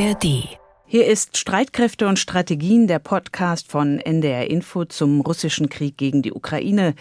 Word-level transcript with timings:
ARD. 0.00 0.48
Hier 0.86 1.06
ist 1.06 1.36
Streitkräfte 1.36 2.08
und 2.08 2.18
Strategien, 2.18 2.86
der 2.86 2.98
Podcast 2.98 3.70
von 3.70 3.98
NDR 3.98 4.50
Info 4.50 4.86
zum 4.86 5.20
russischen 5.20 5.68
Krieg 5.68 5.98
gegen 5.98 6.22
die 6.22 6.32
Ukraine. 6.32 6.94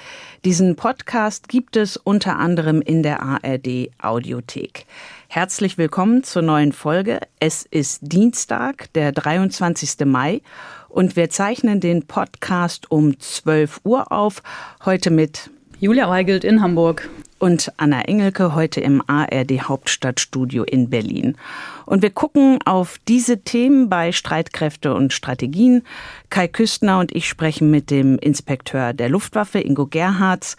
Diesen 0.44 0.76
Podcast 0.76 1.48
gibt 1.48 1.78
es 1.78 1.96
unter 1.96 2.38
anderem 2.38 2.82
in 2.82 3.02
der 3.02 3.24
ARD 3.24 3.92
Audiothek. 4.02 4.86
Herzlich 5.30 5.78
willkommen 5.78 6.24
zur 6.24 6.42
neuen 6.42 6.74
Folge. 6.74 7.22
Es 7.40 7.66
ist 7.66 8.00
Dienstag, 8.02 8.92
der 8.92 9.14
23. 9.14 10.06
Mai 10.06 10.42
und 10.90 11.16
wir 11.16 11.30
zeichnen 11.30 11.80
den 11.80 12.06
Podcast 12.06 12.92
um 12.92 13.18
12 13.18 13.80
Uhr 13.86 14.12
auf. 14.12 14.44
Heute 14.84 15.10
mit 15.10 15.50
Julia 15.80 16.10
Weigelt 16.10 16.44
in 16.44 16.62
Hamburg 16.62 17.10
und 17.40 17.72
Anna 17.78 18.02
Engelke 18.02 18.54
heute 18.54 18.82
im 18.82 19.02
ARD 19.08 19.62
Hauptstadtstudio 19.62 20.64
in 20.64 20.90
Berlin. 20.90 21.38
Und 21.86 22.02
wir 22.02 22.12
gucken 22.12 22.60
auf 22.66 22.98
diese 23.08 23.42
Themen 23.42 23.90
bei 23.90 24.12
Streitkräfte 24.12 24.94
und 24.94 25.14
Strategien. 25.14 25.84
Kai 26.30 26.48
Küstner 26.48 27.00
und 27.00 27.16
ich 27.16 27.28
sprechen 27.28 27.72
mit 27.72 27.90
dem 27.90 28.20
Inspekteur 28.20 28.94
der 28.94 29.10
Luftwaffe 29.10 29.60
Ingo 29.60 29.88
Gerhards. 29.88 30.58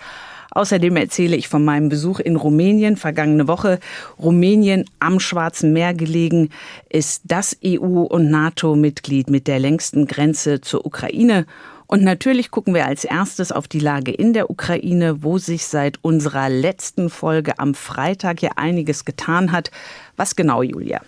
Außerdem 0.52 0.96
erzähle 0.96 1.36
ich 1.36 1.48
von 1.48 1.64
meinem 1.64 1.88
Besuch 1.88 2.18
in 2.18 2.34
Rumänien 2.36 2.96
vergangene 2.96 3.46
Woche. 3.46 3.78
Rumänien 4.18 4.84
am 4.98 5.20
Schwarzen 5.20 5.72
Meer 5.72 5.94
gelegen 5.94 6.50
ist 6.88 7.22
das 7.24 7.56
EU- 7.64 8.02
und 8.02 8.30
NATO-Mitglied 8.30 9.30
mit 9.30 9.46
der 9.46 9.60
längsten 9.60 10.06
Grenze 10.06 10.60
zur 10.60 10.84
Ukraine 10.84 11.46
und 11.90 12.04
natürlich 12.04 12.52
gucken 12.52 12.72
wir 12.72 12.86
als 12.86 13.02
erstes 13.02 13.50
auf 13.50 13.66
die 13.66 13.80
Lage 13.80 14.12
in 14.12 14.32
der 14.32 14.48
Ukraine, 14.48 15.24
wo 15.24 15.38
sich 15.38 15.66
seit 15.66 15.98
unserer 16.02 16.48
letzten 16.48 17.10
Folge 17.10 17.58
am 17.58 17.74
Freitag 17.74 18.42
ja 18.42 18.50
einiges 18.54 19.04
getan 19.04 19.50
hat. 19.50 19.72
Was 20.16 20.36
genau, 20.36 20.62
Julia? 20.62 21.00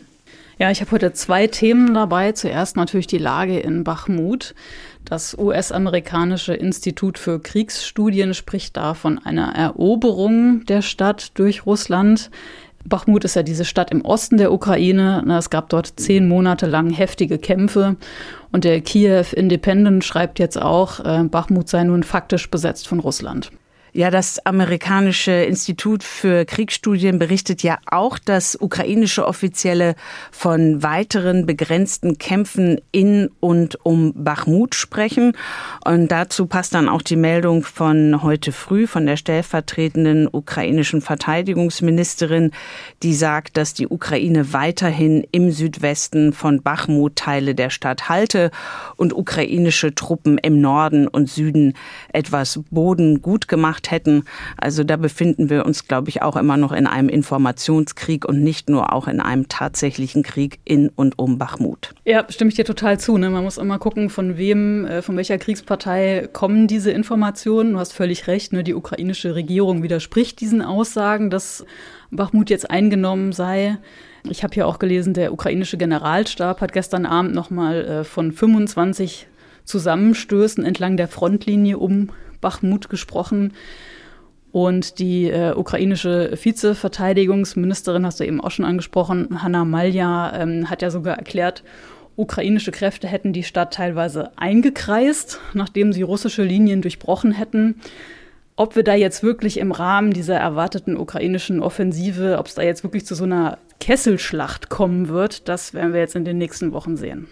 Ja, 0.59 0.73
ich 0.73 0.81
habe 0.81 0.91
heute 0.91 1.13
zwei 1.13 1.47
Themen 1.47 1.95
dabei. 1.95 2.33
Zuerst 2.33 2.75
natürlich 2.75 3.07
die 3.07 3.19
Lage 3.19 3.61
in 3.61 3.85
Bachmut. 3.85 4.57
Das 5.05 5.39
US-amerikanische 5.39 6.55
Institut 6.55 7.17
für 7.17 7.39
Kriegsstudien 7.39 8.35
spricht 8.35 8.77
da 8.77 8.95
von 8.95 9.21
einer 9.25 9.55
Eroberung 9.55 10.67
der 10.67 10.83
Stadt 10.83 11.39
durch 11.39 11.65
Russland. 11.65 12.29
Bachmut 12.85 13.25
ist 13.25 13.37
ja 13.37 13.43
diese 13.43 13.65
Stadt 13.65 13.91
im 13.91 14.05
Osten 14.05 14.37
der 14.37 14.53
Ukraine. 14.53 15.25
Es 15.39 15.51
gab 15.51 15.69
dort 15.69 16.01
zehn 16.01 16.29
Monate 16.29 16.67
lang 16.67 16.91
heftige 16.91 17.39
Kämpfe. 17.39 17.97
Und 18.51 18.65
der 18.65 18.81
Kiew 18.81 19.25
Independent 19.33 20.05
schreibt 20.05 20.39
jetzt 20.39 20.61
auch, 20.61 21.01
äh, 21.01 21.25
Bachmut 21.25 21.69
sei 21.69 21.85
nun 21.85 22.03
faktisch 22.03 22.51
besetzt 22.51 22.89
von 22.89 23.01
Russland. 23.01 23.51
Ja, 23.95 24.11
das 24.11 24.39
amerikanische 24.47 25.33
Institut 25.33 26.03
für 26.03 26.47
Kriegsstudien 26.47 27.19
berichtet 27.19 27.63
ja 27.63 27.77
auch, 27.85 28.19
dass 28.19 28.57
ukrainische 28.59 29.27
Offizielle 29.27 29.97
von 30.31 30.83
weiteren 30.83 31.45
begrenzten 31.45 32.17
Kämpfen 32.17 32.81
in 32.91 33.29
und 33.41 33.85
um 33.85 34.15
Bachmut 34.15 34.75
sprechen. 34.75 35.37
Und 35.85 36.09
dazu 36.09 36.47
passt 36.47 36.73
dann 36.73 36.89
auch 36.89 37.03
die 37.03 37.17
Meldung 37.17 37.65
von 37.65 38.23
heute 38.23 38.51
früh 38.51 38.87
von 38.87 39.05
der 39.05 39.19
stellvertretenden 39.19 40.27
ukrainischen 40.27 41.03
Verteidigungsministerin, 41.03 42.53
die 43.03 43.13
sagt, 43.13 43.59
dass 43.59 43.75
die 43.75 43.89
Ukraine 43.89 44.55
weiterhin 44.55 45.23
im 45.33 45.53
Südwesten 45.53 46.33
von 46.33 46.63
Bachmut 46.63 47.17
Teile 47.17 47.55
der 47.55 47.69
Stadt 47.69 48.09
halte 48.09 48.53
und 48.97 49.13
ukrainische 49.13 49.95
Truppen 49.95 50.39
im 50.39 50.63
Norden 50.63 51.09
und 51.09 51.29
Süden 51.29 51.75
etwas 52.11 52.59
Boden 52.71 53.21
gut 53.21 53.49
gemacht 53.49 53.82
gemacht 53.83 53.91
hätten. 53.91 54.25
Also 54.57 54.85
da 54.85 54.97
befinden 54.97 55.51
wir 55.51 55.67
uns, 55.67 55.89
glaube 55.89 56.09
ich, 56.09 56.23
auch 56.23 56.37
immer 56.37 56.57
noch 56.57 56.73
in 56.73 56.87
einem 56.87 57.09
Informationskrieg 57.09 58.25
und 58.25 58.43
nicht 58.43 58.69
nur 58.69 58.93
auch 58.93 59.09
in 59.09 59.21
einem 59.21 59.49
tatsächlichen 59.49 60.23
Krieg 60.23 60.59
in 60.65 60.91
und 60.95 61.19
um 61.19 61.39
Bachmut. 61.39 61.91
Ja, 62.05 62.25
stimme 62.29 62.49
ich 62.49 62.55
dir 62.55 62.65
total 62.65 62.99
zu. 62.99 63.19
Ne? 63.19 63.31
Man 63.31 63.45
muss 63.45 63.59
immer 63.59 63.79
gucken, 63.79 64.11
von 64.11 64.37
wem, 64.37 64.85
äh, 64.85 65.03
von 65.03 65.17
welcher 65.17 65.39
Kriegspartei 65.39 66.29
kommen 66.33 66.67
diese 66.67 66.91
Informationen. 66.91 67.73
Du 67.73 67.79
hast 67.79 67.93
völlig 67.93 68.27
recht. 68.27 68.53
Ne? 68.53 68.63
Die 68.65 68.75
ukrainische 68.75 69.35
Regierung 69.35 69.83
widerspricht 69.83 70.41
diesen 70.41 70.63
Aussagen, 70.63 71.31
dass 71.31 71.65
Bachmut 72.11 72.51
jetzt 72.51 72.71
eingenommen 72.71 73.33
sei. 73.33 73.79
Ich 74.29 74.45
habe 74.45 74.55
hier 74.55 74.69
auch 74.69 74.79
gelesen, 74.79 75.15
der 75.15 75.33
ukrainische 75.33 75.77
Generalstab 75.77 76.61
hat 76.61 76.73
gestern 76.73 77.07
Abend 77.07 77.35
nochmal 77.35 77.85
äh, 77.85 78.05
von 78.05 78.31
25 78.31 79.27
Zusammenstößen 79.65 80.65
entlang 80.65 80.97
der 80.97 81.09
Frontlinie 81.09 81.79
um 81.79 82.11
Bachmut 82.43 82.91
gesprochen. 82.91 83.55
Und 84.53 84.99
die 84.99 85.31
äh, 85.31 85.55
ukrainische 85.55 86.37
Vizeverteidigungsministerin, 86.41 88.05
hast 88.05 88.21
du 88.21 88.25
eben 88.25 88.43
auch 88.43 88.51
schon 88.51 88.67
angesprochen, 88.67 89.43
Hanna 89.43 89.65
Malja, 89.65 90.35
ähm, 90.37 90.69
hat 90.69 90.83
ja 90.83 90.91
sogar 90.91 91.17
erklärt, 91.17 91.65
ukrainische 92.17 92.71
Kräfte 92.71 93.09
hätten 93.09 93.33
die 93.33 93.45
Stadt 93.45 93.73
teilweise 93.73 94.31
eingekreist, 94.37 95.41
nachdem 95.55 95.95
sie 95.95 96.03
russische 96.03 96.43
Linien 96.43 96.83
durchbrochen 96.83 97.33
hätten. 97.33 97.77
Ob 98.55 98.77
wir 98.77 98.85
da 98.85 98.95
jetzt 98.95 99.23
wirklich 99.23 99.57
im 99.59 99.73
Rahmen 99.73 100.13
dieser 100.13 100.37
erwarteten 100.37 100.99
ukrainischen 100.99 101.61
Offensive, 101.61 102.37
ob 102.39 102.47
es 102.47 102.55
da 102.55 102.61
jetzt 102.61 102.85
wirklich 102.85 103.07
zu 103.07 103.15
so 103.15 103.25
einer 103.25 103.57
Kesselschlacht 103.81 104.69
kommen 104.69 105.09
wird, 105.09 105.49
das 105.49 105.73
werden 105.73 105.95
wir 105.95 106.01
jetzt 106.01 106.15
in 106.15 106.27
den 106.27 106.37
nächsten 106.37 106.75
Wochen 106.75 106.99
sehen. 106.99 107.29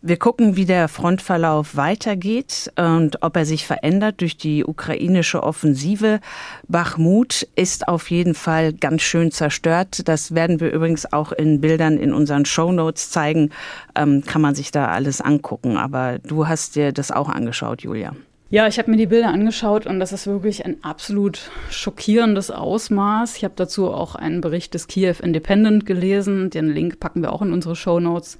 Wir 0.00 0.16
gucken, 0.16 0.54
wie 0.54 0.64
der 0.64 0.86
Frontverlauf 0.86 1.74
weitergeht 1.74 2.70
und 2.76 3.20
ob 3.24 3.36
er 3.36 3.44
sich 3.44 3.66
verändert 3.66 4.20
durch 4.20 4.36
die 4.36 4.64
ukrainische 4.64 5.42
Offensive. 5.42 6.20
Bachmut 6.68 7.48
ist 7.56 7.88
auf 7.88 8.08
jeden 8.08 8.34
Fall 8.34 8.72
ganz 8.72 9.02
schön 9.02 9.32
zerstört. 9.32 10.06
Das 10.06 10.36
werden 10.36 10.60
wir 10.60 10.70
übrigens 10.70 11.12
auch 11.12 11.32
in 11.32 11.60
Bildern 11.60 11.98
in 11.98 12.12
unseren 12.12 12.44
Show 12.44 12.70
Notes 12.70 13.10
zeigen. 13.10 13.50
Ähm, 13.96 14.22
kann 14.24 14.40
man 14.40 14.54
sich 14.54 14.70
da 14.70 14.86
alles 14.86 15.20
angucken. 15.20 15.76
Aber 15.76 16.20
du 16.20 16.46
hast 16.46 16.76
dir 16.76 16.92
das 16.92 17.10
auch 17.10 17.28
angeschaut, 17.28 17.82
Julia. 17.82 18.12
Ja, 18.50 18.68
ich 18.68 18.78
habe 18.78 18.92
mir 18.92 18.96
die 18.96 19.06
Bilder 19.06 19.28
angeschaut 19.30 19.84
und 19.84 19.98
das 19.98 20.12
ist 20.12 20.28
wirklich 20.28 20.64
ein 20.64 20.76
absolut 20.84 21.50
schockierendes 21.70 22.52
Ausmaß. 22.52 23.36
Ich 23.36 23.42
habe 23.42 23.54
dazu 23.56 23.90
auch 23.90 24.14
einen 24.14 24.42
Bericht 24.42 24.74
des 24.74 24.86
Kiew 24.86 25.16
Independent 25.20 25.86
gelesen. 25.86 26.50
Den 26.50 26.68
Link 26.68 27.00
packen 27.00 27.20
wir 27.20 27.32
auch 27.32 27.42
in 27.42 27.52
unsere 27.52 27.74
Show 27.74 27.98
Notes. 27.98 28.38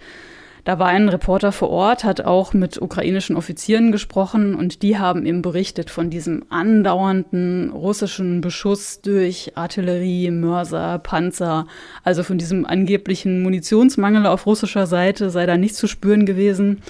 Da 0.69 0.79
war 0.79 0.89
ein 0.89 1.09
Reporter 1.09 1.51
vor 1.51 1.71
Ort, 1.71 2.05
hat 2.05 2.21
auch 2.21 2.53
mit 2.53 2.79
ukrainischen 2.79 3.37
Offizieren 3.37 3.91
gesprochen 3.91 4.55
und 4.55 4.83
die 4.83 4.99
haben 4.99 5.25
ihm 5.25 5.41
berichtet 5.41 5.89
von 5.89 6.11
diesem 6.11 6.45
andauernden 6.51 7.71
russischen 7.71 8.43
Beschuss 8.43 9.01
durch 9.01 9.53
Artillerie, 9.57 10.31
Mörser, 10.31 10.99
Panzer, 10.99 11.67
also 12.05 12.23
von 12.23 12.37
diesem 12.37 12.67
angeblichen 12.67 13.43
Munitionsmangel 13.43 14.27
auf 14.27 14.45
russischer 14.45 14.87
Seite 14.87 15.31
sei 15.31 15.47
da 15.47 15.57
nichts 15.57 15.79
zu 15.79 15.87
spüren 15.87 16.27
gewesen. 16.27 16.83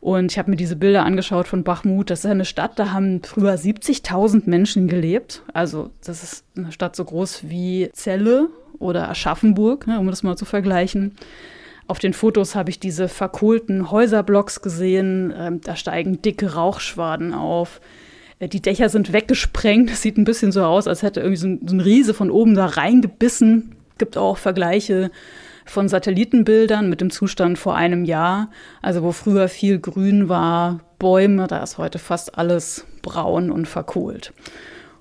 Und 0.00 0.32
ich 0.32 0.38
habe 0.38 0.50
mir 0.50 0.58
diese 0.58 0.76
Bilder 0.76 1.06
angeschaut 1.06 1.48
von 1.48 1.64
Bachmut. 1.64 2.10
Das 2.10 2.18
ist 2.26 2.30
eine 2.30 2.44
Stadt, 2.44 2.78
da 2.78 2.92
haben 2.92 3.22
früher 3.22 3.54
70.000 3.54 4.42
Menschen 4.44 4.88
gelebt. 4.88 5.42
Also 5.54 5.88
das 6.04 6.22
ist 6.22 6.44
eine 6.54 6.70
Stadt 6.70 6.96
so 6.96 7.06
groß 7.06 7.48
wie 7.48 7.88
Celle 7.94 8.50
oder 8.78 9.08
Aschaffenburg, 9.08 9.86
ne, 9.86 9.98
um 9.98 10.06
das 10.06 10.22
mal 10.22 10.36
zu 10.36 10.44
vergleichen. 10.44 11.16
Auf 11.90 11.98
den 11.98 12.12
Fotos 12.12 12.54
habe 12.54 12.70
ich 12.70 12.78
diese 12.78 13.08
verkohlten 13.08 13.90
Häuserblocks 13.90 14.62
gesehen. 14.62 15.34
Ähm, 15.36 15.60
da 15.60 15.74
steigen 15.74 16.22
dicke 16.22 16.54
Rauchschwaden 16.54 17.34
auf. 17.34 17.80
Äh, 18.38 18.46
die 18.46 18.62
Dächer 18.62 18.88
sind 18.88 19.12
weggesprengt. 19.12 19.90
Es 19.90 20.00
sieht 20.00 20.16
ein 20.16 20.22
bisschen 20.22 20.52
so 20.52 20.62
aus, 20.62 20.86
als 20.86 21.02
hätte 21.02 21.18
irgendwie 21.18 21.36
so 21.36 21.48
ein, 21.48 21.60
so 21.66 21.74
ein 21.74 21.80
Riese 21.80 22.14
von 22.14 22.30
oben 22.30 22.54
da 22.54 22.66
reingebissen. 22.66 23.74
Gibt 23.98 24.16
auch 24.16 24.38
Vergleiche 24.38 25.10
von 25.66 25.88
Satellitenbildern 25.88 26.88
mit 26.88 27.00
dem 27.00 27.10
Zustand 27.10 27.58
vor 27.58 27.74
einem 27.74 28.04
Jahr. 28.04 28.50
Also 28.82 29.02
wo 29.02 29.10
früher 29.10 29.48
viel 29.48 29.80
Grün 29.80 30.28
war, 30.28 30.78
Bäume, 31.00 31.48
da 31.48 31.60
ist 31.60 31.76
heute 31.76 31.98
fast 31.98 32.38
alles 32.38 32.86
braun 33.02 33.50
und 33.50 33.66
verkohlt. 33.66 34.32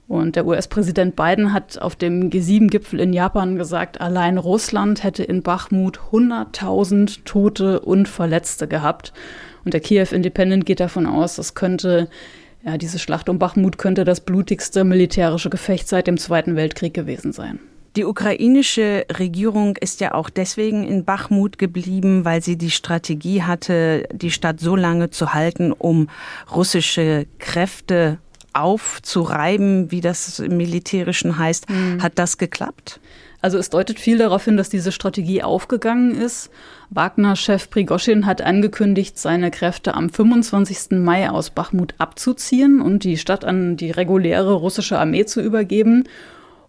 Und 0.10 0.36
der 0.36 0.48
US-Präsident 0.48 1.16
Biden 1.16 1.54
hat 1.54 1.80
auf 1.80 1.96
dem 1.96 2.32
G7-Gipfel 2.32 3.00
in 3.00 3.14
Japan 3.14 3.58
gesagt, 3.58 4.02
allein 4.02 4.40
Russland 4.40 5.04
hätte 5.04 5.24
in 5.24 5.44
Bachmut 5.44 6.00
100.000 6.12 7.26
Tote 7.26 7.80
und 7.80 8.08
Verletzte 8.08 8.68
gehabt. 8.68 9.14
Und 9.64 9.76
der 9.76 9.82
Kiew 9.82 10.08
Independent 10.12 10.66
geht 10.66 10.80
davon 10.80 11.06
aus, 11.06 11.36
das 11.36 11.54
könnte, 11.54 12.10
ja, 12.66 12.80
diese 12.80 12.98
Schlacht 12.98 13.30
um 13.30 13.38
Bachmut 13.38 13.78
könnte 13.78 14.04
das 14.04 14.22
blutigste 14.22 14.84
militärische 14.84 15.52
Gefecht 15.52 15.88
seit 15.88 16.08
dem 16.08 16.18
Zweiten 16.18 16.56
Weltkrieg 16.56 16.96
gewesen 16.96 17.32
sein. 17.32 17.60
Die 17.96 18.06
ukrainische 18.06 19.06
Regierung 19.16 19.78
ist 19.78 20.02
ja 20.02 20.16
auch 20.16 20.32
deswegen 20.32 20.88
in 20.88 21.06
Bachmut 21.06 21.60
geblieben, 21.60 22.26
weil 22.26 22.42
sie 22.42 22.58
die 22.58 22.72
Strategie 22.72 23.44
hatte, 23.44 24.08
die 24.12 24.32
Stadt 24.32 24.60
so 24.60 24.76
lange 24.76 25.12
zu 25.12 25.36
halten, 25.36 25.72
um 25.72 26.08
russische 26.52 27.28
Kräfte 27.38 28.18
aufzureiben, 28.54 29.92
wie 29.92 30.02
das 30.02 30.40
im 30.40 30.58
Militärischen 30.58 31.38
heißt. 31.38 31.70
Mhm. 31.70 32.02
Hat 32.02 32.14
das 32.16 32.38
geklappt? 32.38 33.00
Also 33.42 33.58
es 33.58 33.70
deutet 33.70 34.00
viel 34.00 34.18
darauf 34.18 34.44
hin, 34.46 34.58
dass 34.58 34.70
diese 34.70 34.92
Strategie 34.92 35.44
aufgegangen 35.44 36.14
ist. 36.14 36.50
Wagner-Chef 36.90 37.70
Prigoschin 37.70 38.26
hat 38.26 38.42
angekündigt, 38.42 39.18
seine 39.18 39.50
Kräfte 39.50 39.94
am 39.94 40.10
25. 40.10 41.00
Mai 41.00 41.30
aus 41.30 41.50
Bachmut 41.50 41.96
abzuziehen 42.00 42.82
und 42.82 43.06
die 43.06 43.18
Stadt 43.18 43.46
an 43.46 43.78
die 43.78 43.92
reguläre 43.92 44.54
russische 44.54 45.00
Armee 45.00 45.26
zu 45.26 45.42
übergeben. 45.42 46.04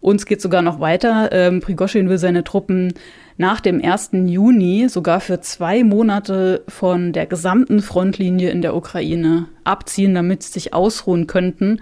Uns 0.00 0.26
geht 0.26 0.40
sogar 0.40 0.62
noch 0.62 0.80
weiter. 0.80 1.30
Ähm, 1.32 1.60
Prigoschin 1.60 2.08
will 2.08 2.18
seine 2.18 2.44
Truppen 2.44 2.94
nach 3.40 3.60
dem 3.60 3.82
1. 3.82 4.10
Juni 4.26 4.90
sogar 4.90 5.18
für 5.20 5.40
zwei 5.40 5.82
Monate 5.82 6.62
von 6.68 7.14
der 7.14 7.24
gesamten 7.24 7.80
Frontlinie 7.80 8.50
in 8.50 8.60
der 8.60 8.76
Ukraine 8.76 9.46
abziehen, 9.64 10.14
damit 10.14 10.42
sie 10.42 10.52
sich 10.52 10.74
ausruhen 10.74 11.26
könnten. 11.26 11.80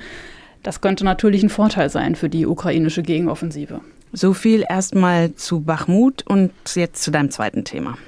Das 0.62 0.80
könnte 0.80 1.04
natürlich 1.04 1.42
ein 1.42 1.48
Vorteil 1.48 1.90
sein 1.90 2.14
für 2.14 2.28
die 2.28 2.46
ukrainische 2.46 3.02
Gegenoffensive. 3.02 3.80
So 4.12 4.34
viel 4.34 4.64
erstmal 4.68 5.34
zu 5.34 5.60
Bachmut 5.60 6.24
und 6.28 6.52
jetzt 6.76 7.02
zu 7.02 7.10
deinem 7.10 7.32
zweiten 7.32 7.64
Thema. 7.64 7.98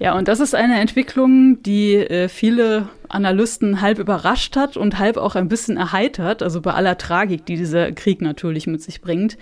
Ja, 0.00 0.18
und 0.18 0.26
das 0.26 0.40
ist 0.40 0.56
eine 0.56 0.80
Entwicklung, 0.80 1.62
die 1.62 1.94
äh, 1.94 2.28
viele 2.28 2.88
Analysten 3.08 3.80
halb 3.80 4.00
überrascht 4.00 4.56
hat 4.56 4.76
und 4.76 4.98
halb 4.98 5.16
auch 5.16 5.36
ein 5.36 5.46
bisschen 5.46 5.76
erheitert, 5.76 6.42
also 6.42 6.60
bei 6.60 6.72
aller 6.72 6.98
Tragik, 6.98 7.46
die 7.46 7.56
dieser 7.56 7.92
Krieg 7.92 8.20
natürlich 8.20 8.66
mit 8.66 8.82
sich 8.82 9.00
bringt. 9.00 9.38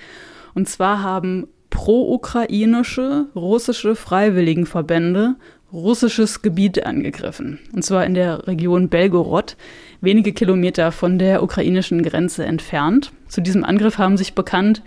Und 0.52 0.68
zwar 0.68 1.02
haben 1.02 1.48
pro-ukrainische 1.74 3.26
russische 3.34 3.96
Freiwilligenverbände 3.96 5.34
russisches 5.72 6.40
Gebiet 6.40 6.86
angegriffen. 6.86 7.58
Und 7.74 7.84
zwar 7.84 8.06
in 8.06 8.14
der 8.14 8.46
Region 8.46 8.88
Belgorod, 8.88 9.56
wenige 10.00 10.32
Kilometer 10.32 10.92
von 10.92 11.18
der 11.18 11.42
ukrainischen 11.42 12.04
Grenze 12.04 12.44
entfernt. 12.46 13.12
Zu 13.26 13.40
diesem 13.40 13.64
Angriff 13.64 13.98
haben 13.98 14.16
sich 14.16 14.34
bekannt 14.34 14.82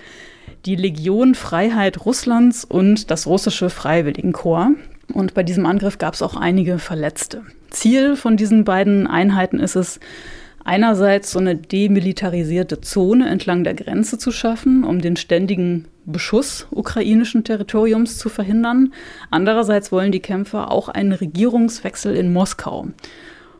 die 0.65 0.77
Legion 0.77 1.35
Freiheit 1.35 2.05
Russlands 2.05 2.63
und 2.63 3.11
das 3.11 3.27
russische 3.27 3.69
Freiwilligenkorps. 3.69 4.71
Und 5.13 5.33
bei 5.33 5.43
diesem 5.43 5.65
Angriff 5.65 5.97
gab 5.97 6.13
es 6.13 6.21
auch 6.21 6.37
einige 6.37 6.79
Verletzte. 6.79 7.43
Ziel 7.69 8.15
von 8.15 8.37
diesen 8.37 8.63
beiden 8.63 9.07
Einheiten 9.07 9.59
ist 9.59 9.75
es, 9.75 9.99
einerseits 10.67 11.31
so 11.31 11.39
eine 11.39 11.55
demilitarisierte 11.55 12.81
Zone 12.81 13.29
entlang 13.29 13.63
der 13.63 13.73
Grenze 13.73 14.17
zu 14.17 14.31
schaffen, 14.31 14.83
um 14.83 15.01
den 15.01 15.15
ständigen 15.15 15.85
Beschuss 16.05 16.67
ukrainischen 16.71 17.43
Territoriums 17.43 18.17
zu 18.17 18.29
verhindern. 18.29 18.93
Andererseits 19.31 19.91
wollen 19.91 20.11
die 20.11 20.19
Kämpfer 20.19 20.69
auch 20.69 20.89
einen 20.89 21.13
Regierungswechsel 21.13 22.15
in 22.15 22.33
Moskau. 22.33 22.87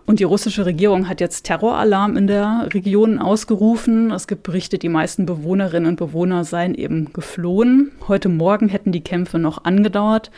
Und 0.06 0.20
die 0.20 0.26
russische 0.26 0.66
Regierung 0.66 1.10
hat 1.10 1.20
jetzt 1.20 1.46
Terroralarm 1.46 2.16
in 2.16 2.28
der 2.28 2.70
Region 2.74 3.20
ausgerufen. 3.20 4.12
Es 4.12 4.28
gibt 4.28 4.44
Berichte, 4.44 4.78
die 4.78 4.90
meisten 4.90 5.26
Bewohnerinnen 5.26 5.90
und 5.90 5.98
Bewohner 5.98 6.44
seien 6.44 6.76
eben 6.76 7.12
geflohen. 7.14 7.92
Heute 8.08 8.30
Morgen 8.30 8.70
hätten 8.70 8.92
die 8.92 9.04
Kämpfe 9.04 9.40
noch 9.40 9.64
angedauert, 9.64 10.32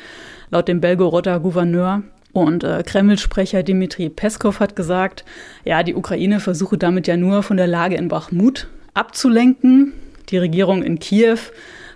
laut 0.50 0.68
dem 0.68 0.82
Belgoroder 0.82 1.40
Gouverneur. 1.40 2.04
Und 2.32 2.64
äh, 2.64 2.84
Kreml-Sprecher 2.86 3.64
Dmitri 3.64 4.10
Peskov 4.10 4.60
hat 4.60 4.76
gesagt, 4.76 5.26
ja, 5.66 5.84
die 5.84 5.96
Ukraine 5.96 6.40
versuche 6.40 6.78
damit 6.78 7.08
ja 7.08 7.18
nur 7.18 7.44
von 7.44 7.58
der 7.58 7.68
Lage 7.68 7.96
in 7.96 8.08
Bachmut 8.08 8.68
abzulenken. 8.94 9.94
Die 10.30 10.38
Regierung 10.38 10.84
in 10.84 11.00
Kiew 11.00 11.40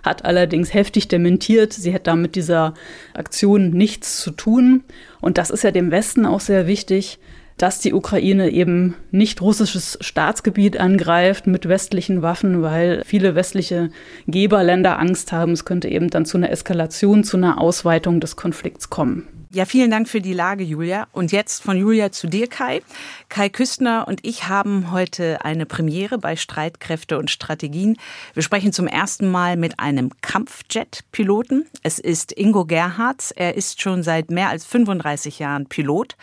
hat 0.02 0.24
allerdings 0.24 0.74
heftig 0.74 1.08
dementiert, 1.08 1.72
sie 1.72 1.92
hätte 1.92 2.04
da 2.10 2.16
mit 2.16 2.34
dieser 2.34 2.74
Aktion 3.14 3.70
nichts 3.70 4.20
zu 4.20 4.32
tun. 4.32 4.82
Und 5.20 5.38
das 5.38 5.50
ist 5.50 5.64
ja 5.64 5.70
dem 5.70 5.90
Westen 5.90 6.26
auch 6.26 6.40
sehr 6.40 6.66
wichtig, 6.66 7.18
dass 7.56 7.78
die 7.78 7.92
Ukraine 7.92 8.50
eben 8.50 8.96
nicht 9.10 9.40
russisches 9.40 9.98
Staatsgebiet 10.00 10.78
angreift 10.78 11.46
mit 11.46 11.68
westlichen 11.68 12.22
Waffen, 12.22 12.62
weil 12.62 13.02
viele 13.04 13.34
westliche 13.34 13.90
Geberländer 14.26 14.98
Angst 14.98 15.32
haben, 15.32 15.52
es 15.52 15.64
könnte 15.64 15.88
eben 15.88 16.10
dann 16.10 16.26
zu 16.26 16.36
einer 16.36 16.50
Eskalation, 16.50 17.24
zu 17.24 17.36
einer 17.36 17.60
Ausweitung 17.60 18.20
des 18.20 18.36
Konflikts 18.36 18.90
kommen. 18.90 19.28
Ja, 19.54 19.66
vielen 19.66 19.92
Dank 19.92 20.08
für 20.08 20.20
die 20.20 20.32
Lage, 20.32 20.64
Julia. 20.64 21.06
Und 21.12 21.30
jetzt 21.30 21.62
von 21.62 21.76
Julia 21.76 22.10
zu 22.10 22.26
dir, 22.26 22.48
Kai. 22.48 22.82
Kai 23.28 23.48
Küstner 23.48 24.08
und 24.08 24.18
ich 24.26 24.48
haben 24.48 24.90
heute 24.90 25.44
eine 25.44 25.64
Premiere 25.64 26.18
bei 26.18 26.34
Streitkräfte 26.34 27.16
und 27.18 27.30
Strategien. 27.30 27.96
Wir 28.32 28.42
sprechen 28.42 28.72
zum 28.72 28.88
ersten 28.88 29.30
Mal 29.30 29.56
mit 29.56 29.78
einem 29.78 30.10
Kampfjet-Piloten. 30.22 31.66
Es 31.84 32.00
ist 32.00 32.32
Ingo 32.36 32.64
Gerhards. 32.64 33.30
Er 33.30 33.54
ist 33.54 33.80
schon 33.80 34.02
seit 34.02 34.28
mehr 34.28 34.48
als 34.48 34.64
35 34.64 35.38
Jahren 35.38 35.66
Pilot 35.66 36.16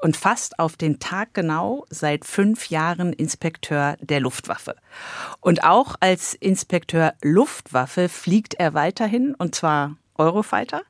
und 0.00 0.16
fast 0.16 0.58
auf 0.58 0.76
den 0.76 0.98
Tag 0.98 1.34
genau 1.34 1.84
seit 1.90 2.24
fünf 2.24 2.70
Jahren 2.70 3.12
Inspekteur 3.12 3.96
der 4.00 4.20
Luftwaffe. 4.20 4.74
Und 5.40 5.64
auch 5.64 5.96
als 6.00 6.34
Inspekteur 6.34 7.14
Luftwaffe 7.22 8.08
fliegt 8.08 8.54
er 8.54 8.74
weiterhin, 8.74 9.34
und 9.34 9.54
zwar 9.54 9.96
Eurofighter. 10.16 10.82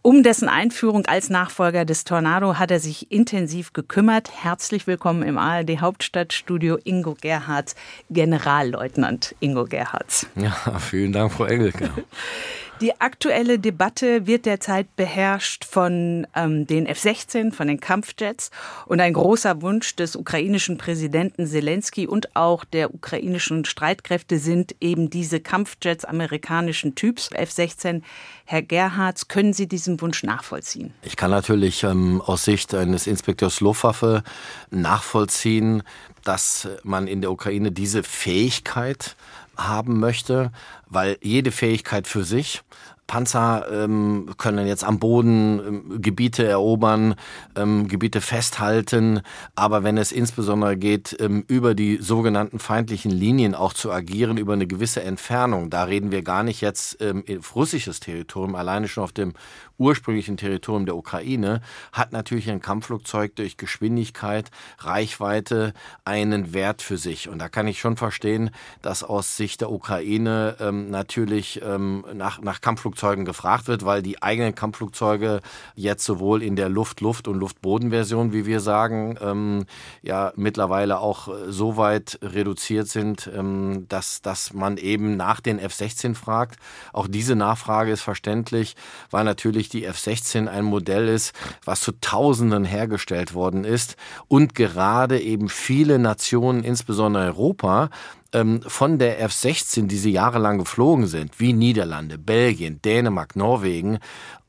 Um 0.00 0.22
dessen 0.22 0.48
Einführung 0.48 1.06
als 1.06 1.28
Nachfolger 1.28 1.84
des 1.84 2.04
Tornado 2.04 2.54
hat 2.54 2.70
er 2.70 2.80
sich 2.80 3.10
intensiv 3.10 3.72
gekümmert. 3.72 4.30
Herzlich 4.42 4.86
willkommen 4.86 5.22
im 5.22 5.36
ARD 5.36 5.80
Hauptstadtstudio 5.80 6.78
Ingo 6.84 7.16
Gerhards, 7.20 7.74
Generalleutnant 8.08 9.34
Ingo 9.40 9.64
Gerhards. 9.64 10.26
Ja, 10.36 10.78
vielen 10.78 11.12
Dank, 11.12 11.32
Frau 11.32 11.44
Engelke. 11.44 11.90
Die 12.80 13.00
aktuelle 13.00 13.58
Debatte 13.58 14.28
wird 14.28 14.46
derzeit 14.46 14.94
beherrscht 14.94 15.64
von 15.64 16.28
ähm, 16.36 16.64
den 16.64 16.86
F-16, 16.86 17.52
von 17.52 17.66
den 17.66 17.80
Kampfjets. 17.80 18.52
Und 18.86 19.00
ein 19.00 19.14
großer 19.14 19.62
Wunsch 19.62 19.96
des 19.96 20.14
ukrainischen 20.14 20.78
Präsidenten 20.78 21.48
Zelensky 21.48 22.06
und 22.06 22.36
auch 22.36 22.64
der 22.64 22.94
ukrainischen 22.94 23.64
Streitkräfte 23.64 24.38
sind 24.38 24.76
eben 24.80 25.10
diese 25.10 25.40
Kampfjets 25.40 26.04
amerikanischen 26.04 26.94
Typs, 26.94 27.30
F-16. 27.32 28.02
Herr 28.44 28.62
Gerhards, 28.62 29.26
können 29.26 29.52
Sie 29.52 29.66
diesen 29.66 30.00
Wunsch 30.00 30.22
nachvollziehen? 30.22 30.94
Ich 31.02 31.16
kann 31.16 31.32
natürlich 31.32 31.82
ähm, 31.82 32.22
aus 32.24 32.44
Sicht 32.44 32.74
eines 32.74 33.08
Inspekteurs 33.08 33.60
Luftwaffe 33.60 34.22
nachvollziehen, 34.70 35.82
dass 36.22 36.68
man 36.84 37.08
in 37.08 37.22
der 37.22 37.32
Ukraine 37.32 37.72
diese 37.72 38.04
Fähigkeit 38.04 39.16
haben 39.58 39.98
möchte, 39.98 40.52
weil 40.86 41.18
jede 41.20 41.50
Fähigkeit 41.50 42.06
für 42.06 42.24
sich 42.24 42.62
Panzer 43.08 43.66
ähm, 43.72 44.34
können 44.36 44.68
jetzt 44.68 44.84
am 44.84 45.00
Boden 45.00 45.60
ähm, 45.66 46.02
Gebiete 46.02 46.46
erobern, 46.46 47.16
ähm, 47.56 47.88
Gebiete 47.88 48.20
festhalten. 48.20 49.22
Aber 49.56 49.82
wenn 49.82 49.96
es 49.96 50.12
insbesondere 50.12 50.76
geht, 50.76 51.16
ähm, 51.18 51.42
über 51.48 51.74
die 51.74 51.96
sogenannten 51.96 52.60
feindlichen 52.60 53.10
Linien 53.10 53.56
auch 53.56 53.72
zu 53.72 53.90
agieren, 53.90 54.36
über 54.36 54.52
eine 54.52 54.66
gewisse 54.66 55.02
Entfernung, 55.02 55.70
da 55.70 55.84
reden 55.84 56.12
wir 56.12 56.22
gar 56.22 56.44
nicht 56.44 56.60
jetzt 56.60 56.98
ähm, 57.00 57.24
russisches 57.56 57.98
Territorium, 57.98 58.54
alleine 58.54 58.86
schon 58.86 59.04
auf 59.04 59.12
dem 59.12 59.32
ursprünglichen 59.78 60.36
Territorium 60.36 60.86
der 60.86 60.96
Ukraine, 60.96 61.60
hat 61.92 62.12
natürlich 62.12 62.50
ein 62.50 62.60
Kampfflugzeug 62.60 63.36
durch 63.36 63.56
Geschwindigkeit, 63.56 64.50
Reichweite 64.78 65.72
einen 66.04 66.52
Wert 66.52 66.82
für 66.82 66.96
sich. 66.96 67.28
Und 67.28 67.38
da 67.38 67.48
kann 67.48 67.66
ich 67.68 67.80
schon 67.80 67.96
verstehen, 67.96 68.50
dass 68.82 69.02
aus 69.02 69.36
Sicht 69.36 69.60
der 69.60 69.70
Ukraine 69.70 70.56
ähm, 70.60 70.90
natürlich 70.90 71.62
ähm, 71.62 72.04
nach, 72.14 72.40
nach 72.40 72.60
Kampfflugzeugen 72.60 73.24
gefragt 73.24 73.68
wird, 73.68 73.84
weil 73.84 74.02
die 74.02 74.22
eigenen 74.22 74.54
Kampfflugzeuge 74.54 75.40
jetzt 75.74 76.04
sowohl 76.04 76.42
in 76.42 76.56
der 76.56 76.68
Luft-Luft- 76.68 77.28
und 77.28 77.38
Luft-Boden-Version, 77.38 78.32
wie 78.32 78.46
wir 78.46 78.60
sagen, 78.60 79.16
ähm, 79.20 79.66
ja 80.02 80.32
mittlerweile 80.36 80.98
auch 80.98 81.28
äh, 81.28 81.52
so 81.52 81.76
weit 81.76 82.18
reduziert 82.22 82.88
sind, 82.88 83.30
ähm, 83.34 83.86
dass, 83.88 84.22
dass 84.22 84.52
man 84.52 84.76
eben 84.76 85.16
nach 85.16 85.40
den 85.40 85.58
F-16 85.58 86.14
fragt. 86.14 86.58
Auch 86.92 87.06
diese 87.06 87.36
Nachfrage 87.36 87.92
ist 87.92 88.02
verständlich, 88.02 88.76
weil 89.10 89.24
natürlich 89.24 89.67
natürlich 89.68 89.70
die 89.70 89.84
F-16 89.84 90.48
ein 90.48 90.64
Modell 90.64 91.08
ist, 91.08 91.32
was 91.64 91.80
zu 91.80 91.92
Tausenden 92.00 92.64
hergestellt 92.64 93.34
worden 93.34 93.64
ist 93.64 93.96
und 94.28 94.54
gerade 94.54 95.20
eben 95.20 95.48
viele 95.48 95.98
Nationen, 95.98 96.64
insbesondere 96.64 97.24
Europa, 97.26 97.90
ähm, 98.32 98.60
von 98.62 98.98
der 98.98 99.20
F-16, 99.20 99.86
die 99.86 99.96
sie 99.96 100.10
jahrelang 100.12 100.58
geflogen 100.58 101.06
sind, 101.06 101.38
wie 101.40 101.52
Niederlande, 101.52 102.18
Belgien, 102.18 102.80
Dänemark, 102.82 103.36
Norwegen, 103.36 103.98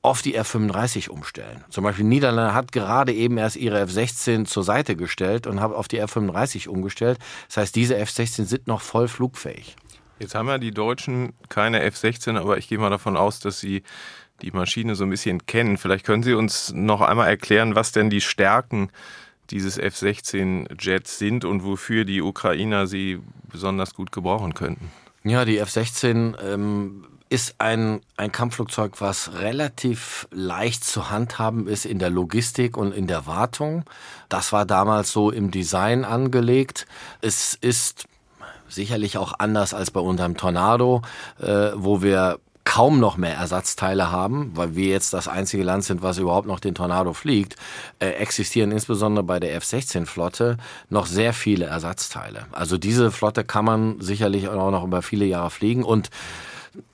auf 0.02 0.22
die 0.22 0.36
F-35 0.36 1.10
umstellen. 1.10 1.64
Zum 1.70 1.84
Beispiel 1.84 2.06
Niederlande 2.06 2.54
hat 2.54 2.72
gerade 2.72 3.14
eben 3.14 3.38
erst 3.38 3.58
ihre 3.58 3.80
F-16 3.82 4.46
zur 4.46 4.64
Seite 4.64 4.96
gestellt 4.96 5.46
und 5.46 5.60
hat 5.60 5.74
auf 5.74 5.90
die 5.90 6.00
F-35 6.00 6.70
umgestellt. 6.70 7.20
Das 7.48 7.58
heißt, 7.58 7.76
diese 7.76 7.98
F-16 7.98 8.46
sind 8.46 8.68
noch 8.68 8.82
voll 8.82 9.10
flugfähig. 9.10 9.76
Jetzt 10.20 10.36
haben 10.36 10.50
ja 10.50 10.58
die 10.58 10.72
Deutschen 10.72 11.34
keine 11.48 11.82
F-16, 11.82 12.38
aber 12.38 12.58
ich 12.58 12.68
gehe 12.68 12.78
mal 12.78 12.90
davon 12.90 13.16
aus, 13.16 13.40
dass 13.40 13.60
sie 13.60 13.84
die 14.42 14.52
Maschine 14.52 14.96
so 14.96 15.04
ein 15.04 15.10
bisschen 15.10 15.46
kennen. 15.46 15.78
Vielleicht 15.78 16.06
können 16.06 16.24
Sie 16.24 16.34
uns 16.34 16.72
noch 16.74 17.02
einmal 17.02 17.28
erklären, 17.28 17.76
was 17.76 17.92
denn 17.92 18.10
die 18.10 18.22
Stärken 18.22 18.90
dieses 19.50 19.78
F-16-Jets 19.78 21.18
sind 21.18 21.46
und 21.46 21.64
wofür 21.64 22.06
die 22.06 22.22
Ukrainer 22.22 22.88
sie 22.88 23.20
besonders 23.52 23.94
gut 23.96 24.12
gebrauchen 24.12 24.54
könnten. 24.54 24.92
Ja, 25.24 25.44
die 25.44 25.58
F-16 25.58 26.36
ähm, 26.42 27.06
ist 27.30 27.56
ein, 27.60 28.02
ein 28.18 28.32
Kampfflugzeug, 28.32 29.02
was 29.02 29.34
relativ 29.40 30.28
leicht 30.32 30.84
zu 30.84 31.10
handhaben 31.10 31.68
ist 31.68 31.86
in 31.86 32.00
der 32.00 32.10
Logistik 32.10 32.78
und 32.78 32.92
in 32.92 33.08
der 33.08 33.28
Wartung. 33.28 33.84
Das 34.30 34.52
war 34.52 34.66
damals 34.66 35.12
so 35.12 35.30
im 35.32 35.52
Design 35.52 36.06
angelegt. 36.06 36.86
Es 37.22 37.56
ist 37.56 38.06
sicherlich 38.68 39.18
auch 39.18 39.34
anders 39.40 39.74
als 39.74 39.92
bei 39.92 40.00
unserem 40.00 40.38
Tornado, 40.38 41.02
äh, 41.40 41.72
wo 41.76 42.02
wir 42.02 42.40
kaum 42.70 43.00
noch 43.00 43.18
mehr 43.18 43.34
Ersatzteile 43.34 44.12
haben, 44.12 44.52
weil 44.54 44.76
wir 44.76 44.90
jetzt 44.90 45.12
das 45.12 45.28
einzige 45.28 45.64
Land 45.64 45.86
sind, 45.86 46.04
was 46.04 46.20
überhaupt 46.20 46.48
noch 46.48 46.60
den 46.60 46.76
Tornado 46.76 47.14
fliegt, 47.14 47.56
äh, 47.98 48.10
existieren 48.10 48.72
insbesondere 48.72 49.24
bei 49.24 49.40
der 49.40 49.56
F-16-Flotte 49.56 50.58
noch 50.88 51.08
sehr 51.08 51.34
viele 51.34 51.66
Ersatzteile. 51.66 52.46
Also 52.52 52.78
diese 52.78 53.10
Flotte 53.10 53.44
kann 53.44 53.66
man 53.66 54.00
sicherlich 54.02 54.50
auch 54.50 54.70
noch 54.70 54.84
über 54.84 55.02
viele 55.02 55.26
Jahre 55.26 55.50
fliegen 55.50 55.84
und 55.84 56.12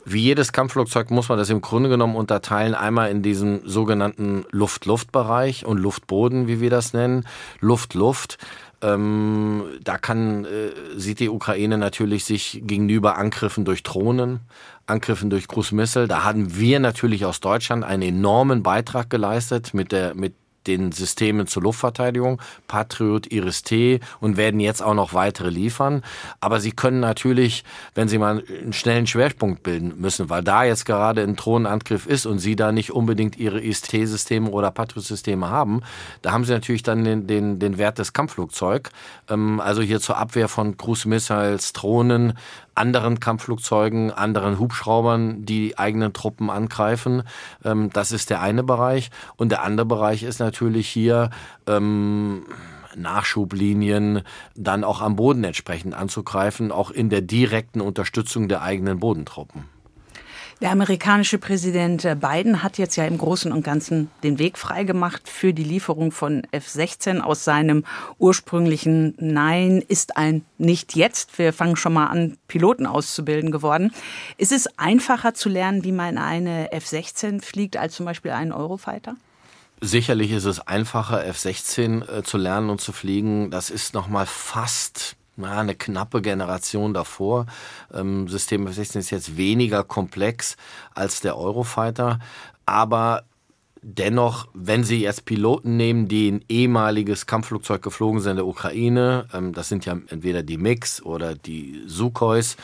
wie 0.05 0.21
jedes 0.21 0.53
Kampfflugzeug 0.53 1.11
muss 1.11 1.27
man 1.27 1.37
das 1.37 1.49
im 1.49 1.59
Grunde 1.59 1.89
genommen 1.89 2.15
unterteilen. 2.15 2.73
Einmal 2.73 3.11
in 3.11 3.21
diesem 3.21 3.67
sogenannten 3.67 4.45
Luft-Luft-Bereich 4.51 5.65
und 5.65 5.77
Luft-Boden, 5.77 6.47
wie 6.47 6.61
wir 6.61 6.69
das 6.69 6.93
nennen. 6.93 7.25
Luft-Luft. 7.59 8.37
Ähm, 8.81 9.63
da 9.83 9.97
kann, 9.97 10.45
äh, 10.45 10.69
sieht 10.95 11.19
die 11.19 11.29
Ukraine 11.29 11.77
natürlich 11.77 12.23
sich 12.23 12.61
gegenüber 12.65 13.17
Angriffen 13.17 13.65
durch 13.65 13.83
Drohnen, 13.83 14.41
Angriffen 14.87 15.29
durch 15.29 15.47
Missile. 15.71 16.07
Da 16.07 16.23
haben 16.23 16.57
wir 16.57 16.79
natürlich 16.79 17.25
aus 17.25 17.39
Deutschland 17.39 17.83
einen 17.83 18.03
enormen 18.03 18.63
Beitrag 18.63 19.09
geleistet 19.09 19.73
mit 19.73 19.91
der, 19.91 20.13
mit 20.15 20.33
den 20.67 20.91
Systemen 20.91 21.47
zur 21.47 21.63
Luftverteidigung, 21.63 22.41
Patriot, 22.67 23.31
Iris-T 23.31 23.99
und 24.19 24.37
werden 24.37 24.59
jetzt 24.59 24.81
auch 24.81 24.93
noch 24.93 25.13
weitere 25.13 25.49
liefern. 25.49 26.03
Aber 26.39 26.59
sie 26.59 26.71
können 26.71 26.99
natürlich, 26.99 27.63
wenn 27.93 28.07
sie 28.07 28.17
mal 28.17 28.43
einen 28.61 28.73
schnellen 28.73 29.07
Schwerpunkt 29.07 29.63
bilden 29.63 29.93
müssen, 29.97 30.29
weil 30.29 30.43
da 30.43 30.63
jetzt 30.63 30.85
gerade 30.85 31.21
ein 31.21 31.35
Drohnenangriff 31.35 32.05
ist 32.05 32.25
und 32.25 32.39
sie 32.39 32.55
da 32.55 32.71
nicht 32.71 32.91
unbedingt 32.91 33.37
ihre 33.37 33.59
Iris-T-Systeme 33.59 34.49
oder 34.49 34.71
Patriot-Systeme 34.71 35.49
haben, 35.49 35.81
da 36.21 36.31
haben 36.31 36.45
sie 36.45 36.53
natürlich 36.53 36.83
dann 36.83 37.03
den, 37.03 37.27
den, 37.27 37.59
den 37.59 37.77
Wert 37.77 37.99
des 37.99 38.13
Kampfflugzeug. 38.13 38.89
Ähm, 39.29 39.59
also 39.59 39.81
hier 39.81 39.99
zur 39.99 40.17
Abwehr 40.17 40.47
von 40.47 40.77
Cruise 40.77 41.07
Missiles, 41.07 41.73
Drohnen, 41.73 42.33
anderen 42.75 43.19
Kampfflugzeugen, 43.19 44.11
anderen 44.11 44.59
Hubschraubern, 44.59 45.45
die 45.45 45.77
eigenen 45.77 46.13
Truppen 46.13 46.49
angreifen. 46.49 47.23
Ähm, 47.63 47.89
das 47.91 48.11
ist 48.11 48.29
der 48.29 48.41
eine 48.41 48.63
Bereich. 48.63 49.09
Und 49.37 49.49
der 49.49 49.63
andere 49.63 49.85
Bereich 49.85 50.23
ist 50.23 50.39
natürlich 50.39 50.87
hier, 50.87 51.29
ähm, 51.67 52.43
Nachschublinien 52.97 54.21
dann 54.55 54.83
auch 54.83 55.01
am 55.01 55.17
Boden 55.17 55.43
entsprechend 55.43 55.93
anzugreifen, 55.93 56.71
auch 56.71 56.91
in 56.91 57.09
der 57.09 57.21
direkten 57.21 57.81
Unterstützung 57.81 58.47
der 58.47 58.61
eigenen 58.61 58.99
Bodentruppen. 58.99 59.74
Der 60.61 60.71
amerikanische 60.71 61.37
Präsident 61.37 62.07
Biden 62.21 62.63
hat 62.63 62.77
jetzt 62.77 62.95
ja 62.95 63.05
im 63.05 63.17
Großen 63.17 63.51
und 63.51 63.63
Ganzen 63.63 64.09
den 64.23 64.39
Weg 64.39 64.57
freigemacht 64.57 65.27
für 65.27 65.53
die 65.53 65.65
Lieferung 65.65 66.13
von 66.13 66.43
F-16 66.51 67.19
aus 67.19 67.43
seinem 67.43 67.83
ursprünglichen 68.19 69.15
Nein 69.17 69.83
ist 69.85 70.15
ein 70.15 70.45
nicht 70.57 70.95
jetzt. 70.95 71.37
Wir 71.37 71.51
fangen 71.51 71.75
schon 71.75 71.91
mal 71.91 72.07
an, 72.07 72.37
Piloten 72.47 72.85
auszubilden 72.85 73.51
geworden. 73.51 73.91
Ist 74.37 74.53
es 74.53 74.67
einfacher 74.77 75.33
zu 75.33 75.49
lernen, 75.49 75.83
wie 75.83 75.91
man 75.91 76.17
eine 76.17 76.71
F-16 76.71 77.41
fliegt, 77.41 77.75
als 77.75 77.95
zum 77.95 78.05
Beispiel 78.05 78.31
einen 78.31 78.53
Eurofighter? 78.53 79.17
Sicherlich 79.81 80.31
ist 80.31 80.45
es 80.45 80.61
einfacher, 80.61 81.25
F-16 81.25 82.19
äh, 82.19 82.23
zu 82.23 82.37
lernen 82.37 82.69
und 82.69 82.79
zu 82.79 82.93
fliegen. 82.93 83.51
Das 83.51 83.69
ist 83.69 83.93
noch 83.93 84.07
mal 84.07 84.25
fast 84.25 85.17
na, 85.35 85.59
eine 85.59 85.75
knappe 85.75 86.21
Generation 86.21 86.93
davor. 86.93 87.45
Ähm, 87.93 88.27
System 88.27 88.67
F-16 88.67 88.99
ist 88.99 89.09
jetzt 89.09 89.37
weniger 89.37 89.83
komplex 89.83 90.57
als 90.93 91.21
der 91.21 91.37
Eurofighter, 91.37 92.19
aber 92.65 93.23
Dennoch, 93.87 94.47
wenn 94.55 94.83
Sie 94.83 94.99
jetzt 94.99 95.25
Piloten 95.25 95.77
nehmen, 95.77 96.07
die 96.07 96.31
ein 96.31 96.45
ehemaliges 96.49 97.27
Kampfflugzeug 97.27 97.83
geflogen 97.83 98.19
sind 98.19 98.31
in 98.31 98.37
der 98.37 98.47
Ukraine, 98.47 99.27
ähm, 99.31 99.53
das 99.53 99.69
sind 99.69 99.85
ja 99.85 99.95
entweder 100.07 100.41
die 100.41 100.57
MiGs 100.57 101.03
oder 101.03 101.35
die 101.35 101.83
Sukhois, 101.85 102.55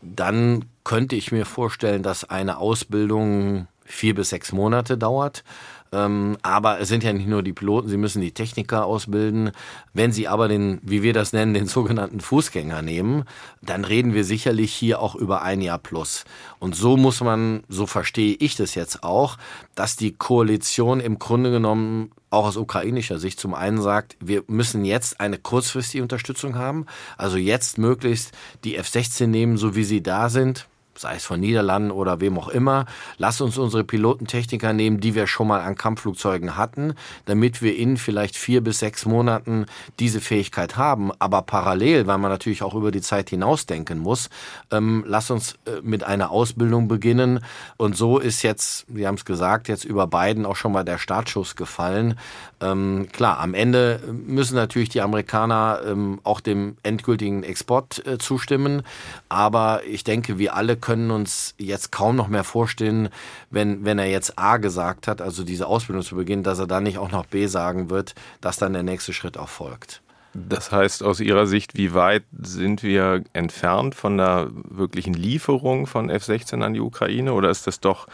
dann 0.00 0.64
könnte 0.82 1.16
ich 1.16 1.32
mir 1.32 1.44
vorstellen, 1.44 2.02
dass 2.02 2.24
eine 2.24 2.56
Ausbildung 2.56 3.66
vier 3.90 4.14
bis 4.14 4.30
sechs 4.30 4.52
Monate 4.52 4.96
dauert. 4.96 5.44
Ähm, 5.92 6.36
aber 6.42 6.80
es 6.80 6.88
sind 6.88 7.02
ja 7.02 7.12
nicht 7.12 7.26
nur 7.26 7.42
die 7.42 7.52
Piloten, 7.52 7.88
sie 7.88 7.96
müssen 7.96 8.20
die 8.20 8.32
Techniker 8.32 8.86
ausbilden. 8.86 9.50
Wenn 9.92 10.12
sie 10.12 10.28
aber 10.28 10.46
den, 10.46 10.78
wie 10.82 11.02
wir 11.02 11.12
das 11.12 11.32
nennen, 11.32 11.54
den 11.54 11.66
sogenannten 11.66 12.20
Fußgänger 12.20 12.82
nehmen, 12.82 13.24
dann 13.60 13.84
reden 13.84 14.14
wir 14.14 14.24
sicherlich 14.24 14.72
hier 14.72 15.00
auch 15.00 15.14
über 15.14 15.42
ein 15.42 15.60
Jahr 15.60 15.78
plus. 15.78 16.24
Und 16.60 16.76
so 16.76 16.96
muss 16.96 17.20
man, 17.20 17.64
so 17.68 17.86
verstehe 17.86 18.36
ich 18.38 18.56
das 18.56 18.74
jetzt 18.74 19.02
auch, 19.02 19.36
dass 19.74 19.96
die 19.96 20.12
Koalition 20.12 21.00
im 21.00 21.18
Grunde 21.18 21.50
genommen 21.50 22.12
auch 22.30 22.46
aus 22.46 22.56
ukrainischer 22.56 23.18
Sicht 23.18 23.40
zum 23.40 23.54
einen 23.54 23.82
sagt, 23.82 24.16
wir 24.20 24.44
müssen 24.46 24.84
jetzt 24.84 25.20
eine 25.20 25.38
kurzfristige 25.38 26.04
Unterstützung 26.04 26.54
haben, 26.54 26.86
also 27.18 27.36
jetzt 27.36 27.76
möglichst 27.76 28.30
die 28.62 28.76
F-16 28.76 29.26
nehmen, 29.26 29.56
so 29.56 29.74
wie 29.74 29.82
sie 29.82 30.00
da 30.00 30.28
sind, 30.28 30.68
sei 31.00 31.16
es 31.16 31.24
von 31.24 31.40
Niederlanden 31.40 31.90
oder 31.90 32.20
wem 32.20 32.38
auch 32.38 32.48
immer, 32.48 32.84
lass 33.16 33.40
uns 33.40 33.56
unsere 33.56 33.84
Pilotentechniker 33.84 34.74
nehmen, 34.74 35.00
die 35.00 35.14
wir 35.14 35.26
schon 35.26 35.48
mal 35.48 35.60
an 35.60 35.74
Kampfflugzeugen 35.74 36.56
hatten, 36.58 36.94
damit 37.24 37.62
wir 37.62 37.74
in 37.74 37.96
vielleicht 37.96 38.36
vier 38.36 38.60
bis 38.60 38.80
sechs 38.80 39.06
Monaten 39.06 39.64
diese 39.98 40.20
Fähigkeit 40.20 40.76
haben. 40.76 41.10
Aber 41.18 41.40
parallel, 41.42 42.06
weil 42.06 42.18
man 42.18 42.30
natürlich 42.30 42.62
auch 42.62 42.74
über 42.74 42.90
die 42.90 43.00
Zeit 43.00 43.30
hinausdenken 43.30 43.98
muss, 43.98 44.28
ähm, 44.70 45.04
lass 45.06 45.30
uns 45.30 45.54
äh, 45.64 45.80
mit 45.82 46.04
einer 46.04 46.30
Ausbildung 46.30 46.86
beginnen. 46.86 47.40
Und 47.78 47.96
so 47.96 48.18
ist 48.18 48.42
jetzt, 48.42 48.84
Sie 48.94 49.06
haben 49.06 49.14
es 49.14 49.24
gesagt, 49.24 49.68
jetzt 49.68 49.84
über 49.84 50.06
beiden 50.06 50.44
auch 50.44 50.56
schon 50.56 50.72
mal 50.72 50.84
der 50.84 50.98
Startschuss 50.98 51.56
gefallen. 51.56 52.18
Ähm, 52.60 53.08
klar, 53.10 53.38
am 53.38 53.54
Ende 53.54 54.00
müssen 54.12 54.54
natürlich 54.54 54.90
die 54.90 55.00
Amerikaner 55.00 55.80
ähm, 55.86 56.20
auch 56.24 56.40
dem 56.40 56.76
endgültigen 56.82 57.42
Export 57.42 58.06
äh, 58.06 58.18
zustimmen. 58.18 58.82
Aber 59.30 59.80
ich 59.86 60.04
denke, 60.04 60.36
wir 60.36 60.54
alle 60.54 60.76
können 60.76 60.89
können 60.90 61.12
uns 61.12 61.54
jetzt 61.56 61.92
kaum 61.92 62.16
noch 62.16 62.26
mehr 62.26 62.42
vorstellen, 62.42 63.10
wenn, 63.48 63.84
wenn 63.84 64.00
er 64.00 64.10
jetzt 64.10 64.36
A 64.40 64.56
gesagt 64.56 65.06
hat, 65.06 65.22
also 65.22 65.44
diese 65.44 65.68
Ausbildung 65.68 66.02
zu 66.02 66.16
beginnen, 66.16 66.42
dass 66.42 66.58
er 66.58 66.66
dann 66.66 66.82
nicht 66.82 66.98
auch 66.98 67.12
noch 67.12 67.26
B 67.26 67.46
sagen 67.46 67.90
wird, 67.90 68.16
dass 68.40 68.56
dann 68.56 68.72
der 68.72 68.82
nächste 68.82 69.12
Schritt 69.12 69.38
auch 69.38 69.48
folgt. 69.48 70.02
Das 70.34 70.72
heißt, 70.72 71.04
aus 71.04 71.20
Ihrer 71.20 71.46
Sicht, 71.46 71.76
wie 71.76 71.94
weit 71.94 72.24
sind 72.42 72.82
wir 72.82 73.22
entfernt 73.34 73.94
von 73.94 74.16
der 74.16 74.48
wirklichen 74.52 75.14
Lieferung 75.14 75.86
von 75.86 76.10
F-16 76.10 76.60
an 76.60 76.74
die 76.74 76.80
Ukraine 76.80 77.34
oder 77.34 77.50
ist 77.50 77.68
das 77.68 77.78
doch 77.78 78.08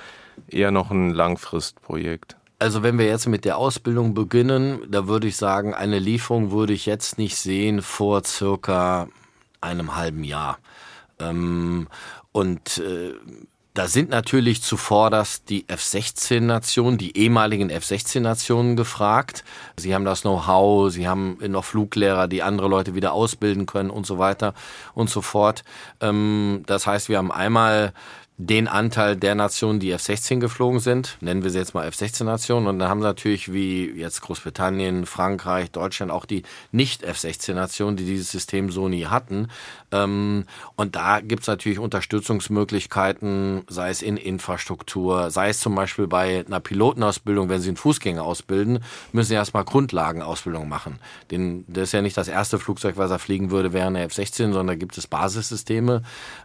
eher 0.46 0.70
noch 0.70 0.90
ein 0.90 1.12
Langfristprojekt? 1.12 2.36
Also 2.58 2.82
wenn 2.82 2.98
wir 2.98 3.06
jetzt 3.06 3.26
mit 3.26 3.46
der 3.46 3.56
Ausbildung 3.56 4.12
beginnen, 4.12 4.80
da 4.90 5.08
würde 5.08 5.28
ich 5.28 5.38
sagen, 5.38 5.72
eine 5.72 5.98
Lieferung 5.98 6.50
würde 6.50 6.74
ich 6.74 6.84
jetzt 6.84 7.16
nicht 7.16 7.36
sehen 7.36 7.80
vor 7.80 8.22
circa 8.24 9.08
einem 9.62 9.96
halben 9.96 10.24
Jahr. 10.24 10.58
Ähm, 11.20 11.88
und 12.32 12.78
äh, 12.78 13.14
da 13.76 13.88
sind 13.88 14.08
natürlich 14.08 14.62
zuvorderst 14.62 15.50
die 15.50 15.68
F-16-Nationen, 15.68 16.96
die 16.96 17.16
ehemaligen 17.18 17.68
F-16-Nationen 17.68 18.74
gefragt. 18.74 19.44
Sie 19.76 19.94
haben 19.94 20.06
das 20.06 20.22
Know-how, 20.22 20.90
sie 20.90 21.06
haben 21.06 21.36
noch 21.48 21.66
Fluglehrer, 21.66 22.26
die 22.26 22.42
andere 22.42 22.68
Leute 22.68 22.94
wieder 22.94 23.12
ausbilden 23.12 23.66
können 23.66 23.90
und 23.90 24.06
so 24.06 24.18
weiter 24.18 24.54
und 24.94 25.10
so 25.10 25.20
fort. 25.20 25.62
Ähm, 26.00 26.62
das 26.66 26.86
heißt, 26.86 27.10
wir 27.10 27.18
haben 27.18 27.30
einmal 27.30 27.92
den 28.38 28.68
Anteil 28.68 29.16
der 29.16 29.34
Nationen, 29.34 29.80
die 29.80 29.90
F-16 29.92 30.40
geflogen 30.40 30.78
sind, 30.78 31.16
nennen 31.20 31.42
wir 31.42 31.50
sie 31.50 31.58
jetzt 31.58 31.72
mal 31.72 31.86
F-16-Nationen. 31.86 32.68
Und 32.68 32.78
dann 32.78 32.90
haben 32.90 33.00
natürlich 33.00 33.52
wie 33.52 33.90
jetzt 33.90 34.20
Großbritannien, 34.20 35.06
Frankreich, 35.06 35.70
Deutschland 35.70 36.12
auch 36.12 36.26
die 36.26 36.42
Nicht-F-16-Nationen, 36.70 37.96
die 37.96 38.04
dieses 38.04 38.30
System 38.30 38.70
so 38.70 38.88
nie 38.88 39.06
hatten. 39.06 39.48
Ähm, 39.96 40.44
und 40.74 40.96
da 40.96 41.20
gibt's 41.20 41.46
natürlich 41.46 41.78
Unterstützungsmöglichkeiten, 41.78 43.64
sei 43.68 43.90
es 43.90 44.02
in 44.02 44.16
Infrastruktur, 44.16 45.30
sei 45.30 45.48
es 45.48 45.60
zum 45.60 45.74
Beispiel 45.74 46.06
bei 46.06 46.44
einer 46.46 46.60
Pilotenausbildung, 46.60 47.48
wenn 47.48 47.60
sie 47.60 47.68
einen 47.68 47.76
Fußgänger 47.76 48.22
ausbilden, 48.22 48.80
müssen 49.12 49.28
sie 49.28 49.34
erstmal 49.34 49.64
Grundlagenausbildung 49.64 50.68
machen. 50.68 50.98
Denn 51.30 51.64
das 51.68 51.84
ist 51.84 51.92
ja 51.92 52.02
nicht 52.02 52.16
das 52.16 52.28
erste 52.28 52.58
Flugzeug, 52.58 52.96
was 52.96 53.10
er 53.10 53.18
fliegen 53.18 53.50
würde, 53.50 53.72
wäre 53.72 53.86
eine 53.86 54.02
F-16, 54.02 54.36
sondern 54.36 54.66
da 54.68 54.74
gibt 54.74 54.98
es 54.98 55.06
Basissysteme. 55.06 56.02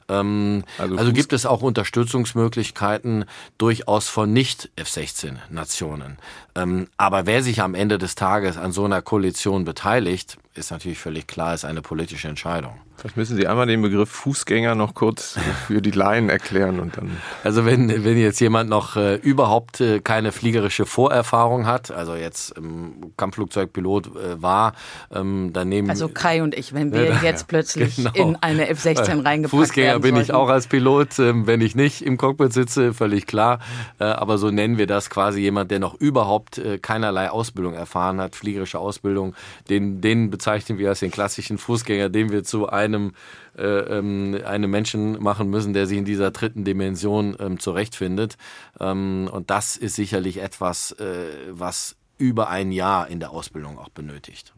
Ähm, 0.07 0.63
also, 0.77 0.95
also 0.97 1.13
gibt 1.13 1.33
es 1.33 1.45
auch 1.45 1.61
Unterstützungsmöglichkeiten 1.61 3.25
durchaus 3.57 4.07
von 4.07 4.31
Nicht-F-16-Nationen. 4.33 6.17
Ähm, 6.55 6.87
aber 6.97 7.25
wer 7.25 7.43
sich 7.43 7.61
am 7.61 7.75
Ende 7.75 7.97
des 7.97 8.15
Tages 8.15 8.57
an 8.57 8.71
so 8.71 8.85
einer 8.85 9.01
Koalition 9.01 9.65
beteiligt, 9.65 10.37
ist 10.53 10.71
natürlich 10.71 10.99
völlig 10.99 11.27
klar, 11.27 11.53
ist 11.53 11.65
eine 11.65 11.81
politische 11.81 12.27
Entscheidung. 12.27 12.73
Vielleicht 12.97 13.17
müssen 13.17 13.35
Sie 13.35 13.47
einmal 13.47 13.65
den 13.65 13.81
Begriff 13.81 14.09
Fußgänger 14.09 14.75
noch 14.75 14.93
kurz 14.93 15.39
für 15.67 15.81
die 15.81 15.89
Laien 15.89 16.29
erklären 16.29 16.79
und 16.79 16.97
dann. 16.97 17.17
Also 17.43 17.65
wenn, 17.65 18.03
wenn 18.03 18.17
jetzt 18.17 18.39
jemand 18.39 18.69
noch 18.69 18.95
äh, 18.95 19.15
überhaupt 19.15 19.81
äh, 19.81 20.01
keine 20.01 20.31
fliegerische 20.31 20.85
Vorerfahrung 20.85 21.65
hat, 21.65 21.89
also 21.89 22.13
jetzt 22.13 22.53
ähm, 22.57 23.13
Kampfflugzeugpilot 23.17 24.07
äh, 24.07 24.41
war, 24.41 24.73
ähm, 25.11 25.49
dann 25.51 25.69
nehmen 25.69 25.89
Also 25.89 26.09
Kai 26.09 26.43
und 26.43 26.53
ich, 26.53 26.73
wenn 26.73 26.93
wir 26.93 27.05
ja, 27.09 27.19
jetzt 27.23 27.47
plötzlich 27.47 27.95
genau. 27.95 28.11
in 28.13 28.35
eine 28.35 28.69
F-16 28.69 29.25
reingepackt 29.25 29.59
Fußgänger 29.59 29.93
werden 29.93 30.01
bin 30.01 30.17
ich 30.17 30.31
auch 30.31 30.49
als 30.49 30.67
Pilot, 30.67 31.17
ähm, 31.17 31.47
wenn 31.47 31.61
ich 31.61 31.75
nicht 31.75 32.03
im 32.03 32.17
Cockpit 32.17 32.53
sitze, 32.53 32.93
völlig 32.93 33.25
klar. 33.25 33.59
Äh, 33.99 34.03
aber 34.03 34.37
so 34.37 34.51
nennen 34.51 34.77
wir 34.77 34.85
das 34.85 35.09
quasi 35.09 35.39
jemand, 35.39 35.71
der 35.71 35.79
noch 35.79 35.95
überhaupt 35.95 36.59
äh, 36.59 36.77
keinerlei 36.77 37.31
Ausbildung 37.31 37.73
erfahren 37.73 38.21
hat, 38.21 38.35
fliegerische 38.35 38.77
Ausbildung, 38.77 39.33
den, 39.69 40.01
den 40.01 40.29
bezeichnen 40.41 40.79
wir 40.79 40.89
als 40.89 41.01
den 41.01 41.11
klassischen 41.11 41.59
Fußgänger, 41.59 42.09
den 42.09 42.31
wir 42.31 42.43
zu 42.43 42.67
einem, 42.67 43.13
äh, 43.55 43.63
ähm, 43.63 44.41
einem 44.43 44.71
Menschen 44.71 45.21
machen 45.21 45.51
müssen, 45.51 45.73
der 45.73 45.85
sich 45.85 45.99
in 45.99 46.05
dieser 46.05 46.31
dritten 46.31 46.65
Dimension 46.65 47.37
ähm, 47.39 47.59
zurechtfindet. 47.59 48.37
Ähm, 48.79 49.29
und 49.31 49.51
das 49.51 49.77
ist 49.77 49.95
sicherlich 49.95 50.37
etwas, 50.41 50.93
äh, 50.93 51.27
was 51.51 51.95
über 52.17 52.49
ein 52.49 52.71
Jahr 52.71 53.07
in 53.07 53.19
der 53.19 53.29
Ausbildung 53.29 53.77
auch 53.77 53.89
benötigt. 53.89 54.51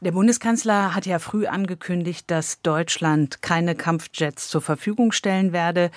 Der 0.00 0.12
Bundeskanzler 0.12 0.94
hat 0.94 1.06
ja 1.06 1.18
früh 1.18 1.48
angekündigt, 1.48 2.30
dass 2.30 2.62
Deutschland 2.62 3.42
keine 3.42 3.74
Kampfjets 3.74 4.48
zur 4.48 4.60
Verfügung 4.60 5.10
stellen 5.10 5.52
werde. 5.52 5.90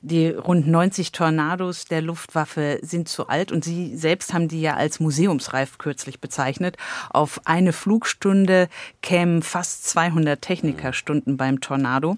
Die 0.00 0.28
rund 0.28 0.68
90 0.68 1.10
Tornados 1.10 1.84
der 1.86 2.00
Luftwaffe 2.00 2.78
sind 2.82 3.08
zu 3.08 3.26
alt 3.26 3.50
und 3.50 3.64
Sie 3.64 3.96
selbst 3.96 4.32
haben 4.32 4.46
die 4.46 4.60
ja 4.60 4.74
als 4.74 5.00
museumsreif 5.00 5.76
kürzlich 5.78 6.20
bezeichnet. 6.20 6.76
Auf 7.10 7.40
eine 7.46 7.72
Flugstunde 7.72 8.68
kämen 9.02 9.42
fast 9.42 9.88
200 9.88 10.40
Technikerstunden 10.40 11.36
beim 11.36 11.60
Tornado. 11.60 12.16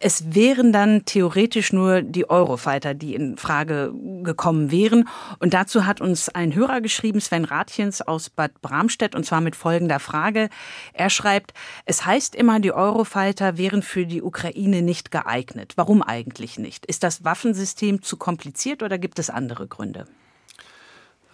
Es 0.00 0.34
wären 0.34 0.72
dann 0.72 1.04
theoretisch 1.04 1.72
nur 1.72 2.02
die 2.02 2.28
Eurofighter, 2.28 2.94
die 2.94 3.14
in 3.14 3.36
Frage 3.36 3.94
gekommen 4.24 4.72
wären. 4.72 5.08
Und 5.38 5.54
dazu 5.54 5.86
hat 5.86 6.00
uns 6.00 6.30
ein 6.30 6.52
Hörer 6.52 6.80
geschrieben, 6.80 7.20
Sven 7.20 7.44
Rathjens 7.44 8.02
aus 8.02 8.28
Bad 8.28 8.60
Bramstedt, 8.60 9.14
und 9.14 9.24
zwar 9.24 9.40
mit 9.40 9.54
folgender 9.54 10.00
Frage. 10.00 10.48
Er 10.92 11.10
schreibt, 11.10 11.54
es 11.84 12.06
heißt 12.06 12.34
immer, 12.34 12.60
die 12.60 12.72
Eurofighter 12.72 13.56
wären 13.58 13.82
für 13.82 14.06
die 14.06 14.22
Ukraine 14.22 14.82
nicht 14.82 15.10
geeignet. 15.10 15.72
Warum 15.76 16.02
eigentlich 16.02 16.58
nicht? 16.58 16.86
Ist 16.86 17.02
das 17.02 17.24
Waffensystem 17.24 18.02
zu 18.02 18.16
kompliziert 18.16 18.82
oder 18.82 18.98
gibt 18.98 19.18
es 19.18 19.30
andere 19.30 19.66
Gründe? 19.66 20.06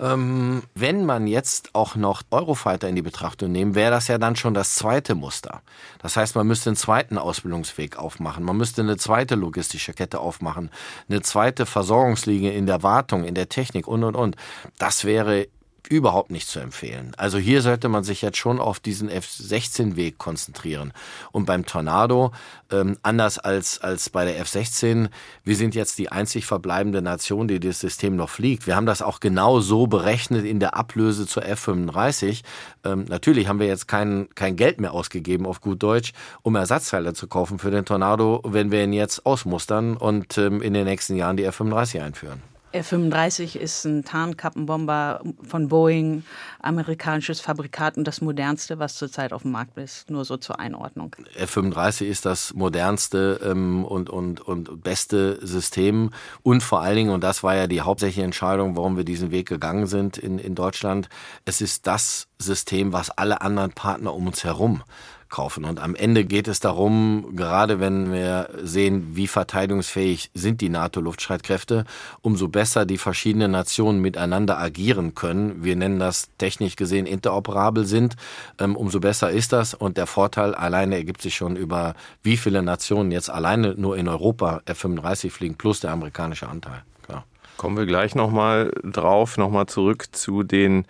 Ähm, 0.00 0.62
wenn 0.74 1.04
man 1.04 1.26
jetzt 1.26 1.74
auch 1.74 1.94
noch 1.94 2.22
Eurofighter 2.30 2.88
in 2.88 2.96
die 2.96 3.02
Betrachtung 3.02 3.52
nehmen, 3.52 3.74
wäre 3.74 3.90
das 3.90 4.08
ja 4.08 4.16
dann 4.16 4.34
schon 4.34 4.54
das 4.54 4.74
zweite 4.74 5.14
Muster. 5.14 5.60
Das 5.98 6.16
heißt, 6.16 6.36
man 6.36 6.46
müsste 6.46 6.70
einen 6.70 6.76
zweiten 6.76 7.18
Ausbildungsweg 7.18 7.98
aufmachen, 7.98 8.42
man 8.42 8.56
müsste 8.56 8.80
eine 8.80 8.96
zweite 8.96 9.34
logistische 9.34 9.92
Kette 9.92 10.20
aufmachen, 10.20 10.70
eine 11.10 11.20
zweite 11.20 11.66
Versorgungslinie 11.66 12.52
in 12.52 12.66
der 12.66 12.82
Wartung, 12.82 13.24
in 13.24 13.34
der 13.34 13.50
Technik 13.50 13.86
und 13.86 14.02
und 14.02 14.16
und. 14.16 14.36
Das 14.78 15.04
wäre 15.04 15.48
überhaupt 15.90 16.30
nicht 16.30 16.48
zu 16.48 16.60
empfehlen. 16.60 17.12
Also 17.16 17.36
hier 17.36 17.62
sollte 17.62 17.88
man 17.88 18.04
sich 18.04 18.22
jetzt 18.22 18.38
schon 18.38 18.60
auf 18.60 18.78
diesen 18.78 19.10
F-16-Weg 19.10 20.18
konzentrieren. 20.18 20.92
Und 21.32 21.46
beim 21.46 21.66
Tornado, 21.66 22.30
ähm, 22.70 22.96
anders 23.02 23.40
als, 23.40 23.80
als 23.80 24.08
bei 24.08 24.24
der 24.24 24.38
F-16, 24.38 25.10
wir 25.42 25.56
sind 25.56 25.74
jetzt 25.74 25.98
die 25.98 26.12
einzig 26.12 26.46
verbleibende 26.46 27.02
Nation, 27.02 27.48
die 27.48 27.58
das 27.58 27.80
System 27.80 28.14
noch 28.14 28.30
fliegt. 28.30 28.68
Wir 28.68 28.76
haben 28.76 28.86
das 28.86 29.02
auch 29.02 29.18
genau 29.18 29.58
so 29.58 29.88
berechnet 29.88 30.44
in 30.44 30.60
der 30.60 30.76
Ablöse 30.76 31.26
zur 31.26 31.44
F-35. 31.44 32.42
Ähm, 32.84 33.06
natürlich 33.08 33.48
haben 33.48 33.58
wir 33.58 33.66
jetzt 33.66 33.88
kein, 33.88 34.28
kein 34.36 34.54
Geld 34.54 34.80
mehr 34.80 34.94
ausgegeben, 34.94 35.44
auf 35.44 35.60
gut 35.60 35.82
Deutsch, 35.82 36.12
um 36.42 36.54
Ersatzteile 36.54 37.14
zu 37.14 37.26
kaufen 37.26 37.58
für 37.58 37.72
den 37.72 37.84
Tornado, 37.84 38.40
wenn 38.44 38.70
wir 38.70 38.84
ihn 38.84 38.92
jetzt 38.92 39.26
ausmustern 39.26 39.96
und 39.96 40.38
ähm, 40.38 40.62
in 40.62 40.72
den 40.72 40.84
nächsten 40.84 41.16
Jahren 41.16 41.36
die 41.36 41.44
F-35 41.44 42.00
einführen. 42.00 42.49
F-35 42.72 43.56
ist 43.56 43.84
ein 43.84 44.04
Tarnkappenbomber 44.04 45.22
von 45.42 45.68
Boeing, 45.68 46.22
amerikanisches 46.60 47.40
Fabrikat 47.40 47.96
und 47.96 48.04
das 48.04 48.20
modernste, 48.20 48.78
was 48.78 48.94
zurzeit 48.94 49.32
auf 49.32 49.42
dem 49.42 49.50
Markt 49.50 49.76
ist. 49.76 50.08
Nur 50.08 50.24
so 50.24 50.36
zur 50.36 50.60
Einordnung. 50.60 51.16
F-35 51.34 52.06
ist 52.06 52.26
das 52.26 52.54
modernste 52.54 53.40
ähm, 53.44 53.84
und, 53.84 54.08
und, 54.08 54.40
und 54.40 54.82
beste 54.82 55.44
System 55.44 56.10
und 56.42 56.62
vor 56.62 56.80
allen 56.80 56.96
Dingen, 56.96 57.10
und 57.10 57.24
das 57.24 57.42
war 57.42 57.56
ja 57.56 57.66
die 57.66 57.80
hauptsächliche 57.80 58.24
Entscheidung, 58.24 58.76
warum 58.76 58.96
wir 58.96 59.04
diesen 59.04 59.30
Weg 59.30 59.48
gegangen 59.48 59.86
sind 59.86 60.16
in, 60.16 60.38
in 60.38 60.54
Deutschland, 60.54 61.08
es 61.44 61.60
ist 61.60 61.86
das 61.86 62.28
System, 62.38 62.92
was 62.92 63.10
alle 63.10 63.40
anderen 63.40 63.72
Partner 63.72 64.14
um 64.14 64.28
uns 64.28 64.44
herum 64.44 64.82
kaufen. 65.30 65.64
Und 65.64 65.80
am 65.80 65.94
Ende 65.94 66.24
geht 66.24 66.48
es 66.48 66.60
darum, 66.60 67.34
gerade 67.34 67.80
wenn 67.80 68.12
wir 68.12 68.50
sehen, 68.62 69.10
wie 69.14 69.26
verteidigungsfähig 69.26 70.30
sind 70.34 70.60
die 70.60 70.68
NATO-Luftstreitkräfte, 70.68 71.84
umso 72.20 72.48
besser 72.48 72.84
die 72.84 72.98
verschiedenen 72.98 73.52
Nationen 73.52 74.00
miteinander 74.00 74.58
agieren 74.58 75.14
können. 75.14 75.64
Wir 75.64 75.76
nennen 75.76 75.98
das 75.98 76.28
technisch 76.38 76.76
gesehen 76.76 77.06
interoperabel 77.06 77.86
sind, 77.86 78.16
ähm, 78.58 78.76
umso 78.76 79.00
besser 79.00 79.30
ist 79.30 79.52
das. 79.52 79.74
Und 79.74 79.96
der 79.96 80.06
Vorteil 80.06 80.54
alleine 80.54 80.96
ergibt 80.96 81.22
sich 81.22 81.34
schon 81.34 81.56
über 81.56 81.94
wie 82.22 82.36
viele 82.36 82.62
Nationen 82.62 83.12
jetzt 83.12 83.30
alleine 83.30 83.74
nur 83.76 83.96
in 83.96 84.08
Europa 84.08 84.60
F-35 84.66 85.30
fliegen, 85.30 85.54
plus 85.54 85.80
der 85.80 85.92
amerikanische 85.92 86.48
Anteil. 86.48 86.82
Klar. 87.02 87.24
Kommen 87.56 87.76
wir 87.76 87.86
gleich 87.86 88.14
nochmal 88.14 88.72
drauf, 88.82 89.38
nochmal 89.38 89.66
zurück 89.66 90.06
zu 90.12 90.42
den 90.42 90.84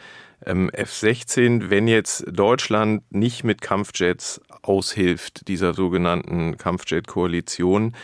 ähm, 0.46 0.70
F-16, 0.70 1.70
wenn 1.70 1.88
jetzt 1.88 2.24
Deutschland 2.30 3.02
nicht 3.10 3.44
mit 3.44 3.60
Kampfjets 3.60 4.40
aushilft, 4.62 5.48
dieser 5.48 5.74
sogenannten 5.74 6.56
Kampfjet-Koalition, 6.56 7.94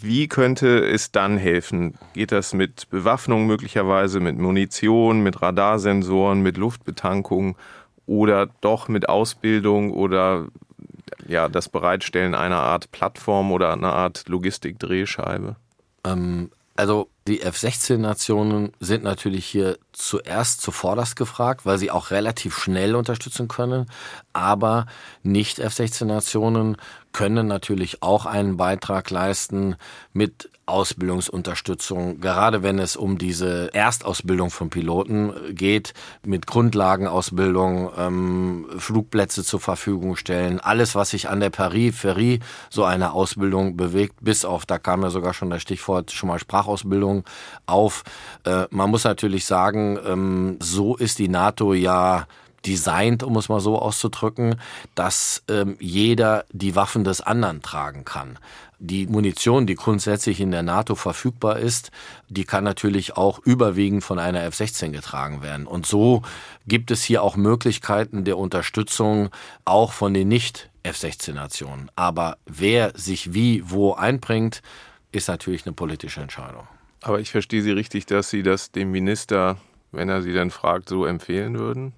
wie 0.00 0.28
könnte 0.28 0.84
es 0.84 1.12
dann 1.12 1.36
helfen? 1.36 1.94
Geht 2.14 2.32
das 2.32 2.52
mit 2.52 2.90
Bewaffnung 2.90 3.46
möglicherweise, 3.46 4.18
mit 4.18 4.38
Munition, 4.38 5.22
mit 5.22 5.40
Radarsensoren, 5.40 6.40
mit 6.42 6.56
Luftbetankung 6.56 7.56
oder 8.06 8.48
doch 8.60 8.88
mit 8.88 9.08
Ausbildung 9.08 9.92
oder 9.92 10.48
ja, 11.28 11.48
das 11.48 11.68
Bereitstellen 11.68 12.34
einer 12.34 12.60
Art 12.60 12.90
Plattform 12.90 13.52
oder 13.52 13.72
einer 13.72 13.92
Art 13.92 14.28
Logistikdrehscheibe? 14.28 15.56
Ähm, 16.04 16.50
also 16.74 17.08
die 17.28 17.40
F-16-Nationen 17.42 18.72
sind 18.80 19.04
natürlich 19.04 19.46
hier 19.46 19.78
zuerst 19.92 20.60
zuvorderst 20.60 21.14
gefragt, 21.14 21.64
weil 21.64 21.78
sie 21.78 21.90
auch 21.90 22.10
relativ 22.10 22.56
schnell 22.58 22.96
unterstützen 22.96 23.46
können. 23.46 23.86
Aber 24.32 24.86
nicht 25.22 25.58
F-16-Nationen 25.58 26.76
können 27.12 27.46
natürlich 27.46 28.02
auch 28.02 28.26
einen 28.26 28.56
Beitrag 28.56 29.10
leisten 29.10 29.76
mit 30.12 30.50
Ausbildungsunterstützung, 30.64 32.20
gerade 32.20 32.62
wenn 32.62 32.78
es 32.78 32.96
um 32.96 33.18
diese 33.18 33.74
Erstausbildung 33.74 34.50
von 34.50 34.70
Piloten 34.70 35.32
geht, 35.54 35.92
mit 36.24 36.46
Grundlagenausbildung, 36.46 37.90
ähm, 37.98 38.66
Flugplätze 38.78 39.44
zur 39.44 39.60
Verfügung 39.60 40.16
stellen, 40.16 40.60
alles, 40.60 40.94
was 40.94 41.10
sich 41.10 41.28
an 41.28 41.40
der 41.40 41.50
Peripherie 41.50 42.40
so 42.70 42.84
einer 42.84 43.12
Ausbildung 43.12 43.76
bewegt, 43.76 44.16
bis 44.22 44.44
auf, 44.44 44.64
da 44.64 44.78
kam 44.78 45.02
ja 45.02 45.10
sogar 45.10 45.34
schon 45.34 45.50
das 45.50 45.62
Stichwort 45.62 46.10
schon 46.10 46.28
mal 46.28 46.38
Sprachausbildung 46.38 47.11
auf. 47.66 48.04
Äh, 48.44 48.66
man 48.70 48.90
muss 48.90 49.04
natürlich 49.04 49.44
sagen, 49.44 49.98
ähm, 50.06 50.56
so 50.60 50.96
ist 50.96 51.18
die 51.18 51.28
NATO 51.28 51.74
ja 51.74 52.26
designt, 52.66 53.22
um 53.22 53.36
es 53.36 53.48
mal 53.48 53.60
so 53.60 53.78
auszudrücken, 53.78 54.56
dass 54.94 55.42
ähm, 55.48 55.76
jeder 55.80 56.44
die 56.52 56.76
Waffen 56.76 57.04
des 57.04 57.20
anderen 57.20 57.62
tragen 57.62 58.04
kann. 58.04 58.38
Die 58.78 59.06
Munition, 59.06 59.66
die 59.66 59.76
grundsätzlich 59.76 60.40
in 60.40 60.50
der 60.50 60.62
NATO 60.62 60.96
verfügbar 60.96 61.58
ist, 61.58 61.92
die 62.28 62.44
kann 62.44 62.64
natürlich 62.64 63.16
auch 63.16 63.38
überwiegend 63.38 64.02
von 64.02 64.18
einer 64.18 64.42
F-16 64.42 64.90
getragen 64.90 65.40
werden. 65.40 65.66
Und 65.66 65.86
so 65.86 66.22
gibt 66.66 66.90
es 66.90 67.04
hier 67.04 67.22
auch 67.22 67.36
Möglichkeiten 67.36 68.24
der 68.24 68.38
Unterstützung 68.38 69.30
auch 69.64 69.92
von 69.92 70.14
den 70.14 70.28
nicht 70.28 70.68
F-16-Nationen. 70.82 71.90
Aber 71.94 72.38
wer 72.46 72.92
sich 72.96 73.34
wie 73.34 73.62
wo 73.70 73.94
einbringt, 73.94 74.62
ist 75.12 75.28
natürlich 75.28 75.64
eine 75.64 75.74
politische 75.74 76.20
Entscheidung. 76.20 76.66
Aber 77.02 77.20
ich 77.20 77.30
verstehe 77.30 77.62
Sie 77.62 77.72
richtig, 77.72 78.06
dass 78.06 78.30
Sie 78.30 78.42
das 78.42 78.70
dem 78.70 78.90
Minister, 78.90 79.58
wenn 79.90 80.08
er 80.08 80.22
Sie 80.22 80.32
dann 80.32 80.50
fragt, 80.50 80.88
so 80.88 81.04
empfehlen 81.04 81.58
würden? 81.58 81.92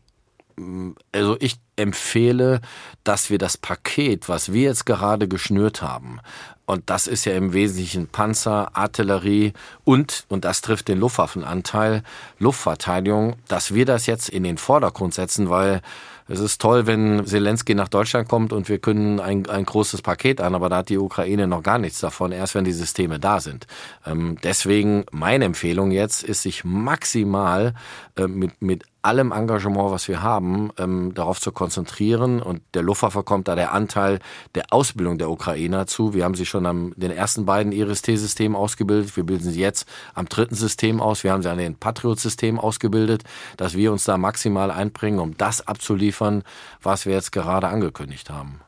also 1.13 1.37
ich 1.41 1.57
empfehle, 1.77 2.61
dass 3.03 3.31
wir 3.31 3.39
das 3.39 3.57
Paket, 3.57 4.29
was 4.29 4.53
wir 4.53 4.63
jetzt 4.63 4.87
gerade 4.87 5.27
geschnürt 5.29 5.83
haben, 5.83 6.21
und 6.67 6.89
das 6.89 7.07
ist 7.07 7.27
ja 7.27 7.35
im 7.35 7.53
Wesentlichen 7.53 8.09
Panzer, 8.09 8.75
Artillerie 8.75 9.53
und, 9.85 10.25
und 10.29 10.47
das 10.47 10.63
trifft 10.63 10.89
den 10.89 10.99
Luftwaffenanteil, 10.99 12.03
Luftverteidigung, 12.39 13.37
dass 13.49 13.75
wir 13.75 13.85
das 13.85 14.07
jetzt 14.07 14.31
in 14.31 14.45
den 14.45 14.57
Vordergrund 14.57 15.13
setzen, 15.13 15.51
weil 15.51 15.83
es 16.29 16.41
ist 16.41 16.61
toll, 16.61 16.87
wenn 16.87 17.27
Zelensky 17.27 17.75
nach 17.75 17.89
Deutschland 17.89 18.29
kommt 18.29 18.53
und 18.53 18.69
wir 18.69 18.79
können 18.79 19.21
ein, 19.21 19.47
ein 19.49 19.65
großes 19.65 20.03
Paket 20.03 20.41
an, 20.41 20.55
aber 20.55 20.69
da 20.69 20.79
hat 20.79 20.89
die 20.89 20.99
Ukraine 20.99 21.47
noch 21.47 21.63
gar 21.63 21.79
nichts 21.79 22.01
davon, 22.01 22.33
erst 22.33 22.55
wenn 22.55 22.65
die 22.65 22.73
Systeme 22.73 23.19
da 23.19 23.41
sind. 23.41 23.67
Ähm, 24.07 24.39
deswegen 24.43 25.05
meine 25.13 25.45
Empfehlung 25.45 25.91
jetzt 25.91 26.23
ist, 26.23 26.43
sich 26.43 26.65
maximal 26.65 27.75
äh, 28.17 28.27
mit, 28.27 28.63
mit 28.63 28.85
allem 29.05 29.33
Engagement, 29.33 29.91
was 29.91 30.09
wir 30.09 30.23
haben, 30.23 30.71
ähm, 30.79 31.13
darauf 31.15 31.41
zu 31.41 31.53
konzentrieren. 31.53 32.41
Und 32.41 32.63
der 32.75 32.83
Luftwaffe 32.83 33.23
kommt 33.23 33.49
da 33.49 33.55
der 33.55 33.73
Anteil 33.73 34.19
der 34.55 34.65
Ausbildung 34.71 35.19
der 35.19 35.31
Ukrainer 35.31 35.87
zu. 35.87 36.15
Wir 36.15 36.25
haben 36.25 36.35
sie 36.35 36.47
schon 36.47 36.67
am 36.67 36.95
den 36.97 37.11
ersten 37.11 37.45
beiden 37.45 37.73
IRIS-T-Systemen 37.73 38.57
ausgebildet. 38.57 39.17
Wir 39.17 39.25
bilden 39.25 39.51
sie 39.51 39.61
jetzt 39.61 39.87
am 40.15 40.27
dritten 40.27 40.55
System 40.55 41.01
aus. 41.01 41.25
Wir 41.25 41.33
haben 41.33 41.43
sie 41.43 41.51
an 41.51 41.59
den 41.59 41.77
Patriot-System 41.77 42.59
ausgebildet, 42.59 43.25
dass 43.57 43.75
wir 43.75 43.93
uns 43.93 44.05
da 44.05 44.17
maximal 44.17 44.71
einbringen, 44.71 45.21
um 45.21 45.37
das 45.37 45.67
abzuliefern, 45.67 46.43
was 46.83 47.07
wir 47.07 47.13
jetzt 47.13 47.33
gerade 47.33 47.69
angekündigt 47.69 48.31
haben. 48.31 48.64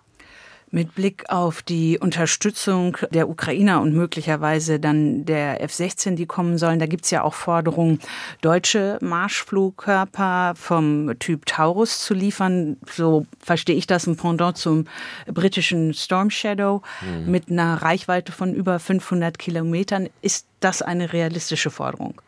Mit 0.71 0.95
Blick 0.95 1.31
auf 1.31 1.63
die 1.63 1.99
Unterstützung 1.99 2.97
der 3.11 3.29
Ukrainer 3.29 3.81
und 3.81 3.95
möglicherweise 3.95 4.81
dann 4.81 5.25
der 5.25 5.63
F-16, 5.63 6.17
die 6.17 6.27
kommen 6.27 6.59
sollen, 6.59 6.81
da 6.81 6.87
gibt's 6.87 7.11
ja 7.11 7.23
auch 7.23 7.35
Forderungen, 7.35 8.01
deutsche 8.41 8.99
Marschflugkörper 9.01 10.55
vom 10.57 11.17
Typ 11.21 11.47
Taurus 11.47 12.01
zu 12.01 12.15
liefern. 12.15 12.77
So 12.91 13.27
verstehe 13.39 13.77
ich 13.77 13.87
das, 13.87 14.07
ein 14.07 14.17
Pendant 14.17 14.57
zum 14.57 14.87
britischen 15.27 15.95
Storm 15.95 16.31
Shadow 16.31 16.83
mhm. 17.01 17.31
mit 17.31 17.51
einer 17.51 17.81
Reichweite 17.83 18.33
von 18.33 18.53
über 18.53 18.81
500 18.81 19.39
Kilometern. 19.39 20.09
Ist 20.21 20.47
das 20.61 20.83
eine 20.83 21.13
realistische 21.13 21.71
Forderung? 21.71 22.21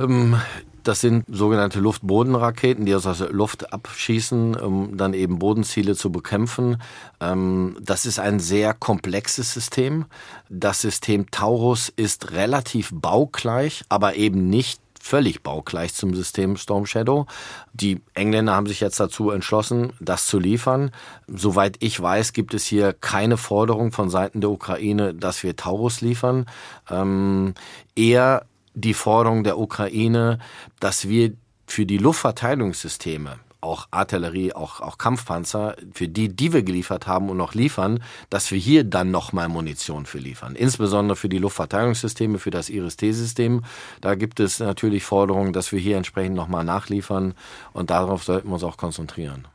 Ähm, 0.00 0.36
das 0.82 1.00
sind 1.00 1.24
sogenannte 1.28 1.78
Luft-Boden-Raketen, 1.78 2.86
die 2.86 2.94
aus 2.94 3.02
der 3.02 3.28
Luft 3.30 3.72
abschießen, 3.72 4.56
um 4.56 4.96
dann 4.96 5.12
eben 5.12 5.38
Bodenziele 5.38 5.94
zu 5.94 6.10
bekämpfen. 6.10 6.82
Ähm, 7.20 7.76
das 7.80 8.06
ist 8.06 8.18
ein 8.18 8.40
sehr 8.40 8.72
komplexes 8.72 9.52
System. 9.52 10.06
Das 10.48 10.80
System 10.80 11.30
Taurus 11.30 11.92
ist 11.94 12.32
relativ 12.32 12.90
baugleich, 12.94 13.84
aber 13.88 14.16
eben 14.16 14.48
nicht 14.48 14.80
völlig 15.02 15.42
baugleich 15.42 15.94
zum 15.94 16.14
System 16.14 16.56
Storm 16.56 16.86
Shadow. 16.86 17.26
Die 17.72 18.00
Engländer 18.14 18.54
haben 18.54 18.66
sich 18.66 18.80
jetzt 18.80 19.00
dazu 19.00 19.30
entschlossen, 19.30 19.92
das 19.98 20.26
zu 20.26 20.38
liefern. 20.38 20.92
Soweit 21.26 21.76
ich 21.80 22.00
weiß, 22.00 22.32
gibt 22.32 22.52
es 22.54 22.66
hier 22.66 22.92
keine 22.92 23.36
Forderung 23.36 23.92
von 23.92 24.10
Seiten 24.10 24.40
der 24.40 24.50
Ukraine, 24.50 25.14
dass 25.14 25.42
wir 25.42 25.56
Taurus 25.56 26.02
liefern. 26.02 26.46
Ähm, 26.90 27.54
eher 27.96 28.46
die 28.74 28.94
Forderung 28.94 29.44
der 29.44 29.58
Ukraine, 29.58 30.38
dass 30.78 31.08
wir 31.08 31.32
für 31.66 31.86
die 31.86 31.98
Luftverteidigungssysteme 31.98 33.38
auch 33.60 33.88
Artillerie, 33.90 34.52
auch, 34.52 34.80
auch 34.80 34.98
Kampfpanzer, 34.98 35.76
für 35.92 36.08
die, 36.08 36.34
die 36.34 36.52
wir 36.52 36.62
geliefert 36.62 37.06
haben 37.06 37.28
und 37.28 37.36
noch 37.36 37.54
liefern, 37.54 38.02
dass 38.30 38.50
wir 38.50 38.58
hier 38.58 38.84
dann 38.84 39.10
nochmal 39.10 39.48
Munition 39.48 40.06
für 40.06 40.18
liefern. 40.18 40.56
Insbesondere 40.56 41.16
für 41.16 41.28
die 41.28 41.38
Luftverteidigungssysteme, 41.38 42.38
für 42.38 42.50
das 42.50 42.70
IRIS-T-System. 42.70 43.62
Da 44.00 44.14
gibt 44.14 44.40
es 44.40 44.60
natürlich 44.60 45.04
Forderungen, 45.04 45.52
dass 45.52 45.72
wir 45.72 45.78
hier 45.78 45.96
entsprechend 45.96 46.36
nochmal 46.36 46.64
nachliefern 46.64 47.34
und 47.72 47.90
darauf 47.90 48.24
sollten 48.24 48.48
wir 48.48 48.54
uns 48.54 48.64
auch 48.64 48.76
konzentrieren. 48.76 49.46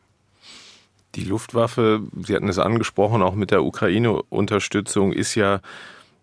Die 1.15 1.23
Luftwaffe, 1.23 2.01
Sie 2.25 2.35
hatten 2.35 2.49
es 2.49 2.59
angesprochen, 2.59 3.21
auch 3.21 3.35
mit 3.35 3.49
der 3.49 3.63
Ukraine-Unterstützung 3.63 5.13
ist 5.13 5.35
ja 5.35 5.61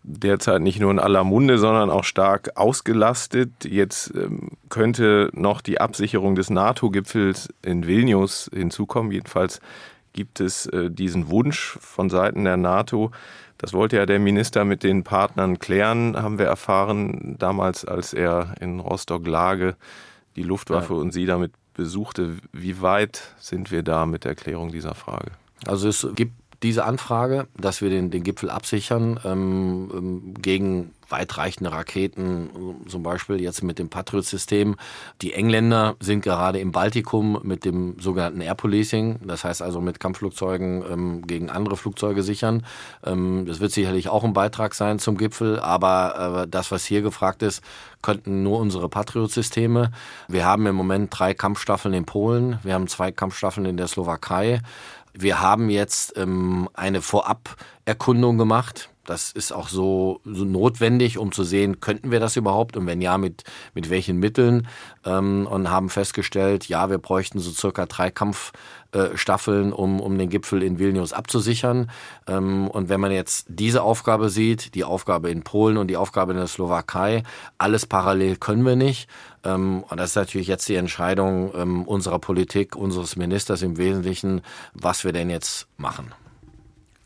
derzeit 0.03 0.63
nicht 0.63 0.81
nur 0.81 0.91
in 0.91 0.99
aller 0.99 1.25
Munde, 1.25 1.59
sondern 1.59 1.91
auch 1.91 2.05
stark 2.05 2.57
ausgelastet. 2.57 3.65
Jetzt 3.65 4.13
ähm, 4.15 4.51
könnte 4.69 5.31
noch 5.33 5.61
die 5.61 5.81
Absicherung 5.81 6.35
des 6.35 6.51
NATO-Gipfels 6.51 7.49
in 7.63 7.87
Vilnius 7.87 8.51
hinzukommen. 8.53 9.13
Jedenfalls 9.13 9.61
gibt 10.13 10.41
es 10.41 10.67
äh, 10.67 10.91
diesen 10.91 11.31
Wunsch 11.31 11.79
von 11.81 12.11
Seiten 12.11 12.45
der 12.45 12.57
NATO. 12.57 13.11
Das 13.59 13.73
wollte 13.73 13.97
ja 13.97 14.07
der 14.07 14.19
Minister 14.19 14.65
mit 14.65 14.83
den 14.83 15.05
Partnern 15.05 15.61
klären, 15.61 16.21
haben 16.21 16.39
wir 16.39 16.47
erfahren, 16.47 17.37
damals, 17.39 17.85
als 17.85 18.13
er 18.13 18.55
in 18.61 18.81
Rostock-Lage 18.81 19.77
die 20.35 20.43
Luftwaffe 20.43 20.95
ja. 20.95 21.01
und 21.01 21.13
sie 21.13 21.27
damit 21.27 21.53
besuchte. 21.75 22.37
Wie 22.53 22.83
weit 22.83 23.35
sind 23.39 23.71
wir 23.71 23.85
da 23.85 24.05
mit 24.05 24.25
der 24.25 24.35
Klärung 24.35 24.73
dieser 24.73 24.95
Frage? 24.95 25.31
Also 25.67 25.89
es 25.89 26.07
gibt 26.17 26.33
diese 26.63 26.85
Anfrage, 26.85 27.49
dass 27.57 27.83
wir 27.83 27.91
den, 27.91 28.11
den 28.11 28.23
Gipfel 28.23 28.51
absichern 28.51 29.21
ähm, 29.25 29.91
ähm 29.95 30.35
gegen 30.41 30.93
weitreichende 31.13 31.71
Raketen, 31.71 32.51
zum 32.89 33.03
Beispiel 33.03 33.41
jetzt 33.41 33.63
mit 33.63 33.79
dem 33.79 33.91
Patriot-System. 33.91 34.77
Die 35.21 35.35
Engländer 35.35 35.95
sind 36.01 36.23
gerade 36.23 36.59
im 36.59 36.73
Baltikum 36.73 37.39
mit 37.43 37.65
dem 37.65 38.01
sogenannten 38.01 38.41
Air 38.41 38.55
Policing, 38.55 39.21
das 39.23 39.45
heißt 39.45 39.63
also 39.63 39.81
mit 39.81 40.01
Kampfflugzeugen 40.01 40.83
ähm, 40.91 41.27
gegen 41.27 41.51
andere 41.51 41.77
Flugzeuge 41.77 42.23
sichern. 42.23 42.65
Ähm, 43.05 43.45
das 43.47 43.61
wird 43.61 43.73
sicherlich 43.73 44.09
auch 44.09 44.25
ein 44.25 44.33
Beitrag 44.33 44.75
sein 44.75 44.99
zum 44.99 45.19
Gipfel, 45.19 45.61
aber 45.61 46.45
äh, 46.45 46.49
das, 46.49 46.73
was 46.73 46.85
hier 46.85 47.03
gefragt 47.03 47.43
ist, 47.43 47.63
könnten 48.01 48.43
nur 48.43 48.59
unsere 48.59 48.89
Patriot-Systeme. 48.89 49.93
Wir 50.29 50.47
haben 50.47 50.67
im 50.67 50.75
Moment 50.75 51.17
drei 51.17 51.35
Kampfstaffeln 51.35 51.95
in 51.95 52.07
Polen, 52.07 52.59
wir 52.63 52.75
haben 52.75 52.89
zwei 52.89 53.13
Kampfstaffeln 53.13 53.67
in 53.67 53.77
der 53.77 53.87
Slowakei. 53.87 54.61
Wir 55.13 55.41
haben 55.41 55.71
jetzt 55.71 56.17
ähm, 56.17 56.69
eine 56.75 57.03
Voraberkundung 57.03 58.39
gemacht. 58.39 58.89
Das 59.05 59.33
ist 59.33 59.53
auch 59.53 59.69
so, 59.69 60.21
so 60.25 60.45
notwendig, 60.45 61.19
um 61.19 61.33
zu 61.33 61.43
sehen, 61.43 61.81
könnten 61.81 62.13
wir 62.13 62.21
das 62.21 62.37
überhaupt 62.37 62.77
und 62.77 62.87
wenn 62.87 63.01
ja, 63.01 63.19
mit, 63.19 63.43
mit 63.75 63.91
welchen 63.91 64.19
Mitteln. 64.19 64.69
Ähm, 65.05 65.47
und 65.51 65.71
haben 65.71 65.91
festgestellt, 65.91 66.69
ja, 66.69 66.89
wir 66.89 66.99
bräuchten 66.99 67.41
so 67.41 67.51
circa 67.51 67.87
drei 67.87 68.11
Kampfstaffeln, 68.93 69.73
um, 69.73 70.01
um 70.01 70.19
den 70.19 70.29
Gipfel 70.29 70.63
in 70.63 70.79
Vilnius 70.79 71.13
abzusichern. 71.13 71.91
Ähm, 72.27 72.69
und 72.69 72.89
wenn 72.89 73.01
man 73.01 73.11
jetzt 73.11 73.47
diese 73.49 73.83
Aufgabe 73.83 74.29
sieht, 74.29 74.75
die 74.75 74.85
Aufgabe 74.85 75.31
in 75.31 75.43
Polen 75.43 75.77
und 75.77 75.89
die 75.89 75.97
Aufgabe 75.97 76.33
in 76.33 76.39
der 76.39 76.47
Slowakei, 76.47 77.23
alles 77.59 77.87
parallel 77.87 78.37
können 78.37 78.65
wir 78.65 78.77
nicht. 78.77 79.09
Ähm, 79.45 79.85
und 79.89 79.99
das 79.99 80.11
ist 80.11 80.17
natürlich 80.17 80.49
jetzt 80.49 80.69
die 80.69 80.77
Entscheidung 80.77 81.53
ähm, 81.55 81.83
unserer 81.83 82.19
Politik, 82.19 82.77
unseres 82.77 83.17
Ministers 83.17 83.63
im 83.63 83.77
Wesentlichen, 83.77 84.43
was 84.75 85.05
wir 85.05 85.13
denn 85.13 85.31
jetzt 85.31 85.67
machen. 85.77 86.13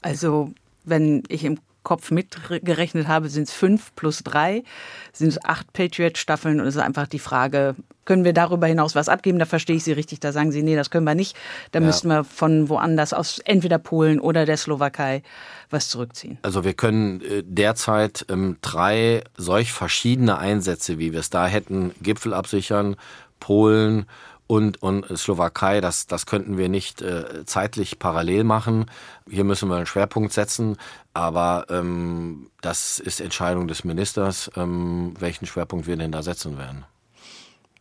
Also 0.03 0.53
wenn 0.85 1.23
ich 1.29 1.45
im 1.45 1.59
Kopf 1.87 2.11
mitgerechnet 2.11 3.07
habe, 3.07 3.29
sind 3.29 3.45
es 3.45 3.53
fünf 3.53 3.95
plus 3.95 4.25
drei, 4.25 4.65
sind 5.13 5.29
es 5.29 5.45
acht 5.45 5.73
Patriot-Staffeln 5.73 6.61
und 6.61 6.67
es 6.67 6.75
ist 6.75 6.83
einfach 6.83 7.07
die 7.07 7.21
Frage, 7.21 7.77
können 8.05 8.25
wir 8.25 8.33
darüber 8.33 8.67
hinaus 8.67 8.97
was 8.97 9.09
abgeben? 9.09 9.39
Da 9.39 9.45
verstehe 9.45 9.77
ich 9.77 9.85
Sie 9.85 9.93
richtig, 9.93 10.19
da 10.19 10.33
sagen 10.33 10.51
Sie, 10.51 10.65
nee, 10.65 10.75
das 10.75 10.91
können 10.91 11.07
wir 11.07 11.15
nicht. 11.15 11.37
Da 11.71 11.79
ja. 11.79 11.87
müssten 11.87 12.09
wir 12.09 12.25
von 12.25 12.69
woanders 12.69 13.13
aus, 13.13 13.39
entweder 13.45 13.79
Polen 13.79 14.19
oder 14.19 14.47
der 14.47 14.57
Slowakei, 14.57 15.23
was 15.71 15.89
zurückziehen. 15.89 16.39
Also 16.43 16.65
wir 16.65 16.75
können 16.75 17.21
äh, 17.21 17.45
derzeit 17.45 18.27
ähm, 18.31 18.57
drei 18.63 19.23
solch 19.37 19.73
verschiedene 19.73 20.39
Einsätze, 20.39 20.99
wie 20.99 21.13
wir 21.13 21.21
es 21.21 21.31
da 21.31 21.47
hätten, 21.47 21.93
Gipfel 22.03 22.35
absichern, 22.35 22.97
Polen, 23.39 24.07
und, 24.47 24.83
und 24.83 25.07
Slowakei, 25.17 25.81
das, 25.81 26.07
das 26.07 26.27
könnten 26.27 26.57
wir 26.57 26.69
nicht 26.69 27.03
äh, 27.03 27.45
zeitlich 27.45 27.99
parallel 27.99 28.45
machen. 28.45 28.87
Hier 29.29 29.45
müssen 29.45 29.69
wir 29.69 29.77
einen 29.77 29.87
Schwerpunkt 29.87 30.33
setzen, 30.33 30.77
aber 31.15 31.67
ähm, 31.69 32.51
das 32.61 32.99
ist 32.99 33.21
Entscheidung 33.21 33.67
des 33.67 33.85
Ministers, 33.85 34.51
ähm, 34.57 35.15
welchen 35.19 35.47
Schwerpunkt 35.47 35.87
wir 35.87 35.97
denn 35.97 36.13
da 36.13 36.23
setzen 36.23 36.59
werden. 36.59 36.85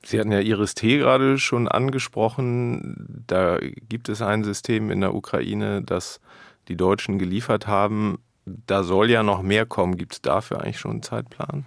Sie 0.04 0.20
hatten 0.20 0.32
ja 0.32 0.40
Iris 0.40 0.76
T 0.76 0.98
gerade 0.98 1.40
schon 1.40 1.68
angesprochen. 1.68 3.24
Da 3.28 3.58
gibt 3.60 4.08
es 4.10 4.22
ein 4.22 4.44
System 4.44 4.92
in 4.92 5.02
der 5.02 5.16
Ukraine, 5.16 5.82
das 5.82 6.20
die 6.68 6.78
Deutschen 6.78 7.18
geliefert 7.18 7.68
haben. 7.68 8.20
Da 8.46 8.84
soll 8.84 9.10
ja 9.10 9.24
noch 9.24 9.42
mehr 9.42 9.66
kommen. 9.66 9.98
Gibt 9.98 10.14
es 10.14 10.22
dafür 10.22 10.62
eigentlich 10.62 10.80
schon 10.80 10.92
einen 10.92 11.04
Zeitplan? 11.04 11.66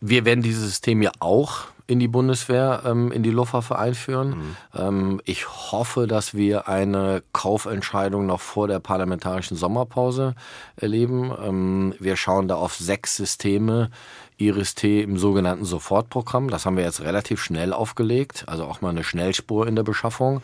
Wir 0.00 0.26
werden 0.26 0.42
dieses 0.42 0.64
System 0.64 1.00
ja 1.00 1.12
auch 1.20 1.68
in 1.86 1.98
die 1.98 2.08
Bundeswehr, 2.08 2.82
ähm, 2.86 3.12
in 3.12 3.22
die 3.22 3.30
Luftwaffe 3.30 3.78
einführen. 3.78 4.30
Mhm. 4.30 4.56
Ähm, 4.74 5.20
ich 5.24 5.48
hoffe, 5.48 6.06
dass 6.06 6.34
wir 6.34 6.66
eine 6.68 7.22
Kaufentscheidung 7.32 8.26
noch 8.26 8.40
vor 8.40 8.68
der 8.68 8.80
parlamentarischen 8.80 9.56
Sommerpause 9.56 10.34
erleben. 10.76 11.32
Ähm, 11.44 11.94
wir 11.98 12.16
schauen 12.16 12.48
da 12.48 12.54
auf 12.54 12.74
sechs 12.74 13.16
Systeme. 13.16 13.90
Iris-T 14.36 15.02
im 15.02 15.16
sogenannten 15.16 15.64
Sofortprogramm. 15.64 16.50
Das 16.50 16.66
haben 16.66 16.76
wir 16.76 16.82
jetzt 16.82 17.00
relativ 17.02 17.40
schnell 17.40 17.72
aufgelegt, 17.72 18.44
also 18.48 18.64
auch 18.64 18.80
mal 18.80 18.90
eine 18.90 19.04
Schnellspur 19.04 19.68
in 19.68 19.76
der 19.76 19.84
Beschaffung. 19.84 20.42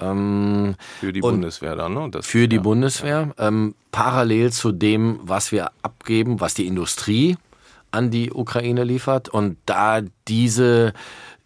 Ähm, 0.00 0.74
für 0.98 1.12
die 1.12 1.20
Bundeswehr 1.20 1.76
dann, 1.76 1.94
ne? 1.94 2.08
Das, 2.10 2.26
für 2.26 2.48
die 2.48 2.56
ja, 2.56 2.62
Bundeswehr. 2.62 3.32
Ähm, 3.38 3.76
parallel 3.92 4.52
zu 4.52 4.72
dem, 4.72 5.20
was 5.22 5.52
wir 5.52 5.70
abgeben, 5.82 6.40
was 6.40 6.54
die 6.54 6.66
Industrie 6.66 7.36
an 7.90 8.10
die 8.10 8.32
Ukraine 8.32 8.84
liefert. 8.84 9.28
Und 9.28 9.56
da 9.66 10.00
diese 10.26 10.92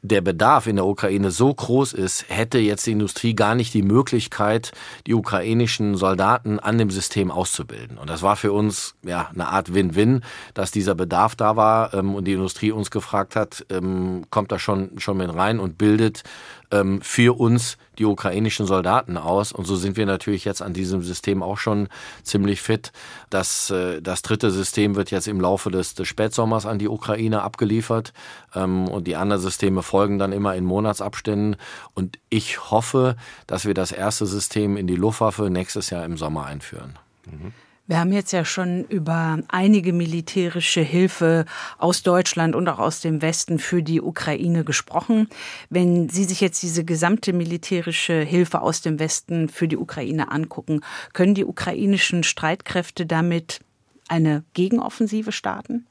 der 0.02 0.20
Bedarf 0.20 0.66
in 0.66 0.76
der 0.76 0.84
Ukraine 0.84 1.30
so 1.30 1.54
groß 1.54 1.92
ist, 1.92 2.24
hätte 2.28 2.58
jetzt 2.58 2.86
die 2.86 2.92
Industrie 2.92 3.34
gar 3.34 3.54
nicht 3.54 3.72
die 3.72 3.82
Möglichkeit, 3.82 4.72
die 5.06 5.14
ukrainischen 5.14 5.96
Soldaten 5.96 6.58
an 6.58 6.76
dem 6.76 6.90
System 6.90 7.30
auszubilden. 7.30 7.98
Und 7.98 8.10
das 8.10 8.20
war 8.20 8.34
für 8.34 8.52
uns 8.52 8.96
ja 9.04 9.30
eine 9.32 9.48
Art 9.48 9.72
Win-Win, 9.74 10.24
dass 10.54 10.72
dieser 10.72 10.96
Bedarf 10.96 11.36
da 11.36 11.54
war 11.54 11.94
ähm, 11.94 12.16
und 12.16 12.24
die 12.24 12.32
Industrie 12.32 12.72
uns 12.72 12.90
gefragt 12.90 13.36
hat, 13.36 13.64
ähm, 13.70 14.24
kommt 14.30 14.50
da 14.50 14.58
schon 14.58 14.98
schon 14.98 15.16
mit 15.16 15.32
rein 15.32 15.60
und 15.60 15.78
bildet 15.78 16.24
ähm, 16.72 17.00
für 17.02 17.38
uns 17.38 17.76
die 17.98 18.04
ukrainischen 18.04 18.66
Soldaten 18.66 19.16
aus. 19.16 19.52
Und 19.52 19.66
so 19.66 19.76
sind 19.76 19.96
wir 19.96 20.06
natürlich 20.06 20.44
jetzt 20.44 20.62
an 20.62 20.72
diesem 20.72 21.02
System 21.02 21.42
auch 21.42 21.58
schon 21.58 21.88
ziemlich 22.22 22.60
fit. 22.60 22.90
Das, 23.30 23.70
äh, 23.70 24.00
das 24.00 24.22
dritte 24.22 24.50
System 24.50 24.96
wird 24.96 25.10
jetzt 25.10 25.28
im 25.28 25.40
Laufe 25.40 25.70
des, 25.70 25.94
des 25.94 26.08
Spätsommers 26.08 26.66
an 26.66 26.78
die 26.78 26.88
Ukraine 26.88 27.42
abgeliefert. 27.42 28.12
Ähm, 28.54 28.88
und 28.88 29.06
die 29.06 29.16
anderen 29.16 29.42
Systeme 29.42 29.82
folgen 29.82 30.18
dann 30.18 30.32
immer 30.32 30.56
in 30.56 30.64
Monatsabständen. 30.64 31.56
Und 31.94 32.18
ich 32.30 32.70
hoffe, 32.70 33.16
dass 33.46 33.66
wir 33.66 33.74
das 33.74 33.92
erste 33.92 34.26
System 34.26 34.76
in 34.76 34.86
die 34.86 34.96
Luftwaffe 34.96 35.50
nächstes 35.50 35.90
Jahr 35.90 36.04
im 36.04 36.16
Sommer 36.16 36.46
einführen. 36.46 36.98
Mhm. 37.26 37.52
Wir 37.92 38.00
haben 38.00 38.12
jetzt 38.14 38.32
ja 38.32 38.46
schon 38.46 38.84
über 38.84 39.40
einige 39.48 39.92
militärische 39.92 40.80
Hilfe 40.80 41.44
aus 41.76 42.02
Deutschland 42.02 42.56
und 42.56 42.66
auch 42.66 42.78
aus 42.78 43.02
dem 43.02 43.20
Westen 43.20 43.58
für 43.58 43.82
die 43.82 44.00
Ukraine 44.00 44.64
gesprochen. 44.64 45.28
Wenn 45.68 46.08
Sie 46.08 46.24
sich 46.24 46.40
jetzt 46.40 46.62
diese 46.62 46.86
gesamte 46.86 47.34
militärische 47.34 48.14
Hilfe 48.22 48.62
aus 48.62 48.80
dem 48.80 48.98
Westen 48.98 49.50
für 49.50 49.68
die 49.68 49.76
Ukraine 49.76 50.32
angucken, 50.32 50.80
können 51.12 51.34
die 51.34 51.44
ukrainischen 51.44 52.22
Streitkräfte 52.22 53.04
damit 53.04 53.60
eine 54.08 54.42
Gegenoffensive 54.54 55.30
starten? 55.30 55.86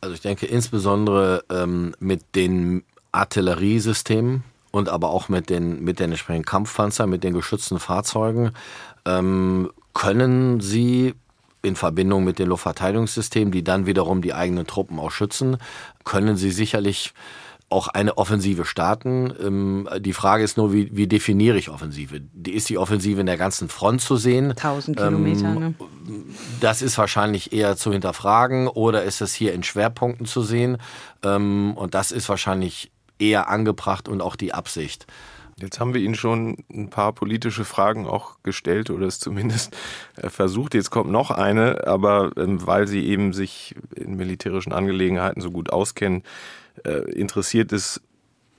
Also 0.00 0.16
ich 0.16 0.20
denke 0.20 0.46
insbesondere 0.46 1.44
ähm, 1.48 1.94
mit 2.00 2.34
den 2.34 2.82
Artilleriesystemen 3.12 4.42
und 4.72 4.88
aber 4.88 5.10
auch 5.10 5.28
mit 5.28 5.48
den, 5.48 5.84
mit 5.84 6.00
den 6.00 6.10
entsprechenden 6.10 6.44
Kampfpanzern, 6.44 7.08
mit 7.08 7.22
den 7.22 7.34
geschützten 7.34 7.78
Fahrzeugen 7.78 8.50
ähm, 9.04 9.70
können 9.94 10.60
sie 10.60 11.14
in 11.62 11.76
Verbindung 11.76 12.24
mit 12.24 12.38
den 12.38 12.48
Luftverteidigungssystemen, 12.48 13.52
die 13.52 13.62
dann 13.62 13.86
wiederum 13.86 14.20
die 14.20 14.34
eigenen 14.34 14.66
Truppen 14.66 14.98
auch 14.98 15.12
schützen, 15.12 15.58
können 16.04 16.36
sie 16.36 16.50
sicherlich 16.50 17.14
auch 17.72 17.88
eine 17.88 18.18
Offensive 18.18 18.64
starten. 18.64 19.32
Ähm, 19.40 19.88
die 20.00 20.12
Frage 20.12 20.44
ist 20.44 20.56
nur, 20.58 20.72
wie, 20.72 20.94
wie 20.94 21.06
definiere 21.06 21.56
ich 21.56 21.70
Offensive? 21.70 22.20
Ist 22.46 22.68
die 22.68 22.76
Offensive 22.76 23.20
in 23.20 23.26
der 23.26 23.38
ganzen 23.38 23.68
Front 23.68 24.02
zu 24.02 24.16
sehen? 24.16 24.50
1000 24.50 24.96
Kilometer. 24.98 25.46
Ähm, 25.46 25.58
ne? 25.58 25.74
Das 26.60 26.82
ist 26.82 26.98
wahrscheinlich 26.98 27.52
eher 27.52 27.76
zu 27.76 27.90
hinterfragen 27.90 28.68
oder 28.68 29.04
ist 29.04 29.22
es 29.22 29.32
hier 29.32 29.54
in 29.54 29.62
Schwerpunkten 29.62 30.26
zu 30.26 30.42
sehen? 30.42 30.76
Ähm, 31.22 31.72
und 31.74 31.94
das 31.94 32.12
ist 32.12 32.28
wahrscheinlich 32.28 32.92
eher 33.18 33.48
angebracht 33.48 34.08
und 34.08 34.20
auch 34.20 34.36
die 34.36 34.52
Absicht. 34.52 35.06
Jetzt 35.62 35.78
haben 35.78 35.94
wir 35.94 36.00
Ihnen 36.00 36.16
schon 36.16 36.56
ein 36.72 36.90
paar 36.90 37.12
politische 37.12 37.64
Fragen 37.64 38.06
auch 38.06 38.36
gestellt 38.42 38.90
oder 38.90 39.06
es 39.06 39.20
zumindest 39.20 39.76
äh, 40.16 40.28
versucht. 40.28 40.74
Jetzt 40.74 40.90
kommt 40.90 41.10
noch 41.10 41.30
eine, 41.30 41.86
aber 41.86 42.32
ähm, 42.36 42.66
weil 42.66 42.88
Sie 42.88 43.06
eben 43.06 43.32
sich 43.32 43.76
in 43.94 44.16
militärischen 44.16 44.72
Angelegenheiten 44.72 45.40
so 45.40 45.52
gut 45.52 45.72
auskennen, 45.72 46.24
äh, 46.84 47.10
interessiert 47.12 47.72
es 47.72 48.02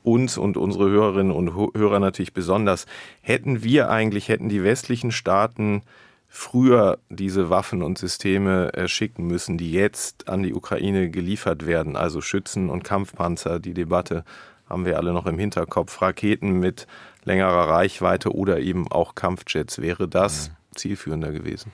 uns 0.03 0.37
und 0.37 0.57
unsere 0.57 0.89
Hörerinnen 0.89 1.31
und 1.31 1.55
Hörer 1.55 1.99
natürlich 1.99 2.33
besonders. 2.33 2.85
Hätten 3.21 3.63
wir 3.63 3.89
eigentlich, 3.89 4.29
hätten 4.29 4.49
die 4.49 4.63
westlichen 4.63 5.11
Staaten 5.11 5.81
früher 6.27 6.99
diese 7.09 7.49
Waffen 7.49 7.83
und 7.83 7.97
Systeme 7.97 8.71
schicken 8.87 9.27
müssen, 9.27 9.57
die 9.57 9.71
jetzt 9.71 10.27
an 10.27 10.43
die 10.43 10.53
Ukraine 10.53 11.09
geliefert 11.09 11.65
werden, 11.65 11.95
also 11.95 12.19
Schützen 12.21 12.69
und 12.69 12.83
Kampfpanzer, 12.83 13.59
die 13.59 13.73
Debatte 13.73 14.25
haben 14.73 14.86
wir 14.86 14.97
alle 14.97 15.13
noch 15.13 15.27
im 15.27 15.38
Hinterkopf, 15.38 16.01
Raketen 16.01 16.59
mit 16.59 16.88
längerer 17.23 17.69
Reichweite 17.69 18.33
oder 18.33 18.59
eben 18.59 18.91
auch 18.91 19.13
Kampfjets. 19.13 19.79
Wäre 19.79 20.07
das 20.07 20.49
zielführender 20.75 21.31
gewesen? 21.31 21.71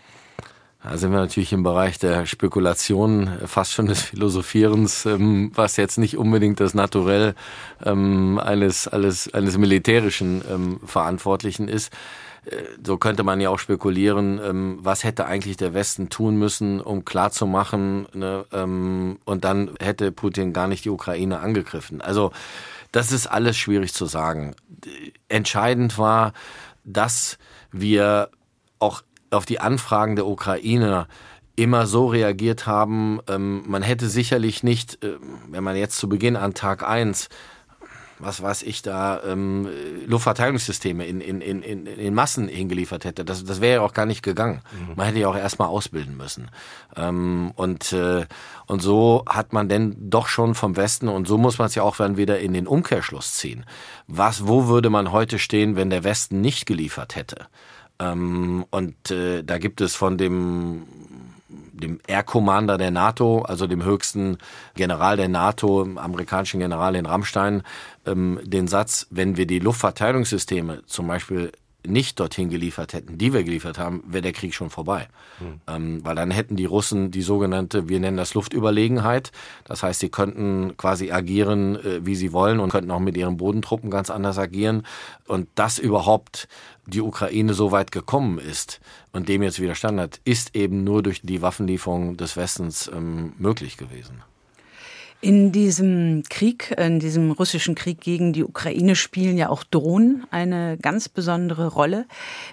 Da 0.84 0.98
sind 0.98 1.12
wir 1.12 1.20
natürlich 1.20 1.52
im 1.52 1.64
Bereich 1.64 1.98
der 1.98 2.26
Spekulation, 2.26 3.30
fast 3.46 3.74
schon 3.74 3.88
des 3.88 4.02
Philosophierens, 4.02 5.06
ähm, 5.06 5.52
was 5.54 5.78
jetzt 5.78 5.98
nicht 5.98 6.18
unbedingt 6.18 6.60
das 6.60 6.74
Naturell 6.74 7.36
ähm, 7.86 8.38
eines, 8.38 8.88
eines, 8.88 9.34
eines 9.34 9.58
militärischen 9.58 10.42
ähm, 10.50 10.80
Verantwortlichen 10.86 11.68
ist. 11.68 11.94
Äh, 12.46 12.64
so 12.86 12.98
könnte 12.98 13.24
man 13.24 13.42
ja 13.42 13.50
auch 13.50 13.60
spekulieren, 13.60 14.80
was 14.82 15.04
hätte 15.04 15.26
eigentlich 15.26 15.58
der 15.58 15.74
Westen 15.74 16.10
tun 16.10 16.38
müssen, 16.38 16.80
um 16.80 17.04
klarzumachen, 17.04 18.08
ne, 18.14 18.46
und 19.26 19.44
dann 19.44 19.72
hätte 19.82 20.14
Putin 20.14 20.54
gar 20.54 20.68
nicht 20.68 20.86
die 20.86 20.90
Ukraine 20.90 21.40
angegriffen. 21.40 22.02
Also 22.02 22.32
das 22.92 23.12
ist 23.12 23.28
alles 23.28 23.58
schwierig 23.58 23.94
zu 23.94 24.06
sagen. 24.06 24.56
Entscheidend 25.28 25.98
war, 25.98 26.34
dass 26.84 27.38
wir 27.72 28.30
auch 28.80 29.04
auf 29.32 29.46
die 29.46 29.60
Anfragen 29.60 30.16
der 30.16 30.26
Ukrainer 30.26 31.08
immer 31.56 31.88
so 31.88 32.08
reagiert 32.08 32.68
haben, 32.68 33.20
ähm, 33.28 33.64
man 33.68 33.84
hätte 33.84 34.08
sicherlich 34.08 34.64
nicht, 34.64 35.04
äh, 35.04 35.18
wenn 35.50 35.64
man 35.64 35.76
jetzt 35.76 35.98
zu 35.98 36.08
Beginn 36.08 36.38
an 36.38 36.54
Tag 36.54 36.88
eins 36.88 37.28
was 38.20 38.42
weiß 38.42 38.64
ich 38.64 38.82
da, 38.82 39.22
ähm, 39.24 39.68
Luftverteidigungssysteme 40.06 41.06
in, 41.06 41.22
in, 41.22 41.42
in, 41.42 41.64
in, 41.64 41.86
in 41.86 42.14
Massen 42.14 42.48
hingeliefert 42.48 43.06
hätte. 43.06 43.26
Das, 43.26 43.44
das 43.44 43.62
wäre 43.62 43.76
ja 43.76 43.82
auch 43.82 43.94
gar 43.94 44.06
nicht 44.06 44.22
gegangen. 44.22 44.62
Mhm. 44.72 44.96
Man 44.96 45.08
hätte 45.08 45.20
ja 45.20 45.30
auch 45.30 45.38
erstmal 45.38 45.70
ausbilden 45.70 46.18
müssen. 46.18 46.52
Ähm, 46.96 47.52
und, 47.56 47.94
äh, 47.94 48.26
und 48.68 48.82
so 48.82 49.24
hat 49.28 49.54
man 49.54 49.70
denn 49.70 49.96
doch 49.98 50.28
schon 50.28 50.54
vom 50.56 50.76
Westen, 50.76 51.08
und 51.08 51.28
so 51.28 51.38
muss 51.38 51.58
man 51.58 51.68
es 51.68 51.76
ja 51.76 51.84
auch 51.84 51.96
dann 51.96 52.18
wieder 52.18 52.40
in 52.40 52.54
den 52.54 52.68
Umkehrschluss 52.68 53.34
ziehen. 53.34 53.66
Was, 54.08 54.48
wo 54.48 54.68
würde 54.68 54.90
man 54.90 55.12
heute 55.12 55.40
stehen, 55.40 55.76
wenn 55.76 55.90
der 55.90 56.04
Westen 56.04 56.42
nicht 56.42 56.66
geliefert 56.66 57.16
hätte? 57.16 57.48
Ähm, 58.00 58.66
und 58.70 59.12
äh, 59.12 59.44
da 59.44 59.58
gibt 59.58 59.82
es 59.82 59.96
von 59.96 60.18
dem 60.18 60.84
dem 61.80 62.00
Air 62.08 62.24
Commander 62.24 62.78
der 62.78 62.92
NATO, 62.92 63.42
also 63.42 63.68
dem 63.68 63.84
höchsten 63.84 64.38
General 64.76 65.18
der 65.18 65.30
NATO, 65.30 65.84
amerikanischen 65.96 66.60
General 66.60 66.96
in 66.96 67.06
Rammstein, 67.06 67.64
ähm, 68.06 68.40
den 68.44 68.68
Satz, 68.68 69.08
wenn 69.10 69.38
wir 69.38 69.46
die 69.46 69.60
Luftverteidigungssysteme 69.60 70.86
zum 70.86 71.08
Beispiel 71.08 71.52
nicht 71.88 72.20
dorthin 72.20 72.50
geliefert 72.50 72.94
hätten, 72.94 73.18
die 73.18 73.32
wir 73.34 73.44
geliefert 73.44 73.78
haben, 73.78 74.04
wäre 74.06 74.22
der 74.22 74.34
Krieg 74.34 74.54
schon 74.54 74.70
vorbei. 74.70 75.08
Mhm. 75.40 75.62
Ähm, 75.68 76.06
weil 76.06 76.16
dann 76.16 76.30
hätten 76.30 76.58
die 76.58 76.66
Russen 76.66 77.10
die 77.10 77.22
sogenannte, 77.22 77.88
wir 77.88 78.00
nennen 78.00 78.18
das 78.18 78.34
Luftüberlegenheit. 78.34 79.32
Das 79.64 79.82
heißt, 79.82 80.02
sie 80.02 80.10
könnten 80.10 80.76
quasi 80.76 81.12
agieren, 81.12 81.78
äh, 81.78 82.06
wie 82.06 82.16
sie 82.16 82.34
wollen 82.34 82.60
und 82.60 82.72
könnten 82.72 82.92
auch 82.92 83.00
mit 83.00 83.16
ihren 83.16 83.38
Bodentruppen 83.38 83.90
ganz 83.90 84.10
anders 84.10 84.38
agieren. 84.38 84.84
Und 85.26 85.48
dass 85.56 85.80
überhaupt 85.80 86.50
die 86.90 87.02
Ukraine 87.02 87.54
so 87.54 87.72
weit 87.72 87.92
gekommen 87.92 88.40
ist 88.40 88.80
und 89.12 89.30
dem 89.30 89.44
jetzt 89.44 89.60
widerstanden 89.60 90.02
hat, 90.02 90.20
ist 90.26 90.56
eben 90.56 90.84
nur 90.84 91.04
durch 91.04 91.22
die 91.24 91.42
Waffenlieferung 91.42 92.18
des 92.18 92.38
Westens 92.38 92.90
ähm, 92.94 93.34
möglich 93.38 93.78
gewesen. 93.78 94.24
In 95.22 95.52
diesem 95.52 96.24
Krieg, 96.30 96.74
in 96.78 97.00
diesem 97.02 97.32
russischen 97.32 97.76
Krieg 97.76 98.00
gegen 98.00 98.32
die 98.32 98.46
Ukraine 98.46 98.96
spielen 98.96 99.38
ja 99.38 99.50
auch 99.50 99.66
Drohnen 99.66 100.26
eine 100.32 100.78
ganz 100.78 101.10
besondere 101.10 101.68
Rolle. 101.68 102.06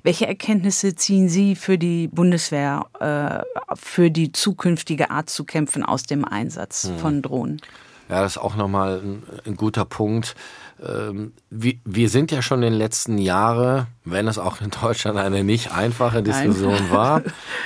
Welche 0.03 0.27
Erkenntnisse 0.27 0.97
ziehen 0.97 1.29
Sie 1.29 1.55
für 1.55 1.79
die 1.79 2.09
Bundeswehr, 2.09 2.87
äh, 2.99 3.77
für 3.77 4.11
die 4.11 4.33
zukünftige 4.33 5.11
Art 5.11 5.31
zu 5.31 5.45
kämpfen 5.45 5.85
aus 5.85 6.03
dem 6.03 6.25
Einsatz 6.25 6.89
hm. 6.89 6.99
von 6.99 7.23
Drohnen? 7.23 7.61
Ja, 8.09 8.23
das 8.23 8.33
ist 8.33 8.39
auch 8.39 8.57
nochmal 8.57 9.01
ein, 9.01 9.23
ein 9.45 9.57
guter 9.57 9.85
Punkt. 9.85 10.35
Ähm, 10.85 11.33
wir, 11.51 11.75
wir 11.85 12.09
sind 12.09 12.31
ja 12.31 12.43
schon 12.43 12.63
in 12.63 12.73
den 12.73 12.79
letzten 12.79 13.19
Jahren, 13.19 13.87
wenn 14.05 14.29
es 14.29 14.39
auch 14.39 14.61
in 14.61 14.71
Deutschland 14.71 15.19
eine 15.19 15.43
nicht 15.43 15.73
einfache 15.73 16.23
Diskussion 16.23 16.75
Nein. 16.75 16.91
war, 16.91 17.23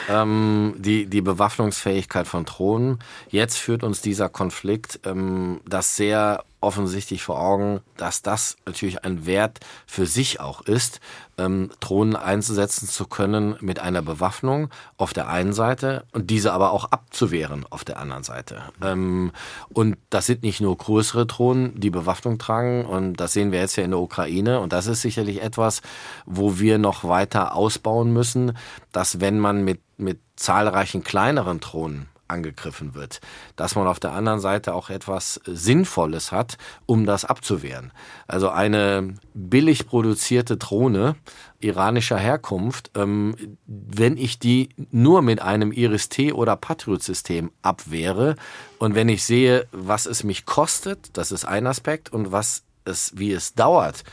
ähm, 0.08 0.74
die, 0.78 1.06
die 1.06 1.20
Bewaffnungsfähigkeit 1.20 2.28
von 2.28 2.44
Drohnen. 2.44 2.98
Jetzt 3.28 3.58
führt 3.58 3.82
uns 3.82 4.00
dieser 4.00 4.28
Konflikt 4.28 5.00
ähm, 5.04 5.60
das 5.66 5.96
sehr 5.96 6.44
offensichtlich 6.60 7.22
vor 7.22 7.40
Augen, 7.40 7.80
dass 7.96 8.22
das 8.22 8.56
natürlich 8.66 9.04
ein 9.04 9.26
Wert 9.26 9.60
für 9.86 10.06
sich 10.06 10.40
auch 10.40 10.60
ist, 10.62 11.00
ähm, 11.38 11.70
Drohnen 11.80 12.16
einzusetzen 12.16 12.86
zu 12.86 13.06
können 13.06 13.56
mit 13.60 13.78
einer 13.78 14.02
Bewaffnung 14.02 14.68
auf 14.96 15.12
der 15.12 15.28
einen 15.28 15.52
Seite 15.52 16.04
und 16.12 16.30
diese 16.30 16.52
aber 16.52 16.72
auch 16.72 16.86
abzuwehren 16.86 17.64
auf 17.70 17.84
der 17.84 17.98
anderen 17.98 18.22
Seite. 18.22 18.62
Ähm, 18.82 19.32
und 19.72 19.96
das 20.10 20.26
sind 20.26 20.42
nicht 20.42 20.60
nur 20.60 20.76
größere 20.76 21.26
Drohnen, 21.26 21.80
die 21.80 21.90
Bewaffnung 21.90 22.38
tragen 22.38 22.84
und 22.84 23.14
das 23.14 23.32
sehen 23.32 23.52
wir 23.52 23.60
jetzt 23.60 23.76
ja 23.76 23.84
in 23.84 23.90
der 23.90 24.00
Ukraine 24.00 24.60
und 24.60 24.72
das 24.72 24.86
ist 24.86 25.00
sicherlich 25.00 25.42
etwas, 25.42 25.80
wo 26.26 26.58
wir 26.58 26.78
noch 26.78 27.04
weiter 27.04 27.54
ausbauen 27.54 28.12
müssen, 28.12 28.56
dass 28.92 29.20
wenn 29.20 29.38
man 29.38 29.64
mit, 29.64 29.80
mit 29.96 30.20
zahlreichen 30.36 31.02
kleineren 31.04 31.60
Drohnen 31.60 32.08
angegriffen 32.30 32.94
wird, 32.94 33.20
dass 33.56 33.74
man 33.74 33.86
auf 33.86 34.00
der 34.00 34.12
anderen 34.12 34.40
Seite 34.40 34.74
auch 34.74 34.90
etwas 34.90 35.40
Sinnvolles 35.44 36.32
hat, 36.32 36.56
um 36.86 37.06
das 37.06 37.24
abzuwehren. 37.24 37.92
Also 38.26 38.48
eine 38.48 39.14
billig 39.34 39.86
produzierte 39.86 40.56
Drohne 40.56 41.16
iranischer 41.60 42.16
Herkunft, 42.16 42.90
ähm, 42.94 43.34
wenn 43.66 44.16
ich 44.16 44.38
die 44.38 44.70
nur 44.90 45.22
mit 45.22 45.42
einem 45.42 45.72
Iris-T 45.72 46.32
oder 46.32 46.56
Patriot-System 46.56 47.50
abwehre 47.62 48.36
und 48.78 48.94
wenn 48.94 49.08
ich 49.10 49.24
sehe, 49.24 49.66
was 49.70 50.06
es 50.06 50.24
mich 50.24 50.46
kostet, 50.46 51.16
das 51.18 51.32
ist 51.32 51.44
ein 51.44 51.66
Aspekt, 51.66 52.10
und 52.10 52.32
was 52.32 52.64
es, 52.84 53.12
wie 53.16 53.32
es 53.32 53.54
dauert, 53.54 54.04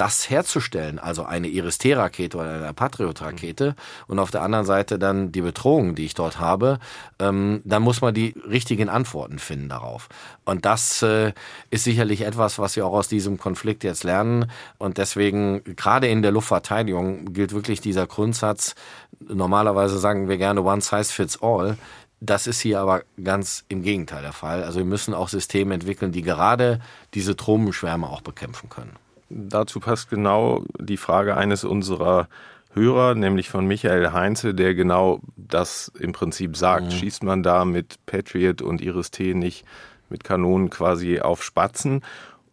das 0.00 0.30
herzustellen, 0.30 0.98
also 0.98 1.24
eine 1.24 1.48
Iris-T-Rakete 1.48 2.38
oder 2.38 2.54
eine 2.54 2.72
Patriot-Rakete 2.72 3.74
und 4.06 4.18
auf 4.18 4.30
der 4.30 4.40
anderen 4.40 4.64
Seite 4.64 4.98
dann 4.98 5.30
die 5.30 5.42
Bedrohung, 5.42 5.94
die 5.94 6.06
ich 6.06 6.14
dort 6.14 6.38
habe, 6.38 6.78
ähm, 7.18 7.60
dann 7.66 7.82
muss 7.82 8.00
man 8.00 8.14
die 8.14 8.34
richtigen 8.48 8.88
Antworten 8.88 9.38
finden 9.38 9.68
darauf. 9.68 10.08
Und 10.46 10.64
das 10.64 11.02
äh, 11.02 11.34
ist 11.68 11.84
sicherlich 11.84 12.22
etwas, 12.22 12.58
was 12.58 12.76
wir 12.76 12.86
auch 12.86 12.94
aus 12.94 13.08
diesem 13.08 13.36
Konflikt 13.36 13.84
jetzt 13.84 14.02
lernen. 14.02 14.50
Und 14.78 14.96
deswegen, 14.96 15.62
gerade 15.76 16.08
in 16.08 16.22
der 16.22 16.32
Luftverteidigung, 16.32 17.34
gilt 17.34 17.52
wirklich 17.52 17.82
dieser 17.82 18.06
Grundsatz, 18.06 18.74
normalerweise 19.20 19.98
sagen 19.98 20.30
wir 20.30 20.38
gerne 20.38 20.62
One 20.62 20.80
Size 20.80 21.12
Fits 21.12 21.42
All. 21.42 21.76
Das 22.20 22.46
ist 22.46 22.60
hier 22.60 22.80
aber 22.80 23.02
ganz 23.22 23.64
im 23.68 23.82
Gegenteil 23.82 24.22
der 24.22 24.34
Fall. 24.34 24.62
Also 24.62 24.78
wir 24.78 24.86
müssen 24.86 25.14
auch 25.14 25.28
Systeme 25.28 25.74
entwickeln, 25.74 26.12
die 26.12 26.22
gerade 26.22 26.80
diese 27.14 27.34
Drohnenschwärme 27.34 28.08
auch 28.08 28.20
bekämpfen 28.20 28.68
können. 28.68 28.92
Dazu 29.30 29.80
passt 29.80 30.10
genau 30.10 30.64
die 30.78 30.98
Frage 30.98 31.36
eines 31.36 31.64
unserer 31.64 32.28
Hörer, 32.72 33.14
nämlich 33.14 33.48
von 33.48 33.66
Michael 33.66 34.12
Heinze, 34.12 34.54
der 34.54 34.74
genau 34.74 35.20
das 35.36 35.90
im 35.98 36.12
Prinzip 36.12 36.56
sagt. 36.56 36.86
Mhm. 36.86 36.90
Schießt 36.90 37.22
man 37.22 37.42
da 37.42 37.64
mit 37.64 37.98
Patriot 38.06 38.60
und 38.60 38.80
Iris-T 38.80 39.34
nicht 39.34 39.64
mit 40.08 40.22
Kanonen 40.22 40.68
quasi 40.70 41.20
auf 41.20 41.42
Spatzen? 41.42 42.02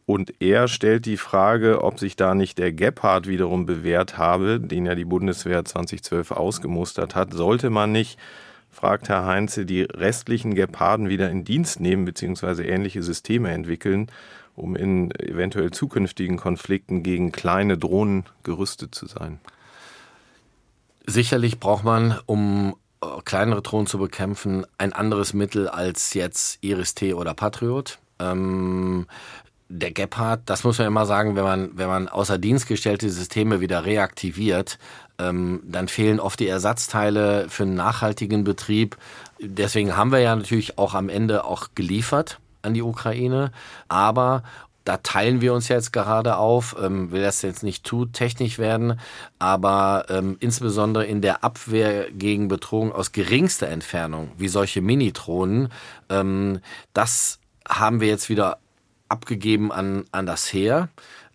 Und 0.05 0.41
er 0.41 0.69
stellt 0.69 1.05
die 1.05 1.17
Frage, 1.17 1.83
ob 1.83 1.99
sich 1.99 2.15
da 2.15 2.33
nicht 2.33 2.57
der 2.57 2.71
Gepard 2.71 3.27
wiederum 3.27 3.65
bewährt 3.65 4.17
habe, 4.17 4.59
den 4.61 4.85
ja 4.85 4.95
die 4.95 5.03
Bundeswehr 5.03 5.65
2012 5.65 6.31
ausgemustert 6.31 7.13
hat. 7.13 7.33
Sollte 7.33 7.69
man 7.69 7.91
nicht, 7.91 8.17
fragt 8.77 9.09
Herr 9.09 9.25
Heinze, 9.25 9.65
die 9.65 9.81
restlichen 9.81 10.53
Geparden 10.53 11.09
wieder 11.09 11.31
in 11.31 11.43
Dienst 11.43 11.79
nehmen 11.79 12.05
bzw. 12.05 12.61
ähnliche 12.61 13.01
Systeme 13.01 13.49
entwickeln, 13.49 14.11
um 14.55 14.75
in 14.75 15.09
eventuell 15.19 15.71
zukünftigen 15.71 16.37
Konflikten 16.37 17.01
gegen 17.01 17.31
kleine 17.31 17.79
Drohnen 17.79 18.25
gerüstet 18.43 18.93
zu 18.93 19.07
sein? 19.07 19.39
Sicherlich 21.07 21.59
braucht 21.59 21.85
man, 21.85 22.19
um 22.27 22.75
äh, 23.01 23.07
kleinere 23.25 23.63
Drohnen 23.63 23.87
zu 23.87 23.97
bekämpfen, 23.97 24.63
ein 24.77 24.93
anderes 24.93 25.33
Mittel 25.33 25.67
als 25.67 26.13
jetzt 26.13 26.59
Iris-T 26.61 27.15
oder 27.15 27.33
Patriot. 27.33 27.97
Ähm, 28.19 29.07
der 29.69 29.91
Gepard, 29.91 30.41
das 30.45 30.63
muss 30.63 30.77
man 30.77 30.87
immer 30.87 31.05
sagen, 31.07 31.35
wenn 31.35 31.43
man, 31.43 31.71
wenn 31.73 31.87
man 31.87 32.07
außer 32.07 32.37
Dienst 32.37 32.67
gestellte 32.67 33.09
Systeme 33.09 33.59
wieder 33.59 33.85
reaktiviert, 33.85 34.77
ähm, 35.19 35.61
dann 35.65 35.87
fehlen 35.87 36.19
oft 36.19 36.39
die 36.39 36.47
Ersatzteile 36.47 37.49
für 37.49 37.63
einen 37.63 37.75
nachhaltigen 37.75 38.43
Betrieb. 38.43 38.97
Deswegen 39.39 39.95
haben 39.95 40.11
wir 40.11 40.19
ja 40.19 40.35
natürlich 40.35 40.77
auch 40.77 40.93
am 40.93 41.09
Ende 41.09 41.45
auch 41.45 41.69
geliefert 41.75 42.39
an 42.61 42.73
die 42.73 42.81
Ukraine. 42.81 43.51
Aber 43.87 44.43
da 44.87 44.97
teilen 44.97 45.41
wir 45.41 45.53
uns 45.53 45.67
jetzt 45.67 45.91
gerade 45.91 46.37
auf, 46.37 46.75
ähm, 46.81 47.11
will 47.11 47.21
das 47.21 47.41
jetzt 47.41 47.61
nicht 47.61 47.85
zu 47.85 48.05
technisch 48.05 48.57
werden, 48.57 48.99
aber 49.37 50.05
ähm, 50.07 50.37
insbesondere 50.39 51.05
in 51.05 51.21
der 51.21 51.43
Abwehr 51.43 52.09
gegen 52.09 52.47
Bedrohung 52.47 52.93
aus 52.93 53.11
geringster 53.11 53.67
Entfernung, 53.67 54.31
wie 54.37 54.47
solche 54.47 54.81
Minitronen, 54.81 55.73
ähm, 56.09 56.61
das 56.93 57.39
haben 57.67 57.99
wir 57.99 58.07
jetzt 58.07 58.29
wieder 58.29 58.59
abgegeben 59.09 59.73
an, 59.73 60.05
an 60.11 60.25
das 60.25 60.51
Heer. 60.53 60.87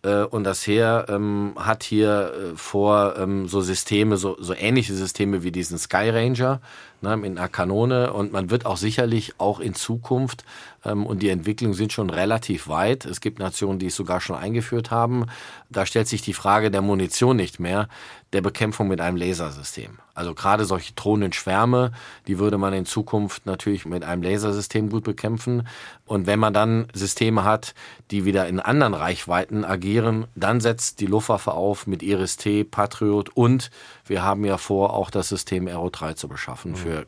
Äh, 0.02 0.24
und 0.24 0.44
das 0.44 0.66
Heer 0.66 1.06
ähm, 1.08 1.54
hat 1.56 1.82
hier 1.82 2.32
äh, 2.32 2.56
vor, 2.56 3.14
ähm, 3.18 3.46
so 3.48 3.60
Systeme, 3.60 4.16
so, 4.16 4.36
so 4.40 4.54
ähnliche 4.54 4.94
Systeme 4.94 5.42
wie 5.42 5.52
diesen 5.52 5.78
Sky 5.78 6.10
Ranger 6.10 6.60
ne, 7.00 7.16
mit 7.16 7.30
einer 7.30 7.48
Kanone. 7.48 8.12
Und 8.12 8.32
man 8.32 8.50
wird 8.50 8.66
auch 8.66 8.76
sicherlich 8.76 9.34
auch 9.38 9.60
in 9.60 9.74
Zukunft, 9.74 10.44
und 10.84 11.22
die 11.22 11.28
Entwicklungen 11.28 11.74
sind 11.74 11.92
schon 11.92 12.10
relativ 12.10 12.68
weit, 12.68 13.04
es 13.04 13.20
gibt 13.20 13.38
Nationen, 13.38 13.78
die 13.78 13.86
es 13.86 13.96
sogar 13.96 14.20
schon 14.20 14.36
eingeführt 14.36 14.90
haben, 14.90 15.26
da 15.70 15.86
stellt 15.86 16.08
sich 16.08 16.22
die 16.22 16.32
Frage 16.32 16.70
der 16.70 16.82
Munition 16.82 17.36
nicht 17.36 17.60
mehr, 17.60 17.88
der 18.32 18.40
Bekämpfung 18.40 18.88
mit 18.88 19.00
einem 19.00 19.16
Lasersystem. 19.16 19.98
Also 20.14 20.34
gerade 20.34 20.64
solche 20.64 20.94
Drohnenschwärme, 20.94 21.92
die 22.26 22.38
würde 22.38 22.58
man 22.58 22.72
in 22.72 22.86
Zukunft 22.86 23.46
natürlich 23.46 23.84
mit 23.84 24.04
einem 24.04 24.22
Lasersystem 24.22 24.90
gut 24.90 25.04
bekämpfen. 25.04 25.68
Und 26.06 26.26
wenn 26.26 26.38
man 26.38 26.54
dann 26.54 26.88
Systeme 26.94 27.44
hat, 27.44 27.74
die 28.10 28.24
wieder 28.24 28.48
in 28.48 28.58
anderen 28.58 28.94
Reichweiten 28.94 29.64
agieren, 29.64 30.26
dann 30.34 30.60
setzt 30.60 31.00
die 31.00 31.06
Luftwaffe 31.06 31.52
auf 31.52 31.86
mit 31.86 32.02
Iris-T, 32.02 32.64
Patriot 32.64 33.28
und 33.30 33.70
wir 34.06 34.22
haben 34.22 34.44
ja 34.44 34.58
vor, 34.58 34.94
auch 34.94 35.10
das 35.10 35.28
System 35.28 35.68
Aero 35.68 35.90
3 35.90 36.14
zu 36.14 36.28
beschaffen 36.28 36.74
für 36.74 37.06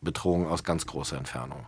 Bedrohungen 0.00 0.46
aus 0.46 0.64
ganz 0.64 0.86
großer 0.86 1.16
Entfernung. 1.16 1.66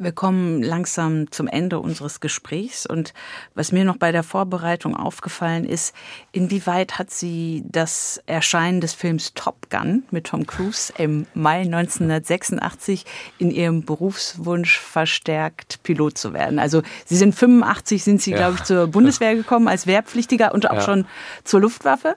Wir 0.00 0.12
kommen 0.12 0.62
langsam 0.62 1.30
zum 1.30 1.46
Ende 1.46 1.78
unseres 1.78 2.20
Gesprächs. 2.20 2.86
Und 2.86 3.12
was 3.54 3.70
mir 3.70 3.84
noch 3.84 3.98
bei 3.98 4.12
der 4.12 4.22
Vorbereitung 4.22 4.96
aufgefallen 4.96 5.66
ist, 5.66 5.94
inwieweit 6.32 6.98
hat 6.98 7.10
sie 7.10 7.62
das 7.66 8.18
Erscheinen 8.24 8.80
des 8.80 8.94
Films 8.94 9.34
Top 9.34 9.68
Gun 9.68 10.04
mit 10.10 10.28
Tom 10.28 10.46
Cruise 10.46 10.90
im 10.96 11.26
Mai 11.34 11.60
1986 11.60 13.04
in 13.36 13.50
ihrem 13.50 13.84
Berufswunsch 13.84 14.78
verstärkt, 14.78 15.82
Pilot 15.82 16.16
zu 16.16 16.32
werden? 16.32 16.58
Also 16.58 16.80
Sie 17.04 17.16
sind 17.16 17.34
85, 17.34 18.02
sind 18.02 18.22
Sie, 18.22 18.30
ja. 18.30 18.38
glaube 18.38 18.54
ich, 18.54 18.64
zur 18.64 18.86
Bundeswehr 18.86 19.34
gekommen 19.34 19.68
als 19.68 19.86
Wehrpflichtiger 19.86 20.54
und 20.54 20.70
auch 20.70 20.76
ja. 20.76 20.80
schon 20.80 21.06
zur 21.44 21.60
Luftwaffe. 21.60 22.16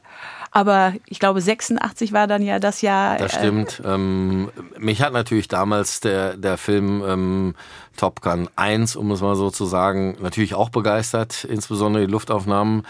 Aber 0.56 0.94
ich 1.08 1.20
glaube, 1.20 1.42
86 1.42 2.13
war 2.13 2.28
dann 2.28 2.44
ja 2.44 2.60
das 2.60 2.84
Jahr. 2.84 3.18
Das 3.18 3.34
äh, 3.34 3.39
stimmt. 3.39 3.82
Äh, 3.84 3.96
ähm, 3.96 4.52
mich 4.78 5.02
hat 5.02 5.12
natürlich 5.12 5.48
damals 5.48 6.00
der, 6.00 6.38
der 6.38 6.58
Film 6.58 7.04
ähm, 7.06 7.56
Top 7.98 8.22
Gun 8.22 8.48
1, 8.56 8.96
um 8.96 9.10
es 9.12 9.22
mal 9.22 9.36
so 9.36 9.50
zu 9.50 9.66
sagen, 9.66 10.16
natürlich 10.22 10.54
auch 10.54 10.70
begeistert, 10.70 11.44
insbesondere 11.44 12.06
die 12.06 12.12
Luftaufnahmen. 12.12 12.86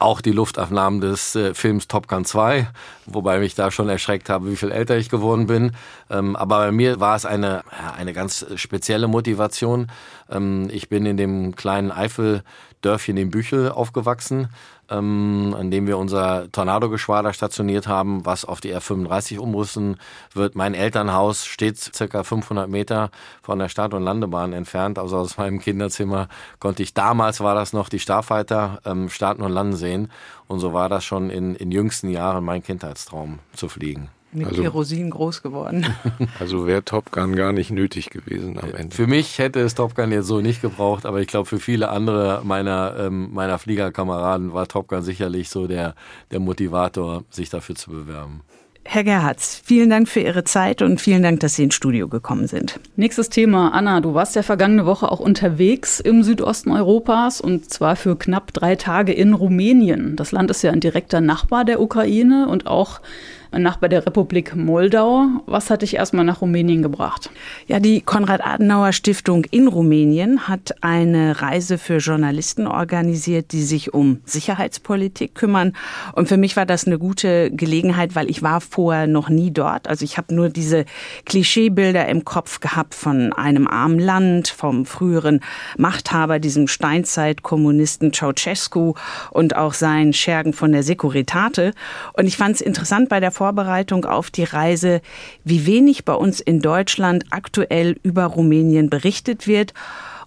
Auch 0.00 0.20
die 0.20 0.30
Luftaufnahmen 0.30 1.00
des 1.00 1.34
äh, 1.34 1.54
Films 1.54 1.88
Top 1.88 2.06
Gun 2.06 2.24
2, 2.24 2.68
wobei 3.06 3.40
mich 3.40 3.56
da 3.56 3.72
schon 3.72 3.88
erschreckt 3.88 4.30
habe, 4.30 4.48
wie 4.48 4.54
viel 4.54 4.70
älter 4.70 4.96
ich 4.96 5.08
geworden 5.08 5.48
bin. 5.48 5.72
Ähm, 6.08 6.36
aber 6.36 6.58
bei 6.58 6.70
mir 6.70 7.00
war 7.00 7.16
es 7.16 7.26
eine, 7.26 7.64
ja, 7.72 7.94
eine 7.96 8.12
ganz 8.12 8.46
spezielle 8.54 9.08
Motivation. 9.08 9.90
Ähm, 10.30 10.68
ich 10.70 10.88
bin 10.88 11.04
in 11.04 11.16
dem 11.16 11.56
kleinen 11.56 11.90
Eifeldörfchen 11.90 13.16
in 13.16 13.30
Büchel 13.30 13.72
aufgewachsen 13.72 14.50
ähm, 14.90 15.54
an 15.58 15.70
dem 15.70 15.86
wir 15.86 15.98
unser 15.98 16.50
Tornado-Geschwader 16.50 17.32
stationiert 17.32 17.86
haben, 17.86 18.24
was 18.24 18.44
auf 18.44 18.60
die 18.60 18.74
R35 18.74 19.38
umrüsten 19.38 19.96
wird. 20.34 20.54
Mein 20.54 20.74
Elternhaus 20.74 21.44
steht 21.44 21.78
circa 21.78 22.24
500 22.24 22.68
Meter 22.68 23.10
von 23.42 23.58
der 23.58 23.68
Start- 23.68 23.94
und 23.94 24.02
Landebahn 24.02 24.52
entfernt. 24.52 24.98
Also 24.98 25.18
aus 25.18 25.36
meinem 25.36 25.58
Kinderzimmer 25.58 26.28
konnte 26.58 26.82
ich 26.82 26.94
damals 26.94 27.40
war 27.40 27.54
das 27.54 27.72
noch 27.72 27.88
die 27.88 28.00
Starfighter 28.00 28.80
ähm, 28.84 29.08
starten 29.08 29.42
und 29.42 29.52
landen 29.52 29.76
sehen. 29.76 30.10
Und 30.46 30.60
so 30.60 30.72
war 30.72 30.88
das 30.88 31.04
schon 31.04 31.30
in, 31.30 31.54
in 31.54 31.70
jüngsten 31.70 32.08
Jahren 32.08 32.44
mein 32.44 32.62
Kindheitstraum 32.62 33.38
zu 33.54 33.68
fliegen 33.68 34.10
mit 34.32 34.46
also, 34.46 34.62
Kerosin 34.62 35.10
groß 35.10 35.42
geworden. 35.42 35.86
Also 36.38 36.66
wäre 36.66 36.84
Top 36.84 37.10
Gun 37.10 37.34
gar 37.34 37.52
nicht 37.52 37.70
nötig 37.70 38.10
gewesen 38.10 38.58
am 38.58 38.74
Ende. 38.74 38.94
Für 38.94 39.06
mich 39.06 39.38
hätte 39.38 39.60
es 39.60 39.74
Top 39.74 39.94
Gun 39.94 40.12
jetzt 40.12 40.26
so 40.26 40.40
nicht 40.40 40.62
gebraucht, 40.62 41.06
aber 41.06 41.20
ich 41.20 41.26
glaube 41.26 41.46
für 41.46 41.58
viele 41.58 41.88
andere 41.88 42.42
meiner, 42.44 42.94
ähm, 42.98 43.32
meiner 43.32 43.58
Fliegerkameraden 43.58 44.52
war 44.52 44.68
Top 44.68 44.88
Gun 44.88 45.02
sicherlich 45.02 45.48
so 45.48 45.66
der, 45.66 45.94
der 46.30 46.40
Motivator, 46.40 47.24
sich 47.30 47.50
dafür 47.50 47.74
zu 47.74 47.90
bewerben. 47.90 48.42
Herr 48.90 49.04
Gerhards, 49.04 49.60
vielen 49.62 49.90
Dank 49.90 50.08
für 50.08 50.20
Ihre 50.20 50.44
Zeit 50.44 50.80
und 50.80 50.98
vielen 50.98 51.22
Dank, 51.22 51.40
dass 51.40 51.56
Sie 51.56 51.64
ins 51.64 51.74
Studio 51.74 52.08
gekommen 52.08 52.46
sind. 52.46 52.80
Nächstes 52.96 53.28
Thema. 53.28 53.74
Anna, 53.74 54.00
du 54.00 54.14
warst 54.14 54.34
ja 54.34 54.42
vergangene 54.42 54.86
Woche 54.86 55.12
auch 55.12 55.20
unterwegs 55.20 56.00
im 56.00 56.22
Südosten 56.22 56.70
Europas 56.70 57.42
und 57.42 57.68
zwar 57.70 57.96
für 57.96 58.16
knapp 58.16 58.54
drei 58.54 58.76
Tage 58.76 59.12
in 59.12 59.34
Rumänien. 59.34 60.16
Das 60.16 60.32
Land 60.32 60.50
ist 60.50 60.62
ja 60.62 60.72
ein 60.72 60.80
direkter 60.80 61.20
Nachbar 61.20 61.66
der 61.66 61.82
Ukraine 61.82 62.48
und 62.48 62.66
auch 62.66 63.02
Nachbar 63.50 63.88
der 63.88 64.04
Republik 64.04 64.54
Moldau. 64.54 65.26
Was 65.46 65.70
hat 65.70 65.82
dich 65.82 65.94
erstmal 65.96 66.24
nach 66.24 66.42
Rumänien 66.42 66.82
gebracht? 66.82 67.30
Ja, 67.66 67.80
die 67.80 68.02
Konrad-Adenauer-Stiftung 68.02 69.44
in 69.50 69.68
Rumänien 69.68 70.48
hat 70.48 70.74
eine 70.82 71.40
Reise 71.40 71.78
für 71.78 71.96
Journalisten 71.96 72.66
organisiert, 72.66 73.52
die 73.52 73.62
sich 73.62 73.94
um 73.94 74.20
Sicherheitspolitik 74.24 75.34
kümmern. 75.34 75.72
Und 76.12 76.28
für 76.28 76.36
mich 76.36 76.56
war 76.56 76.66
das 76.66 76.86
eine 76.86 76.98
gute 76.98 77.50
Gelegenheit, 77.50 78.14
weil 78.14 78.28
ich 78.28 78.42
war 78.42 78.60
vorher 78.60 79.06
noch 79.06 79.30
nie 79.30 79.50
dort. 79.50 79.88
Also 79.88 80.04
ich 80.04 80.18
habe 80.18 80.34
nur 80.34 80.50
diese 80.50 80.84
Klischeebilder 81.24 82.06
im 82.08 82.24
Kopf 82.24 82.60
gehabt 82.60 82.94
von 82.94 83.32
einem 83.32 83.66
armen 83.66 83.98
Land, 83.98 84.48
vom 84.48 84.84
früheren 84.84 85.40
Machthaber, 85.78 86.38
diesem 86.38 86.68
Steinzeitkommunisten 86.68 88.12
Ceausescu 88.12 88.94
und 89.30 89.56
auch 89.56 89.72
seinen 89.72 90.12
Schergen 90.12 90.52
von 90.52 90.72
der 90.72 90.82
Securitate. 90.82 91.72
Und 92.12 92.26
ich 92.26 92.36
fand 92.36 92.56
es 92.56 92.60
interessant 92.60 93.08
bei 93.08 93.20
der 93.20 93.32
Vorbereitung 93.38 94.04
auf 94.04 94.32
die 94.32 94.42
Reise, 94.42 95.00
wie 95.44 95.64
wenig 95.64 96.04
bei 96.04 96.14
uns 96.14 96.40
in 96.40 96.60
Deutschland 96.60 97.24
aktuell 97.30 97.94
über 98.02 98.24
Rumänien 98.24 98.90
berichtet 98.90 99.46
wird 99.46 99.74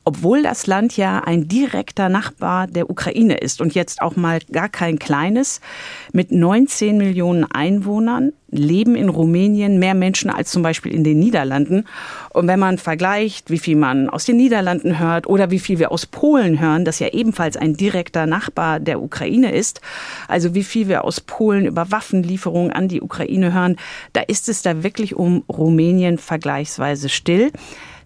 obwohl 0.04 0.42
das 0.42 0.66
Land 0.66 0.98
ja 0.98 1.20
ein 1.20 1.48
direkter 1.48 2.10
Nachbar 2.10 2.68
der 2.68 2.90
Ukraine 2.90 3.38
ist 3.38 3.62
und 3.62 3.76
jetzt 3.76 4.02
auch 4.02 4.16
mal 4.16 4.40
gar 4.52 4.70
kein 4.70 4.98
kleines. 4.98 5.62
Mit 6.12 6.32
19 6.32 6.98
Millionen 6.98 7.46
Einwohnern 7.46 8.34
leben 8.50 8.96
in 8.96 9.10
Rumänien 9.10 9.80
mehr 9.80 9.94
Menschen 9.94 10.30
als 10.30 10.52
zum 10.52 10.62
Beispiel 10.62 10.94
in 10.94 11.04
den 11.04 11.20
Niederlanden. 11.20 11.86
Und 12.32 12.48
wenn 12.48 12.60
man 12.60 12.78
vergleicht, 12.78 13.50
wie 13.50 13.60
viel 13.60 13.78
man 13.78 14.10
aus 14.10 14.26
den 14.26 14.38
Niederlanden 14.38 15.00
hört 15.00 15.28
oder 15.28 15.52
wie 15.52 15.60
viel 15.60 15.80
wir 15.80 15.92
aus 15.92 16.06
Polen 16.06 16.60
hören, 16.60 16.84
das 16.84 17.00
ja 17.00 17.08
ebenfalls 17.08 17.56
ein 17.56 17.76
direkter 17.76 18.26
Nachbar 18.26 18.80
der 18.80 19.02
Ukraine 19.02 19.54
ist, 19.54 19.82
also 20.28 20.54
wie 20.54 20.64
viel 20.64 20.88
wir 20.88 21.06
aus 21.06 21.22
Polen 21.22 21.66
über 21.66 21.92
Waffenlieferungen 21.92 22.72
an 22.72 22.88
die 22.88 23.02
Ukraine 23.02 23.54
hören, 23.54 23.78
da 24.14 24.22
ist 24.22 24.50
es 24.50 24.62
da 24.62 24.84
wirklich 24.84 25.16
um 25.16 25.44
Rumänien 25.48 26.18
vergleichsweise 26.18 27.08
still. 27.08 27.52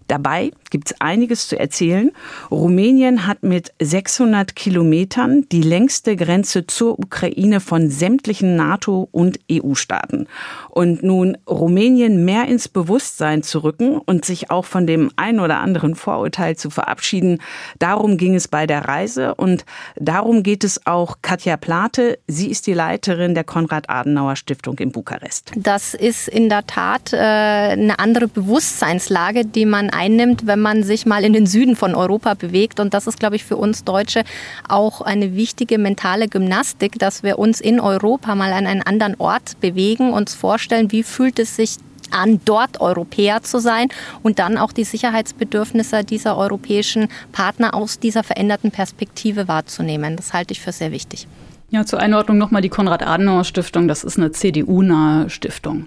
Dabei 0.08 0.50
gibt 0.70 0.90
es 0.90 1.00
einiges 1.00 1.48
zu 1.48 1.58
erzählen. 1.58 2.12
Rumänien 2.50 3.26
hat 3.26 3.42
mit 3.42 3.72
600 3.80 4.54
Kilometern 4.54 5.46
die 5.50 5.62
längste 5.62 6.16
Grenze 6.16 6.66
zur 6.66 6.98
Ukraine 6.98 7.60
von 7.60 7.90
sämtlichen 7.90 8.56
NATO- 8.56 9.08
und 9.10 9.38
EU-Staaten. 9.50 10.26
Und 10.70 11.02
nun 11.02 11.36
Rumänien 11.48 12.24
mehr 12.24 12.46
ins 12.46 12.68
Bewusstsein 12.68 13.42
zu 13.42 13.64
rücken 13.64 13.98
und 13.98 14.24
sich 14.24 14.50
auch 14.50 14.64
von 14.64 14.86
dem 14.86 15.10
ein 15.16 15.40
oder 15.40 15.58
anderen 15.60 15.94
Vorurteil 15.94 16.56
zu 16.56 16.70
verabschieden, 16.70 17.40
darum 17.78 18.16
ging 18.16 18.34
es 18.34 18.48
bei 18.48 18.66
der 18.66 18.86
Reise 18.86 19.34
und 19.34 19.64
darum 19.96 20.42
geht 20.42 20.64
es 20.64 20.86
auch 20.86 21.18
Katja 21.22 21.56
Plate. 21.56 22.18
Sie 22.26 22.50
ist 22.50 22.66
die 22.66 22.74
Leiterin 22.74 23.34
der 23.34 23.44
Konrad-Adenauer-Stiftung 23.44 24.78
in 24.78 24.92
Bukarest. 24.92 25.52
Das 25.56 25.94
ist 25.94 26.28
in 26.28 26.48
der 26.48 26.66
Tat 26.66 27.12
äh, 27.12 27.16
eine 27.16 27.98
andere 27.98 28.28
Bewusstseinslage, 28.28 29.44
die 29.44 29.66
man 29.66 29.90
einnimmt, 29.96 30.46
wenn 30.46 30.60
man 30.60 30.82
sich 30.82 31.06
mal 31.06 31.24
in 31.24 31.32
den 31.32 31.46
Süden 31.46 31.76
von 31.76 31.94
Europa 31.94 32.34
bewegt. 32.34 32.78
Und 32.80 32.94
das 32.94 33.06
ist, 33.06 33.18
glaube 33.18 33.36
ich, 33.36 33.44
für 33.44 33.56
uns 33.56 33.84
Deutsche 33.84 34.22
auch 34.68 35.00
eine 35.00 35.34
wichtige 35.34 35.78
mentale 35.78 36.28
Gymnastik, 36.28 36.98
dass 36.98 37.22
wir 37.22 37.38
uns 37.38 37.60
in 37.60 37.80
Europa 37.80 38.34
mal 38.34 38.52
an 38.52 38.66
einen 38.66 38.82
anderen 38.82 39.16
Ort 39.18 39.60
bewegen, 39.60 40.12
uns 40.12 40.34
vorstellen, 40.34 40.92
wie 40.92 41.02
fühlt 41.02 41.38
es 41.38 41.56
sich 41.56 41.76
an, 42.10 42.40
dort 42.44 42.80
Europäer 42.80 43.42
zu 43.42 43.58
sein 43.58 43.88
und 44.22 44.38
dann 44.38 44.58
auch 44.58 44.72
die 44.72 44.84
Sicherheitsbedürfnisse 44.84 46.04
dieser 46.04 46.36
europäischen 46.36 47.08
Partner 47.32 47.74
aus 47.74 47.98
dieser 47.98 48.22
veränderten 48.22 48.70
Perspektive 48.70 49.48
wahrzunehmen. 49.48 50.16
Das 50.16 50.32
halte 50.32 50.52
ich 50.52 50.60
für 50.60 50.72
sehr 50.72 50.92
wichtig. 50.92 51.26
Ja, 51.70 51.84
zur 51.84 51.98
Einordnung 51.98 52.38
nochmal 52.38 52.62
die 52.62 52.68
Konrad-Adenauer-Stiftung. 52.68 53.88
Das 53.88 54.04
ist 54.04 54.18
eine 54.18 54.30
CDU-nahe 54.30 55.28
Stiftung. 55.30 55.86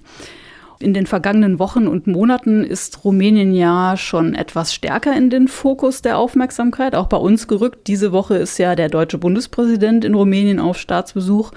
In 0.81 0.93
den 0.93 1.07
vergangenen 1.07 1.59
Wochen 1.59 1.87
und 1.87 2.07
Monaten 2.07 2.63
ist 2.63 3.03
Rumänien 3.03 3.53
ja 3.53 3.97
schon 3.97 4.33
etwas 4.33 4.73
stärker 4.73 5.13
in 5.15 5.29
den 5.29 5.49
Fokus 5.49 6.01
der 6.01 6.17
Aufmerksamkeit, 6.17 6.95
auch 6.95 7.07
bei 7.07 7.17
uns 7.17 7.49
gerückt. 7.49 7.87
Diese 7.87 8.13
Woche 8.13 8.37
ist 8.37 8.57
ja 8.59 8.75
der 8.75 8.87
deutsche 8.87 9.17
Bundespräsident 9.17 10.05
in 10.05 10.15
Rumänien 10.15 10.61
auf 10.61 10.77
Staatsbesuch. 10.77 11.51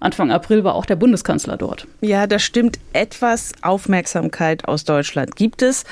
Anfang 0.00 0.30
April 0.30 0.64
war 0.64 0.74
auch 0.74 0.86
der 0.86 0.96
Bundeskanzler 0.96 1.58
dort. 1.58 1.86
Ja, 2.00 2.26
das 2.26 2.42
stimmt. 2.42 2.78
Etwas 2.94 3.52
Aufmerksamkeit 3.60 4.66
aus 4.66 4.84
Deutschland 4.84 5.36
gibt 5.36 5.60
es. 5.60 5.84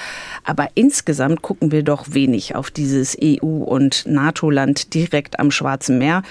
Aber 0.44 0.68
insgesamt 0.74 1.42
gucken 1.42 1.72
wir 1.72 1.82
doch 1.82 2.06
wenig 2.08 2.56
auf 2.56 2.70
dieses 2.70 3.18
EU- 3.22 3.64
und 3.64 4.04
NATO-Land 4.06 4.94
direkt 4.94 5.38
am 5.38 5.50
Schwarzen 5.50 5.98
Meer. 5.98 6.22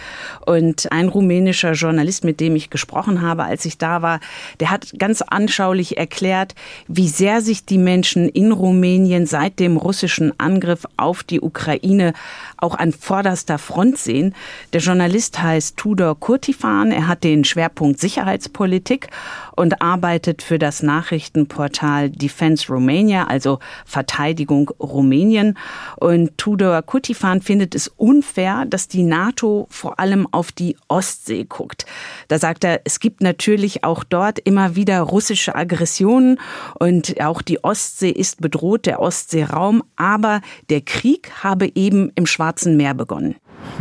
Und 0.47 0.91
ein 0.91 1.07
rumänischer 1.07 1.73
Journalist, 1.73 2.23
mit 2.23 2.39
dem 2.39 2.55
ich 2.55 2.71
gesprochen 2.71 3.21
habe, 3.21 3.43
als 3.43 3.63
ich 3.65 3.77
da 3.77 4.01
war, 4.01 4.21
der 4.59 4.71
hat 4.71 4.93
ganz 4.97 5.21
anschaulich 5.21 5.97
erklärt, 5.97 6.55
wie 6.87 7.07
sehr 7.07 7.41
sich 7.41 7.63
die 7.63 7.77
Menschen 7.77 8.27
in 8.27 8.51
Rumänien 8.51 9.27
seit 9.27 9.59
dem 9.59 9.77
russischen 9.77 10.37
Angriff 10.39 10.87
auf 10.97 11.23
die 11.23 11.41
Ukraine 11.41 12.13
auch 12.57 12.73
an 12.73 12.91
vorderster 12.91 13.59
Front 13.59 13.99
sehen. 13.99 14.33
Der 14.73 14.81
Journalist 14.81 15.39
heißt 15.39 15.77
Tudor 15.77 16.19
Kurtifan. 16.19 16.91
Er 16.91 17.07
hat 17.07 17.23
den 17.23 17.45
Schwerpunkt 17.67 17.99
Sicherheitspolitik 17.99 19.07
und 19.55 19.81
arbeitet 19.81 20.41
für 20.41 20.57
das 20.57 20.83
Nachrichtenportal 20.83 22.09
Defense 22.09 22.71
Romania, 22.71 23.27
also 23.27 23.59
Verteidigung 23.85 24.69
Rumänien. 24.79 25.57
Und 25.97 26.37
Tudor 26.37 26.81
Kutifan 26.81 27.41
findet 27.41 27.75
es 27.75 27.89
unfair, 27.89 28.65
dass 28.65 28.87
die 28.87 29.03
NATO 29.03 29.67
vor 29.69 29.99
allem 29.99 30.27
auf 30.31 30.53
die 30.53 30.77
Ostsee 30.87 31.43
guckt. 31.43 31.85
Da 32.29 32.39
sagt 32.39 32.63
er, 32.63 32.81
es 32.85 33.01
gibt 33.01 33.21
natürlich 33.21 33.83
auch 33.83 34.05
dort 34.05 34.39
immer 34.39 34.75
wieder 34.75 35.01
russische 35.01 35.55
Aggressionen 35.55 36.39
und 36.79 37.19
auch 37.19 37.41
die 37.41 37.63
Ostsee 37.63 38.11
ist 38.11 38.39
bedroht, 38.39 38.85
der 38.85 39.01
Ostseeraum, 39.01 39.83
aber 39.97 40.39
der 40.69 40.81
Krieg 40.81 41.31
habe 41.43 41.69
eben 41.75 42.11
im 42.15 42.25
Schwarzen 42.25 42.77
Meer 42.77 42.93
begonnen. 42.93 43.35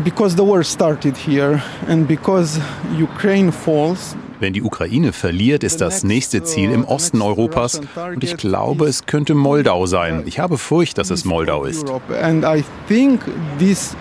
Because 0.04 0.36
the 0.36 0.42
war 0.42 0.62
started 0.62 1.16
here 1.16 1.62
and 1.88 2.06
because 2.06 2.60
Ukraine 2.98 3.50
falls, 3.50 4.14
wenn 4.40 4.52
die 4.52 4.62
Ukraine 4.62 5.12
verliert, 5.12 5.64
ist 5.64 5.80
das 5.80 6.04
nächste 6.04 6.42
Ziel 6.42 6.70
im 6.70 6.84
Osten 6.84 7.22
Europas 7.22 7.80
und 7.96 8.22
ich 8.22 8.36
glaube, 8.36 8.86
es 8.86 9.06
könnte 9.06 9.34
Moldau 9.34 9.86
sein. 9.86 10.24
Ich 10.26 10.38
habe 10.38 10.58
Furcht, 10.58 10.98
dass 10.98 11.10
es 11.10 11.24
Moldau 11.24 11.64
ist. 11.64 11.86
And 12.22 12.44
I 12.44 12.62
think 12.86 13.22
this 13.58 13.96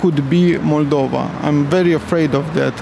could 0.00 0.30
be 0.30 0.60
Moldova. 0.62 1.28
I'm 1.42 1.68
very 1.68 1.94
afraid 1.94 2.34
of 2.34 2.44
that. 2.54 2.74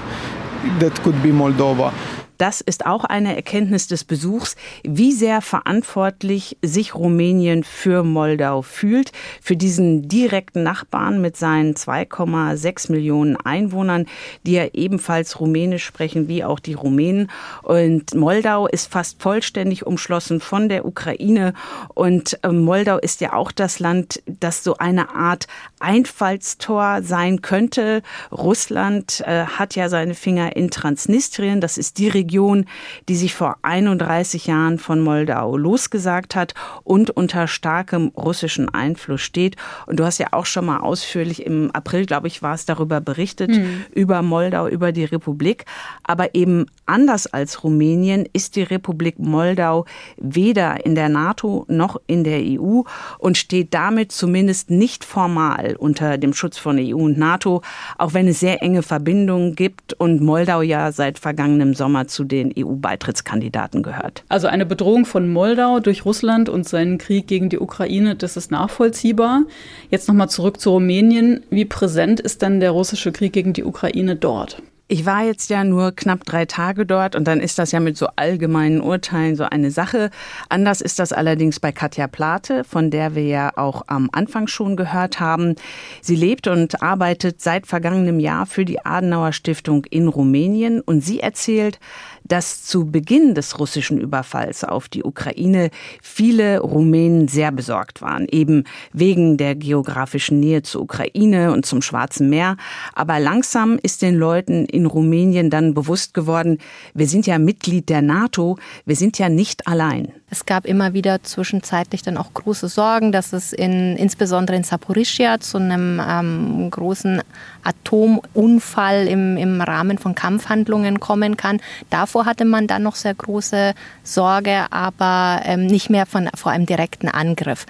That 0.79 1.01
could 1.01 1.21
be 1.23 1.29
Moldova. 1.29 1.91
Das 2.39 2.61
ist 2.61 2.85
auch 2.85 3.03
eine 3.03 3.35
Erkenntnis 3.35 3.87
des 3.87 4.05
Besuchs, 4.05 4.55
wie 4.83 5.11
sehr 5.11 5.41
verantwortlich 5.41 6.57
sich 6.61 6.95
Rumänien 6.95 7.65
für 7.65 8.05
Moldau 8.05 8.61
fühlt, 8.61 9.11
für 9.41 9.57
diesen 9.57 10.07
direkten 10.07 10.63
Nachbarn 10.63 11.19
mit 11.19 11.35
seinen 11.35 11.73
2,6 11.73 12.93
Millionen 12.93 13.35
Einwohnern, 13.35 14.05
die 14.45 14.53
ja 14.53 14.67
ebenfalls 14.71 15.41
Rumänisch 15.41 15.83
sprechen, 15.83 16.29
wie 16.29 16.45
auch 16.45 16.61
die 16.61 16.75
Rumänen. 16.75 17.29
Und 17.61 18.15
Moldau 18.15 18.67
ist 18.67 18.89
fast 18.89 19.21
vollständig 19.21 19.85
umschlossen 19.85 20.39
von 20.39 20.69
der 20.69 20.85
Ukraine. 20.85 21.53
Und 21.93 22.39
ähm, 22.43 22.59
Moldau 22.59 22.99
ist 22.99 23.19
ja 23.19 23.33
auch 23.33 23.51
das 23.51 23.79
Land, 23.79 24.23
das 24.25 24.63
so 24.63 24.77
eine 24.77 25.13
Art 25.13 25.47
Einfallstor 25.81 27.01
sein 27.03 27.41
könnte. 27.41 28.01
Russland 28.31 29.21
äh, 29.25 29.43
hat 29.43 29.75
ja 29.75 29.89
seine 29.89 30.13
Finger 30.15 30.55
in 30.55 30.71
Transnistrien. 30.71 31.59
Das 31.59 31.77
ist 31.77 31.97
die 31.97 32.07
Region, 32.07 32.28
Region, 32.29 32.65
die 33.07 33.15
sich 33.15 33.33
vor 33.33 33.57
31 33.63 34.45
Jahren 34.45 34.77
von 34.77 35.01
Moldau 35.01 35.57
losgesagt 35.57 36.35
hat 36.35 36.53
und 36.83 37.09
unter 37.09 37.47
starkem 37.47 38.09
russischen 38.15 38.69
Einfluss 38.69 39.21
steht. 39.21 39.55
Und 39.87 39.99
du 39.99 40.05
hast 40.05 40.19
ja 40.19 40.27
auch 40.31 40.45
schon 40.45 40.67
mal 40.67 40.79
ausführlich 40.81 41.43
im 41.43 41.71
April, 41.71 42.05
glaube 42.05 42.27
ich, 42.27 42.43
war 42.43 42.53
es 42.53 42.65
darüber 42.65 43.01
berichtet, 43.01 43.49
mhm. 43.49 43.85
über 43.95 44.21
Moldau, 44.21 44.67
über 44.67 44.91
die 44.91 45.05
Republik. 45.05 45.65
Aber 46.03 46.35
eben 46.35 46.67
anders 46.85 47.25
als 47.25 47.63
Rumänien 47.63 48.27
ist 48.31 48.55
die 48.55 48.63
Republik 48.63 49.17
Moldau 49.17 49.85
weder 50.17 50.85
in 50.85 50.93
der 50.93 51.09
NATO 51.09 51.65
noch 51.67 51.99
in 52.05 52.23
der 52.23 52.41
EU 52.41 52.81
und 53.17 53.37
steht 53.37 53.73
damit 53.73 54.11
zumindest 54.11 54.69
nicht 54.69 55.03
formal 55.03 55.75
unter 55.79 56.19
dem 56.19 56.33
Schutz 56.33 56.59
von 56.59 56.77
EU 56.77 56.97
und 56.97 57.17
NATO, 57.17 57.63
auch 57.97 58.13
wenn 58.13 58.27
es 58.27 58.39
sehr 58.39 58.61
enge 58.61 58.83
Verbindungen 58.83 59.55
gibt 59.55 59.93
und 59.93 60.21
Moldau 60.21 60.61
ja 60.61 60.91
seit 60.91 61.17
vergangenem 61.17 61.73
Sommer 61.73 62.07
zu 62.07 62.18
zu 62.19 62.25
den 62.25 62.53
EU-Beitrittskandidaten 62.57 63.81
gehört. 63.81 64.25
Also 64.27 64.47
eine 64.47 64.65
Bedrohung 64.65 65.05
von 65.05 65.31
Moldau 65.31 65.79
durch 65.79 66.03
Russland 66.03 66.49
und 66.49 66.67
seinen 66.67 66.97
Krieg 66.97 67.27
gegen 67.27 67.47
die 67.47 67.59
Ukraine, 67.59 68.17
das 68.17 68.35
ist 68.35 68.51
nachvollziehbar. 68.51 69.43
Jetzt 69.89 70.09
nochmal 70.09 70.29
zurück 70.29 70.59
zu 70.59 70.71
Rumänien. 70.71 71.43
Wie 71.49 71.63
präsent 71.63 72.19
ist 72.19 72.41
denn 72.41 72.59
der 72.59 72.71
russische 72.71 73.13
Krieg 73.13 73.31
gegen 73.31 73.53
die 73.53 73.63
Ukraine 73.63 74.17
dort? 74.17 74.61
Ich 74.91 75.05
war 75.05 75.23
jetzt 75.23 75.51
ja 75.51 75.63
nur 75.63 75.91
knapp 75.91 76.25
drei 76.25 76.45
Tage 76.45 76.83
dort 76.83 77.15
und 77.15 77.27
dann 77.27 77.41
ist 77.41 77.59
das 77.59 77.71
ja 77.71 77.79
mit 77.79 77.95
so 77.95 78.07
allgemeinen 78.15 78.81
Urteilen 78.81 79.35
so 79.35 79.43
eine 79.43 79.69
Sache. 79.69 80.09
Anders 80.49 80.81
ist 80.81 80.97
das 80.97 81.13
allerdings 81.13 81.59
bei 81.59 81.71
Katja 81.71 82.07
Plate, 82.07 82.63
von 82.63 82.89
der 82.89 83.13
wir 83.13 83.21
ja 83.27 83.51
auch 83.55 83.83
am 83.85 84.09
Anfang 84.11 84.47
schon 84.47 84.75
gehört 84.75 85.19
haben. 85.19 85.53
Sie 86.01 86.15
lebt 86.15 86.47
und 86.47 86.81
arbeitet 86.81 87.39
seit 87.39 87.67
vergangenem 87.67 88.19
Jahr 88.19 88.47
für 88.47 88.65
die 88.65 88.83
Adenauer 88.83 89.31
Stiftung 89.31 89.85
in 89.85 90.07
Rumänien 90.07 90.81
und 90.81 91.01
sie 91.01 91.19
erzählt, 91.19 91.79
dass 92.23 92.63
zu 92.63 92.85
Beginn 92.85 93.35
des 93.35 93.59
russischen 93.59 93.99
Überfalls 93.99 94.63
auf 94.63 94.87
die 94.87 95.03
Ukraine 95.03 95.69
viele 96.01 96.59
Rumänen 96.59 97.27
sehr 97.27 97.51
besorgt 97.51 98.01
waren, 98.01 98.27
eben 98.29 98.63
wegen 98.93 99.37
der 99.37 99.55
geografischen 99.55 100.39
Nähe 100.39 100.61
zur 100.61 100.81
Ukraine 100.81 101.51
und 101.51 101.65
zum 101.65 101.81
Schwarzen 101.81 102.29
Meer. 102.29 102.57
Aber 102.93 103.19
langsam 103.19 103.79
ist 103.81 104.01
den 104.01 104.15
Leuten 104.15 104.65
in 104.65 104.85
Rumänien 104.85 105.49
dann 105.49 105.73
bewusst 105.73 106.13
geworden, 106.13 106.57
wir 106.93 107.07
sind 107.07 107.27
ja 107.27 107.39
Mitglied 107.39 107.89
der 107.89 108.01
NATO, 108.01 108.57
wir 108.85 108.95
sind 108.95 109.17
ja 109.19 109.29
nicht 109.29 109.67
allein. 109.67 110.11
Es 110.31 110.45
gab 110.45 110.65
immer 110.65 110.93
wieder 110.93 111.23
zwischenzeitlich 111.23 112.03
dann 112.03 112.17
auch 112.17 112.33
große 112.33 112.67
Sorgen, 112.67 113.11
dass 113.11 113.33
es 113.33 113.51
in, 113.51 113.95
insbesondere 113.97 114.57
in 114.57 114.63
Saporischia 114.63 115.39
zu 115.39 115.57
einem 115.57 115.99
ähm, 116.07 116.69
großen 116.69 117.21
Atomunfall 117.63 119.07
im, 119.07 119.37
im 119.37 119.61
Rahmen 119.61 119.97
von 119.97 120.15
Kampfhandlungen 120.15 120.99
kommen 120.99 121.37
kann. 121.37 121.59
Davor 121.89 122.25
hatte 122.25 122.45
man 122.45 122.67
dann 122.67 122.83
noch 122.83 122.95
sehr 122.95 123.13
große 123.13 123.73
Sorge, 124.03 124.65
aber 124.71 125.41
ähm, 125.45 125.65
nicht 125.65 125.89
mehr 125.89 126.05
von, 126.05 126.29
vor 126.35 126.51
einem 126.51 126.65
direkten 126.65 127.07
Angriff. 127.07 127.65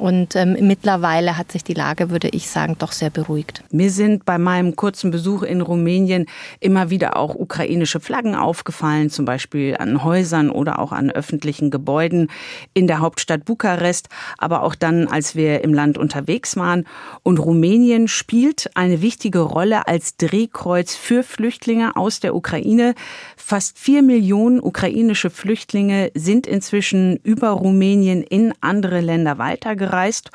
Und 0.00 0.34
ähm, 0.34 0.56
mittlerweile 0.60 1.36
hat 1.36 1.52
sich 1.52 1.62
die 1.62 1.74
Lage, 1.74 2.08
würde 2.08 2.28
ich 2.28 2.48
sagen, 2.48 2.76
doch 2.78 2.92
sehr 2.92 3.10
beruhigt. 3.10 3.62
Mir 3.70 3.90
sind 3.90 4.24
bei 4.24 4.38
meinem 4.38 4.74
kurzen 4.74 5.10
Besuch 5.10 5.42
in 5.42 5.60
Rumänien 5.60 6.24
immer 6.58 6.88
wieder 6.88 7.18
auch 7.18 7.34
ukrainische 7.34 8.00
Flaggen 8.00 8.34
aufgefallen, 8.34 9.10
zum 9.10 9.26
Beispiel 9.26 9.76
an 9.78 10.02
Häusern 10.02 10.48
oder 10.48 10.78
auch 10.78 10.92
an 10.92 11.10
öffentlichen 11.10 11.70
Gebäuden 11.70 12.28
in 12.72 12.86
der 12.86 13.00
Hauptstadt 13.00 13.44
Bukarest, 13.44 14.08
aber 14.38 14.62
auch 14.62 14.74
dann, 14.74 15.06
als 15.06 15.36
wir 15.36 15.62
im 15.62 15.74
Land 15.74 15.98
unterwegs 15.98 16.56
waren. 16.56 16.86
Und 17.22 17.38
Rumänien 17.38 18.08
spielt 18.08 18.70
eine 18.74 19.02
wichtige 19.02 19.40
Rolle 19.40 19.86
als 19.86 20.16
Drehkreuz 20.16 20.94
für 20.94 21.22
Flüchtlinge 21.22 21.94
aus 21.96 22.20
der 22.20 22.34
Ukraine. 22.34 22.94
Fast 23.36 23.78
vier 23.78 24.00
Millionen 24.00 24.60
ukrainische 24.60 25.28
Flüchtlinge 25.28 26.10
sind 26.14 26.46
inzwischen 26.46 27.16
über 27.22 27.50
Rumänien 27.50 28.22
in 28.22 28.54
andere 28.62 29.02
Länder 29.02 29.36
weitergereist 29.36 29.89
angereist 29.90 30.30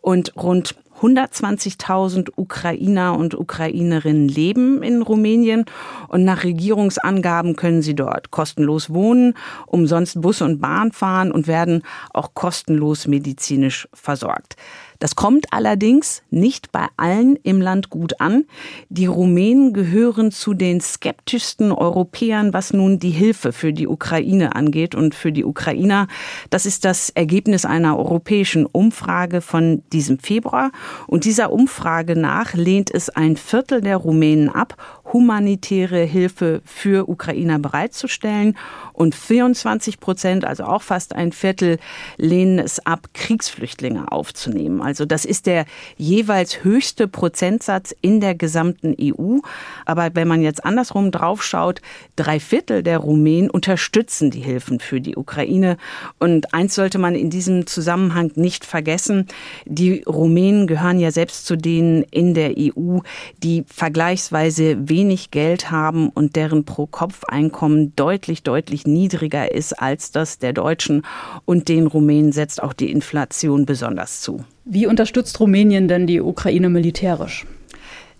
und 0.00 0.32
rund 0.36 0.76
120.000 1.00 2.32
Ukrainer 2.36 3.16
und 3.16 3.34
Ukrainerinnen 3.34 4.28
leben 4.28 4.82
in 4.82 5.00
Rumänien 5.00 5.64
und 6.08 6.24
nach 6.24 6.44
Regierungsangaben 6.44 7.56
können 7.56 7.80
sie 7.80 7.94
dort 7.94 8.30
kostenlos 8.30 8.90
wohnen, 8.92 9.34
umsonst 9.66 10.20
Bus 10.20 10.42
und 10.42 10.60
Bahn 10.60 10.92
fahren 10.92 11.32
und 11.32 11.46
werden 11.46 11.84
auch 12.12 12.34
kostenlos 12.34 13.06
medizinisch 13.06 13.88
versorgt. 13.94 14.56
Das 15.00 15.16
kommt 15.16 15.52
allerdings 15.52 16.22
nicht 16.30 16.72
bei 16.72 16.86
allen 16.98 17.36
im 17.36 17.60
Land 17.60 17.88
gut 17.88 18.20
an. 18.20 18.44
Die 18.90 19.06
Rumänen 19.06 19.72
gehören 19.72 20.30
zu 20.30 20.52
den 20.52 20.80
skeptischsten 20.80 21.72
Europäern, 21.72 22.52
was 22.52 22.74
nun 22.74 22.98
die 22.98 23.10
Hilfe 23.10 23.52
für 23.52 23.72
die 23.72 23.88
Ukraine 23.88 24.54
angeht 24.54 24.94
und 24.94 25.14
für 25.14 25.32
die 25.32 25.44
Ukrainer. 25.44 26.06
Das 26.50 26.66
ist 26.66 26.84
das 26.84 27.08
Ergebnis 27.08 27.64
einer 27.64 27.98
europäischen 27.98 28.66
Umfrage 28.66 29.40
von 29.40 29.82
diesem 29.90 30.18
Februar. 30.18 30.70
Und 31.06 31.24
dieser 31.24 31.50
Umfrage 31.50 32.14
nach 32.14 32.52
lehnt 32.52 32.94
es 32.94 33.08
ein 33.08 33.38
Viertel 33.38 33.80
der 33.80 33.96
Rumänen 33.96 34.50
ab, 34.50 34.76
humanitäre 35.12 36.02
Hilfe 36.04 36.62
für 36.64 37.08
Ukrainer 37.08 37.58
bereitzustellen. 37.58 38.56
Und 38.92 39.14
24 39.14 39.98
Prozent, 39.98 40.44
also 40.44 40.64
auch 40.64 40.82
fast 40.82 41.14
ein 41.14 41.32
Viertel, 41.32 41.78
lehnen 42.16 42.58
es 42.58 42.84
ab, 42.86 43.08
Kriegsflüchtlinge 43.14 44.12
aufzunehmen. 44.12 44.82
Also 44.82 45.04
das 45.04 45.24
ist 45.24 45.46
der 45.46 45.64
jeweils 45.96 46.64
höchste 46.64 47.08
Prozentsatz 47.08 47.94
in 48.00 48.20
der 48.20 48.34
gesamten 48.34 48.94
EU. 49.00 49.38
Aber 49.86 50.10
wenn 50.14 50.28
man 50.28 50.42
jetzt 50.42 50.64
andersrum 50.64 51.10
draufschaut, 51.10 51.80
drei 52.16 52.40
Viertel 52.40 52.82
der 52.82 52.98
Rumänen 52.98 53.50
unterstützen 53.50 54.30
die 54.30 54.40
Hilfen 54.40 54.80
für 54.80 55.00
die 55.00 55.16
Ukraine. 55.16 55.76
Und 56.18 56.52
eins 56.52 56.74
sollte 56.74 56.98
man 56.98 57.14
in 57.14 57.30
diesem 57.30 57.66
Zusammenhang 57.66 58.32
nicht 58.34 58.64
vergessen. 58.64 59.26
Die 59.64 60.02
Rumänen 60.06 60.66
gehören 60.66 61.00
ja 61.00 61.10
selbst 61.10 61.46
zu 61.46 61.56
denen 61.56 62.02
in 62.10 62.34
der 62.34 62.54
EU, 62.58 62.98
die 63.42 63.64
vergleichsweise 63.66 64.88
wenig 64.88 64.99
Geld 65.30 65.70
haben 65.70 66.08
und 66.08 66.36
deren 66.36 66.64
Pro-Kopf-Einkommen 66.64 67.94
deutlich, 67.96 68.42
deutlich 68.42 68.86
niedriger 68.86 69.52
ist 69.52 69.72
als 69.72 70.10
das 70.10 70.38
der 70.38 70.52
Deutschen. 70.52 71.02
Und 71.44 71.68
den 71.68 71.86
Rumänen 71.86 72.32
setzt 72.32 72.62
auch 72.62 72.72
die 72.72 72.90
Inflation 72.90 73.66
besonders 73.66 74.20
zu. 74.20 74.44
Wie 74.64 74.86
unterstützt 74.86 75.38
Rumänien 75.40 75.88
denn 75.88 76.06
die 76.06 76.20
Ukraine 76.20 76.68
militärisch? 76.68 77.46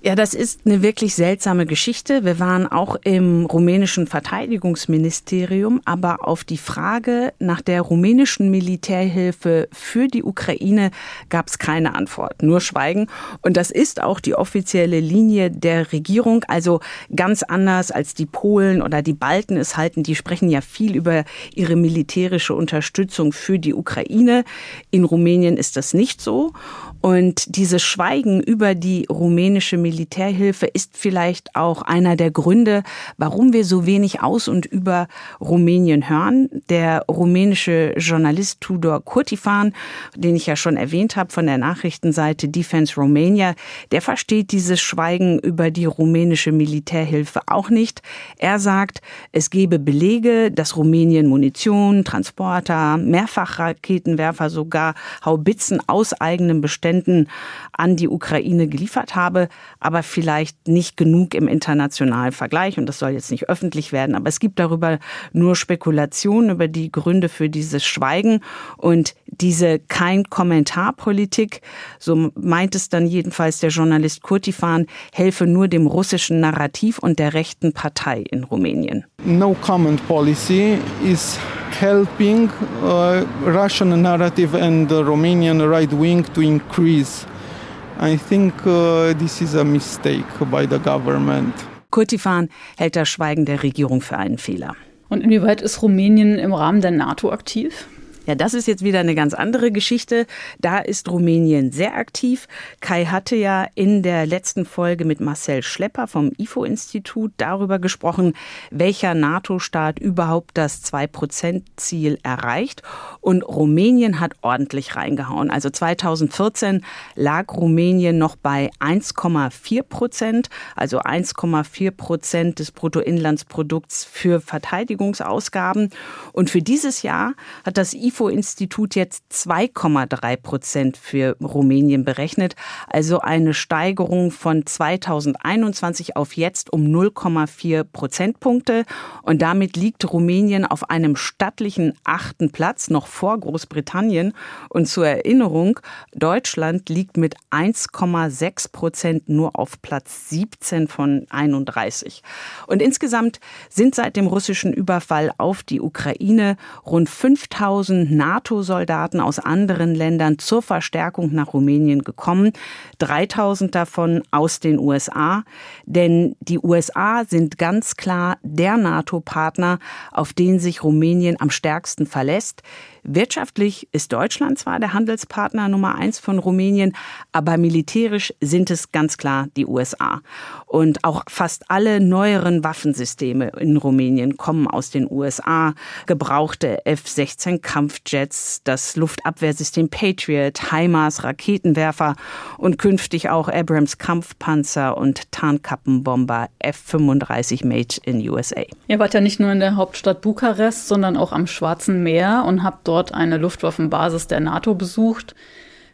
Ja, 0.03 0.14
das 0.14 0.32
ist 0.32 0.61
eine 0.64 0.80
wirklich 0.80 1.14
seltsame 1.14 1.66
Geschichte. 1.66 2.24
Wir 2.24 2.38
waren 2.38 2.66
auch 2.66 2.96
im 3.05 3.44
rumänischen 3.44 4.07
Verteidigungsministerium, 4.07 5.82
aber 5.84 6.26
auf 6.26 6.42
die 6.42 6.57
Frage 6.57 7.34
nach 7.38 7.61
der 7.61 7.82
rumänischen 7.82 8.51
Militärhilfe 8.51 9.68
für 9.72 10.09
die 10.09 10.22
Ukraine 10.22 10.90
gab 11.28 11.48
es 11.48 11.59
keine 11.59 11.94
Antwort, 11.96 12.42
nur 12.42 12.62
Schweigen. 12.62 13.09
Und 13.42 13.59
das 13.59 13.70
ist 13.70 14.03
auch 14.03 14.20
die 14.20 14.34
offizielle 14.34 15.01
Linie 15.01 15.51
der 15.51 15.92
Regierung, 15.92 16.44
also 16.48 16.80
ganz 17.14 17.42
anders 17.42 17.90
als 17.90 18.14
die 18.14 18.24
Polen 18.24 18.80
oder 18.80 19.03
die 19.03 19.12
Balten 19.12 19.59
es 19.59 19.76
halten. 19.76 20.03
Die 20.03 20.14
sprechen 20.14 20.48
ja 20.48 20.62
viel 20.62 20.96
über 20.96 21.24
ihre 21.55 21.76
militärische 21.76 22.55
Unterstützung 22.55 23.34
für 23.34 23.59
die 23.59 23.74
Ukraine. 23.74 24.44
In 24.90 25.05
Rumänien 25.05 25.59
ist 25.59 25.76
das 25.76 25.92
nicht 25.92 26.22
so. 26.22 26.55
Und 27.01 27.57
dieses 27.57 27.82
Schweigen 27.82 28.42
über 28.42 28.74
die 28.74 29.07
rumänische 29.09 29.78
Militärhilfe 29.78 30.66
ist 30.66 30.96
vielleicht 30.96 31.57
auch 31.57 31.80
einer 31.82 32.14
der 32.14 32.30
Gründe, 32.30 32.82
warum 33.16 33.55
wir 33.55 33.64
so 33.64 33.86
wenig 33.86 34.22
aus 34.22 34.48
und 34.48 34.66
über 34.66 35.09
Rumänien 35.40 36.11
hören. 36.11 36.51
Der 36.68 37.05
rumänische 37.09 37.94
Journalist 37.96 38.61
Tudor 38.61 39.03
Kurtifan, 39.03 39.72
den 40.14 40.36
ich 40.36 40.46
ja 40.46 40.57
schon 40.57 40.76
erwähnt 40.76 41.16
habe 41.16 41.32
von 41.32 41.46
der 41.46 41.57
Nachrichtenseite 41.57 42.48
Defense 42.48 42.96
Romania, 42.96 43.55
der 43.92 44.03
versteht 44.03 44.53
dieses 44.53 44.80
Schweigen 44.80 45.38
über 45.38 45.70
die 45.70 45.86
rumänische 45.86 46.53
Militärhilfe 46.53 47.40
auch 47.46 47.70
nicht. 47.70 48.03
Er 48.36 48.59
sagt, 48.59 49.01
es 49.32 49.48
gebe 49.48 49.78
Belege, 49.78 50.51
dass 50.51 50.76
Rumänien 50.76 51.28
Munition, 51.28 52.05
Transporter, 52.05 52.98
Mehrfachraketenwerfer, 52.98 54.51
sogar 54.51 54.94
Haubitzen 55.24 55.80
aus 55.86 56.12
eigenem 56.12 56.61
Bestand 56.61 56.89
Beständen 56.91 57.28
an 57.72 57.97
die 57.97 58.09
Ukraine 58.09 58.66
geliefert 58.66 59.14
habe, 59.14 59.49
aber 59.78 60.03
vielleicht 60.03 60.68
nicht 60.68 60.97
genug 60.97 61.34
im 61.34 61.49
internationalen 61.49 62.32
Vergleich. 62.32 62.78
Und 62.78 62.86
das 62.86 62.99
soll 62.99 63.11
jetzt 63.11 63.30
nicht 63.30 63.49
öffentlich 63.49 63.93
werden, 63.93 64.14
aber 64.14 64.28
es 64.28 64.41
gibt 64.41 64.59
darüber 64.59 64.99
nur 65.32 65.55
Spekulationen 65.57 66.51
über 66.51 66.68
die 66.68 66.91
Gründe 66.91 67.28
für 67.28 67.49
dieses 67.49 67.84
Schweigen 67.84 68.41
und 68.76 69.14
diese 69.26 69.78
Kein-Kommentar-Politik, 69.78 71.62
so 71.99 72.30
meint 72.34 72.74
es 72.74 72.88
dann 72.88 73.07
jedenfalls 73.07 73.61
der 73.61 73.70
Journalist 73.70 74.22
Kurtifan, 74.22 74.86
helfe 75.12 75.47
nur 75.47 75.68
dem 75.68 75.86
russischen 75.86 76.41
Narrativ 76.41 76.99
und 76.99 77.18
der 77.18 77.34
rechten 77.34 77.72
Partei 77.72 78.24
in 78.30 78.45
Rumänien. 78.45 79.05
No 79.24 79.55
comment 79.61 80.07
policy 80.09 80.78
is 81.05 81.38
helping 81.80 82.51
uh, 82.82 83.24
Russian 83.45 84.03
narrative 84.03 84.55
and 84.55 84.88
the 84.88 85.03
Romanian 85.03 85.61
right 85.68 85.93
wing 85.93 86.24
to 86.34 86.41
increase. 86.41 86.79
I 86.80 88.16
think 88.16 88.54
uh, 88.66 89.12
this 89.18 89.42
is 89.42 89.54
a 89.54 89.64
mistake 89.64 90.24
by 90.50 90.66
the 90.66 90.78
government. 90.78 91.54
Kurtifan 91.90 92.48
hält 92.78 92.96
das 92.96 93.08
Schweigen 93.08 93.44
der 93.44 93.62
Regierung 93.62 94.00
für 94.00 94.16
einen 94.16 94.38
Fehler. 94.38 94.74
Und 95.10 95.22
inwieweit 95.22 95.60
ist 95.60 95.82
Rumänien 95.82 96.38
im 96.38 96.54
Rahmen 96.54 96.80
der 96.80 96.92
NATO 96.92 97.30
aktiv? 97.30 97.86
Ja, 98.26 98.34
das 98.34 98.52
ist 98.52 98.68
jetzt 98.68 98.84
wieder 98.84 99.00
eine 99.00 99.14
ganz 99.14 99.32
andere 99.32 99.72
Geschichte. 99.72 100.26
Da 100.58 100.78
ist 100.78 101.10
Rumänien 101.10 101.72
sehr 101.72 101.96
aktiv. 101.96 102.48
Kai 102.80 103.06
hatte 103.06 103.34
ja 103.34 103.66
in 103.74 104.02
der 104.02 104.26
letzten 104.26 104.66
Folge 104.66 105.06
mit 105.06 105.20
Marcel 105.20 105.62
Schlepper 105.62 106.06
vom 106.06 106.30
IFO-Institut 106.36 107.32
darüber 107.38 107.78
gesprochen, 107.78 108.34
welcher 108.70 109.14
NATO-Staat 109.14 109.98
überhaupt 109.98 110.58
das 110.58 110.84
2-Prozent-Ziel 110.84 112.18
erreicht. 112.22 112.82
Und 113.20 113.42
Rumänien 113.42 114.20
hat 114.20 114.34
ordentlich 114.42 114.96
reingehauen. 114.96 115.50
Also 115.50 115.70
2014 115.70 116.84
lag 117.14 117.50
Rumänien 117.52 118.18
noch 118.18 118.36
bei 118.36 118.70
1,4 118.80 119.82
Prozent, 119.82 120.50
also 120.76 121.00
1,4 121.00 121.90
Prozent 121.90 122.58
des 122.58 122.70
Bruttoinlandsprodukts 122.70 124.04
für 124.04 124.40
Verteidigungsausgaben. 124.40 125.90
Und 126.32 126.50
für 126.50 126.60
dieses 126.60 127.02
Jahr 127.02 127.32
hat 127.64 127.78
das 127.78 127.94
IFO 127.94 128.09
IFO-Institut 128.11 128.96
jetzt 128.96 129.24
2,3 129.32 130.36
Prozent 130.36 130.96
für 130.96 131.36
Rumänien 131.40 132.04
berechnet, 132.04 132.56
also 132.88 133.20
eine 133.20 133.54
Steigerung 133.54 134.32
von 134.32 134.66
2021 134.66 136.16
auf 136.16 136.36
jetzt 136.36 136.72
um 136.72 136.82
0,4 136.86 137.84
Prozentpunkte. 137.84 138.84
Und 139.22 139.42
damit 139.42 139.76
liegt 139.76 140.11
Rumänien 140.12 140.66
auf 140.66 140.90
einem 140.90 141.16
stattlichen 141.16 141.94
achten 142.04 142.50
Platz, 142.50 142.90
noch 142.90 143.06
vor 143.06 143.38
Großbritannien. 143.38 144.32
Und 144.68 144.86
zur 144.86 145.06
Erinnerung, 145.06 145.78
Deutschland 146.12 146.88
liegt 146.88 147.16
mit 147.16 147.36
1,6 147.50 148.72
Prozent 148.72 149.28
nur 149.28 149.58
auf 149.58 149.80
Platz 149.82 150.28
17 150.30 150.88
von 150.88 151.26
31. 151.30 152.22
Und 152.66 152.82
insgesamt 152.82 153.38
sind 153.68 153.94
seit 153.94 154.16
dem 154.16 154.26
russischen 154.26 154.72
Überfall 154.72 155.30
auf 155.38 155.62
die 155.62 155.80
Ukraine 155.80 156.56
rund 156.84 157.08
5000 157.08 157.99
NATO-Soldaten 158.09 159.20
aus 159.20 159.38
anderen 159.38 159.94
Ländern 159.94 160.38
zur 160.38 160.62
Verstärkung 160.62 161.32
nach 161.34 161.53
Rumänien 161.53 162.03
gekommen. 162.03 162.53
3000 162.98 163.74
davon 163.74 164.22
aus 164.30 164.61
den 164.61 164.78
USA. 164.78 165.44
Denn 165.86 166.36
die 166.40 166.59
USA 166.59 167.24
sind 167.24 167.59
ganz 167.59 167.96
klar 167.96 168.38
der 168.42 168.76
NATO-Partner, 168.76 169.78
auf 170.12 170.32
den 170.32 170.59
sich 170.59 170.82
Rumänien 170.84 171.36
am 171.40 171.51
stärksten 171.51 172.07
verlässt. 172.07 172.62
Wirtschaftlich 173.03 173.88
ist 173.92 174.12
Deutschland 174.12 174.59
zwar 174.59 174.78
der 174.78 174.92
Handelspartner 174.92 175.68
Nummer 175.68 175.94
eins 175.94 176.18
von 176.18 176.38
Rumänien, 176.38 176.94
aber 177.32 177.57
militärisch 177.57 178.32
sind 178.40 178.70
es 178.70 178.92
ganz 178.92 179.16
klar 179.16 179.48
die 179.57 179.66
USA. 179.66 180.20
Und 180.66 181.05
auch 181.05 181.22
fast 181.28 181.64
alle 181.70 182.01
neueren 182.01 182.62
Waffensysteme 182.62 183.53
in 183.59 183.76
Rumänien 183.76 184.36
kommen 184.36 184.66
aus 184.66 184.90
den 184.90 185.11
USA. 185.11 185.74
Gebrauchte 186.07 186.84
F-16 186.84 187.61
Kampfjets, 187.61 188.62
das 188.64 188.96
Luftabwehrsystem 188.96 189.88
Patriot, 189.88 190.70
HIMARS, 190.70 191.24
Raketenwerfer 191.24 192.16
und 192.59 192.78
künftig 192.78 193.30
auch 193.30 193.48
Abrams 193.48 193.98
Kampfpanzer 193.98 194.96
und 194.96 195.30
Tarnkappenbomber 195.32 196.48
F-35 196.59 197.66
Made 197.66 197.96
in 198.05 198.28
USA. 198.28 198.62
Ihr 198.88 198.98
wart 198.98 199.14
ja 199.14 199.20
nicht 199.20 199.40
nur 199.40 199.51
in 199.53 199.61
der 199.61 199.76
Hauptstadt 199.76 200.20
Bukarest, 200.20 200.88
sondern 200.88 201.16
auch 201.16 201.32
am 201.32 201.46
Schwarzen 201.46 202.03
Meer 202.03 202.44
und 202.46 202.62
habt 202.62 202.88
dort 202.91 203.14
eine 203.14 203.36
Luftwaffenbasis 203.36 204.26
der 204.26 204.41
NATO 204.41 204.74
besucht. 204.74 205.36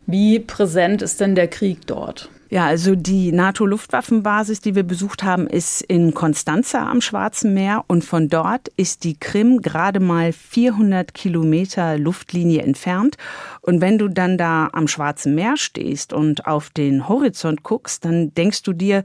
Wie 0.07 0.39
präsent 0.39 1.03
ist 1.03 1.21
denn 1.21 1.35
der 1.35 1.49
Krieg 1.49 1.87
dort? 1.87 2.31
Ja, 2.49 2.67
also 2.67 2.95
die 2.95 3.33
NATO-Luftwaffenbasis, 3.33 4.61
die 4.61 4.77
wir 4.77 4.85
besucht 4.85 5.25
haben, 5.25 5.49
ist 5.49 5.83
in 5.83 6.15
Konstanza 6.15 6.89
am 6.89 7.01
Schwarzen 7.01 7.55
Meer 7.55 7.85
und 7.89 8.05
von 8.05 8.29
dort 8.29 8.69
ist 8.77 9.03
die 9.03 9.19
Krim 9.19 9.63
gerade 9.63 9.99
mal 9.99 10.33
400 10.33 11.13
Kilometer 11.13 11.99
Luftlinie 11.99 12.63
entfernt. 12.63 13.17
Und 13.63 13.81
wenn 13.81 13.99
du 13.99 14.09
dann 14.09 14.39
da 14.39 14.69
am 14.73 14.87
Schwarzen 14.87 15.35
Meer 15.35 15.57
stehst 15.57 16.13
und 16.13 16.47
auf 16.47 16.71
den 16.71 17.09
Horizont 17.09 17.65
guckst, 17.65 18.05
dann 18.05 18.33
denkst 18.33 18.63
du 18.63 18.73
dir, 18.73 19.03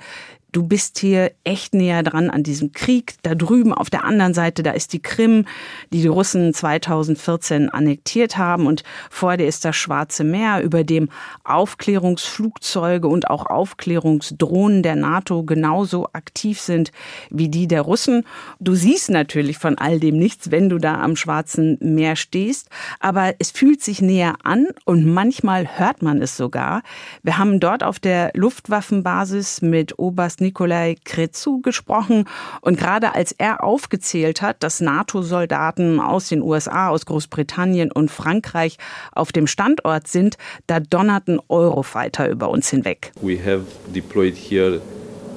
du 0.52 0.64
bist 0.64 1.00
hier 1.00 1.32
echt 1.44 1.74
näher 1.74 2.04
dran 2.04 2.30
an 2.30 2.44
diesem 2.44 2.74
Krieg. 2.74 3.16
Da 3.24 3.36
drüben 3.36 3.74
auf 3.74 3.90
der 3.90 4.04
anderen 4.04 4.34
Seite, 4.34 4.64
da 4.64 4.72
ist 4.72 4.94
die 4.94 5.02
Krim, 5.02 5.46
die 5.94 6.02
die 6.02 6.08
Russen 6.08 6.54
2014 6.54 7.70
annektiert 7.70 8.38
haben. 8.38 8.68
Und 8.68 8.84
vor 9.10 9.38
dir 9.38 9.48
ist 9.48 9.64
das 9.64 9.76
Schwarze 9.76 10.24
Meer, 10.24 10.62
über 10.62 10.84
dem 10.84 11.10
Aufklärungsflugzeuge 11.44 13.08
und 13.08 13.30
auch 13.30 13.46
Aufklärungsdrohnen 13.46 14.84
der 14.84 14.96
NATO 14.96 15.44
genauso 15.44 16.08
aktiv 16.14 16.60
sind 16.60 16.92
wie 17.30 17.48
die 17.50 17.68
der 17.68 17.82
Russen. 17.82 18.26
Du 18.60 18.76
siehst 18.76 19.10
natürlich 19.10 19.58
von 19.58 19.78
all 19.78 20.00
dem 20.00 20.18
nichts, 20.18 20.52
wenn 20.52 20.70
du 20.70 20.78
da 20.78 21.02
am 21.02 21.16
Schwarzen 21.16 21.78
Meer 21.80 22.16
stehst. 22.16 22.70
Aber 23.00 23.36
es 23.40 23.52
fühlt 23.52 23.82
sich 23.82 24.02
näher 24.02 24.36
an 24.44 24.68
und 24.86 25.06
manchmal 25.06 25.80
hört 25.80 26.02
man 26.02 26.22
es 26.22 26.36
sogar. 26.36 26.84
Wir 27.24 27.38
haben 27.38 27.60
dort 27.60 27.84
auf 27.84 28.00
der 28.00 28.32
Luftwaffenbasis 28.34 29.62
mit 29.62 29.98
Oberst 29.98 30.41
Nikolai 30.42 30.96
Kretzu 31.06 31.62
gesprochen. 31.62 32.26
Und 32.62 32.78
gerade 32.78 33.16
als 33.16 33.32
er 33.32 33.64
aufgezählt 33.64 34.42
hat, 34.42 34.64
dass 34.64 34.82
NATO-Soldaten 34.82 36.00
aus 36.00 36.30
den 36.30 36.42
USA, 36.42 36.90
aus 36.90 37.06
Großbritannien 37.06 37.92
und 37.92 38.12
Frankreich 38.12 38.78
auf 39.14 39.32
dem 39.32 39.48
Standort 39.48 40.08
sind, 40.08 40.38
da 40.68 40.80
donnerten 40.80 41.40
Eurofighter 41.48 42.30
über 42.30 42.50
uns 42.50 42.70
hinweg. 42.70 43.12
We 43.22 43.38
have 43.38 43.64
deployed 43.94 44.36
here 44.36 44.82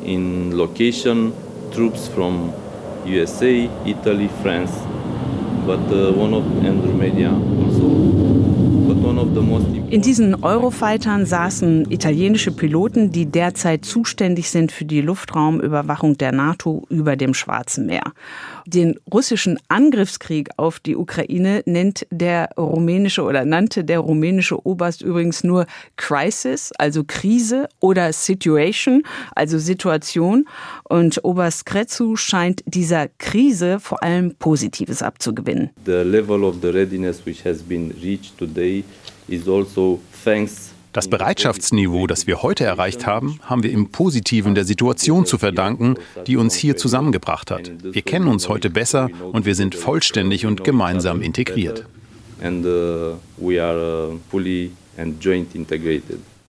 in 0.03 0.53
location 0.53 1.33
troops 1.73 2.09
from 2.09 2.53
USA, 3.07 3.69
Italy, 3.85 4.29
France, 4.43 4.73
but 5.67 5.81
uh, 5.93 6.13
one 6.13 6.35
of 6.35 6.45
and 6.65 6.81
also. 7.65 8.14
In 9.91 10.03
diesen 10.03 10.43
Eurofightern 10.43 11.27
saßen 11.27 11.91
italienische 11.91 12.51
Piloten, 12.51 13.11
die 13.11 13.27
derzeit 13.27 13.85
zuständig 13.85 14.51
sind 14.51 14.73
für 14.73 14.85
die 14.85 15.01
Luftraumüberwachung 15.01 16.17
der 16.17 16.33
NATO 16.33 16.85
über 16.89 17.17
dem 17.17 17.35
Schwarzen 17.35 17.87
Meer. 17.87 18.13
Den 18.67 18.99
russischen 19.13 19.59
Angriffskrieg 19.69 20.49
auf 20.57 20.81
die 20.81 20.97
Ukraine 20.97 21.63
nennt 21.67 22.07
der 22.11 22.51
rumänische 22.57 23.23
oder 23.23 23.45
nannte 23.45 23.85
der 23.85 24.01
rumänische 24.01 24.67
Oberst 24.67 25.03
übrigens 25.03 25.45
nur 25.45 25.67
Crisis, 25.97 26.73
also 26.79 27.05
Krise 27.07 27.69
oder 27.81 28.13
Situation, 28.13 29.03
also 29.35 29.59
Situation. 29.59 30.47
Und 30.85 31.23
Oberst 31.25 31.67
Kretzu 31.67 32.17
scheint 32.17 32.63
dieser 32.67 33.09
Krise 33.19 33.81
vor 33.81 34.03
allem 34.03 34.35
Positives 34.37 35.03
abzugewinnen. 35.03 35.71
The 35.85 36.03
level 36.03 36.45
of 36.45 36.57
the 36.63 36.69
readiness 36.69 37.25
which 37.27 37.45
has 37.45 37.63
been 37.63 37.95
reached 38.03 38.39
today 38.39 38.85
is 39.29 39.49
also 39.49 40.01
thanks 40.25 40.74
das 40.95 41.09
Bereitschaftsniveau, 41.09 42.07
das 42.07 42.27
wir 42.27 42.43
heute 42.43 42.65
erreicht 42.65 43.05
haben, 43.05 43.41
haben 43.43 43.65
wir 43.65 43.73
im 43.73 43.91
Positiven 43.91 44.55
der 44.55 44.65
Situation 44.65 45.27
zu 45.27 45.39
verdanken, 45.39 45.97
die 46.29 46.37
uns 46.37 46.55
hier 46.55 46.77
zusammengebracht 46.77 47.51
hat. 47.51 47.73
Wir 47.83 48.03
kennen 48.03 48.29
uns 48.29 48.49
heute 48.49 48.71
besser 48.71 49.11
und 49.33 49.45
wir 49.45 49.57
sind 49.57 49.75
vollständig 49.75 50.47
und 50.47 50.63
gemeinsam 50.65 51.21
integriert. 51.21 51.85
Uh, 52.41 53.17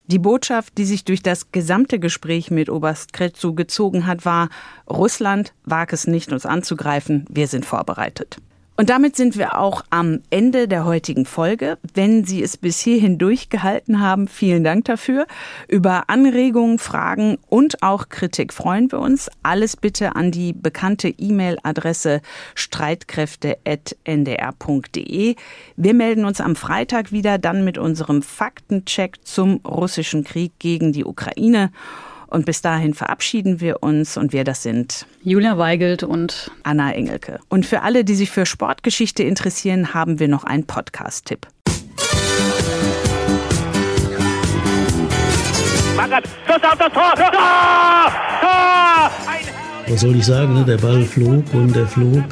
die 0.07 0.19
Botschaft, 0.19 0.79
die 0.79 0.85
sich 0.85 1.05
durch 1.05 1.23
das 1.23 1.53
gesamte 1.53 2.01
Gespräch 2.01 2.51
mit 2.51 2.69
Oberst 2.69 3.13
Kretzu 3.13 3.55
gezogen 3.55 4.07
hat, 4.07 4.25
war, 4.25 4.49
Russland 4.91 5.53
wagt 5.65 5.93
es 5.93 6.09
nicht, 6.09 6.33
uns 6.33 6.47
anzugreifen, 6.47 7.27
wir 7.29 7.47
sind 7.47 7.65
vorbereitet. 7.65 8.39
Und 8.75 8.89
damit 8.89 9.17
sind 9.17 9.37
wir 9.37 9.59
auch 9.59 9.83
am 9.91 10.21
Ende 10.31 10.67
der 10.67 10.87
heutigen 10.87 11.27
Folge. 11.27 11.77
Wenn 11.93 12.25
Sie 12.25 12.43
es 12.43 12.57
bis 12.57 12.81
hierhin 12.81 13.19
durchgehalten 13.19 14.01
haben, 14.01 14.29
vielen 14.29 14.65
Dank 14.65 14.87
dafür. 14.87 15.27
Über 15.69 16.09
Anregungen, 16.09 16.79
Fragen 16.79 17.37
und 17.49 17.83
auch 17.83 18.09
Kritik 18.09 18.55
freuen 18.55 18.91
wir 18.91 19.01
uns. 19.01 19.29
Alles 19.43 19.77
bitte 19.77 20.17
an 20.17 20.31
die 20.31 20.55
bekannte 20.55 21.09
E-Mail-Adresse 21.09 22.23
streitkräfte.ndr.de. 22.55 25.37
Wir 25.77 25.95
melden 25.95 26.25
uns 26.25 26.41
am 26.41 26.57
Freitag 26.57 27.13
wieder, 27.13 27.37
dann 27.37 27.65
mit 27.65 27.77
unserem 27.77 28.23
Faktencheck 28.23 29.19
zum 29.23 29.61
russischen 29.67 30.25
Krieg 30.25 30.53
gegen 30.59 30.93
die 30.93 31.05
Ukraine. 31.05 31.73
Und 32.33 32.47
bis 32.47 32.63
dahin 32.63 32.95
verabschieden 32.95 33.61
wir 33.61 33.83
uns 33.83 34.17
und 34.17 34.33
wir 34.33 34.43
das 34.43 34.63
sind 34.63 35.05
Julia 35.23 35.59
Weigelt 35.59 36.03
und 36.03 36.51
Anna 36.63 36.91
Engelke. 36.95 37.41
Und 37.51 37.67
für 37.67 37.83
alle, 37.83 38.05
die 38.05 38.15
sich 38.15 38.31
für 38.31 38.47
Sportgeschichte 38.47 39.23
interessieren, 39.23 39.93
haben 39.93 40.19
wir 40.19 40.29
noch 40.29 40.45
einen 40.45 40.65
Podcast-Tipp. 40.65 41.47
Was 49.89 50.01
soll 50.01 50.17
ich 50.17 50.25
sagen? 50.25 50.55
Ne? 50.55 50.65
Der 50.65 50.79
Ball 50.79 51.05
flog 51.05 51.45
und 51.53 51.77
er 51.77 51.87
flog 51.87 52.25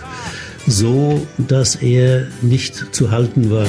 so, 0.67 1.27
dass 1.37 1.77
er 1.77 2.27
nicht 2.41 2.95
zu 2.95 3.11
halten 3.11 3.51
war. 3.51 3.67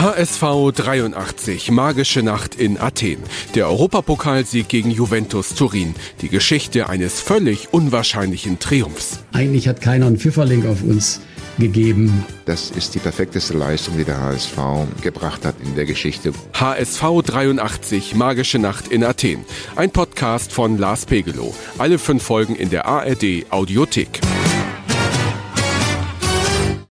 HSV 0.00 0.70
83, 0.76 1.72
magische 1.72 2.22
Nacht 2.22 2.54
in 2.54 2.78
Athen. 2.78 3.18
Der 3.56 3.66
Europapokalsieg 3.66 4.68
gegen 4.68 4.92
Juventus 4.92 5.56
Turin. 5.56 5.96
Die 6.20 6.28
Geschichte 6.28 6.88
eines 6.88 7.20
völlig 7.20 7.74
unwahrscheinlichen 7.74 8.60
Triumphs. 8.60 9.18
Eigentlich 9.32 9.66
hat 9.66 9.80
keiner 9.80 10.06
einen 10.06 10.16
Pfifferling 10.16 10.68
auf 10.68 10.84
uns 10.84 11.20
gegeben. 11.58 12.24
Das 12.44 12.70
ist 12.70 12.94
die 12.94 13.00
perfekteste 13.00 13.54
Leistung, 13.54 13.96
die 13.96 14.04
der 14.04 14.20
HSV 14.20 14.56
gebracht 15.02 15.44
hat 15.44 15.56
in 15.64 15.74
der 15.74 15.84
Geschichte. 15.84 16.32
HSV 16.52 17.02
83, 17.26 18.14
magische 18.14 18.60
Nacht 18.60 18.86
in 18.86 19.02
Athen. 19.02 19.44
Ein 19.74 19.90
Podcast 19.90 20.52
von 20.52 20.78
Lars 20.78 21.06
Pegelow. 21.06 21.52
Alle 21.76 21.98
fünf 21.98 22.22
Folgen 22.22 22.54
in 22.54 22.70
der 22.70 22.86
ARD 22.86 23.46
Audiothek. 23.50 24.20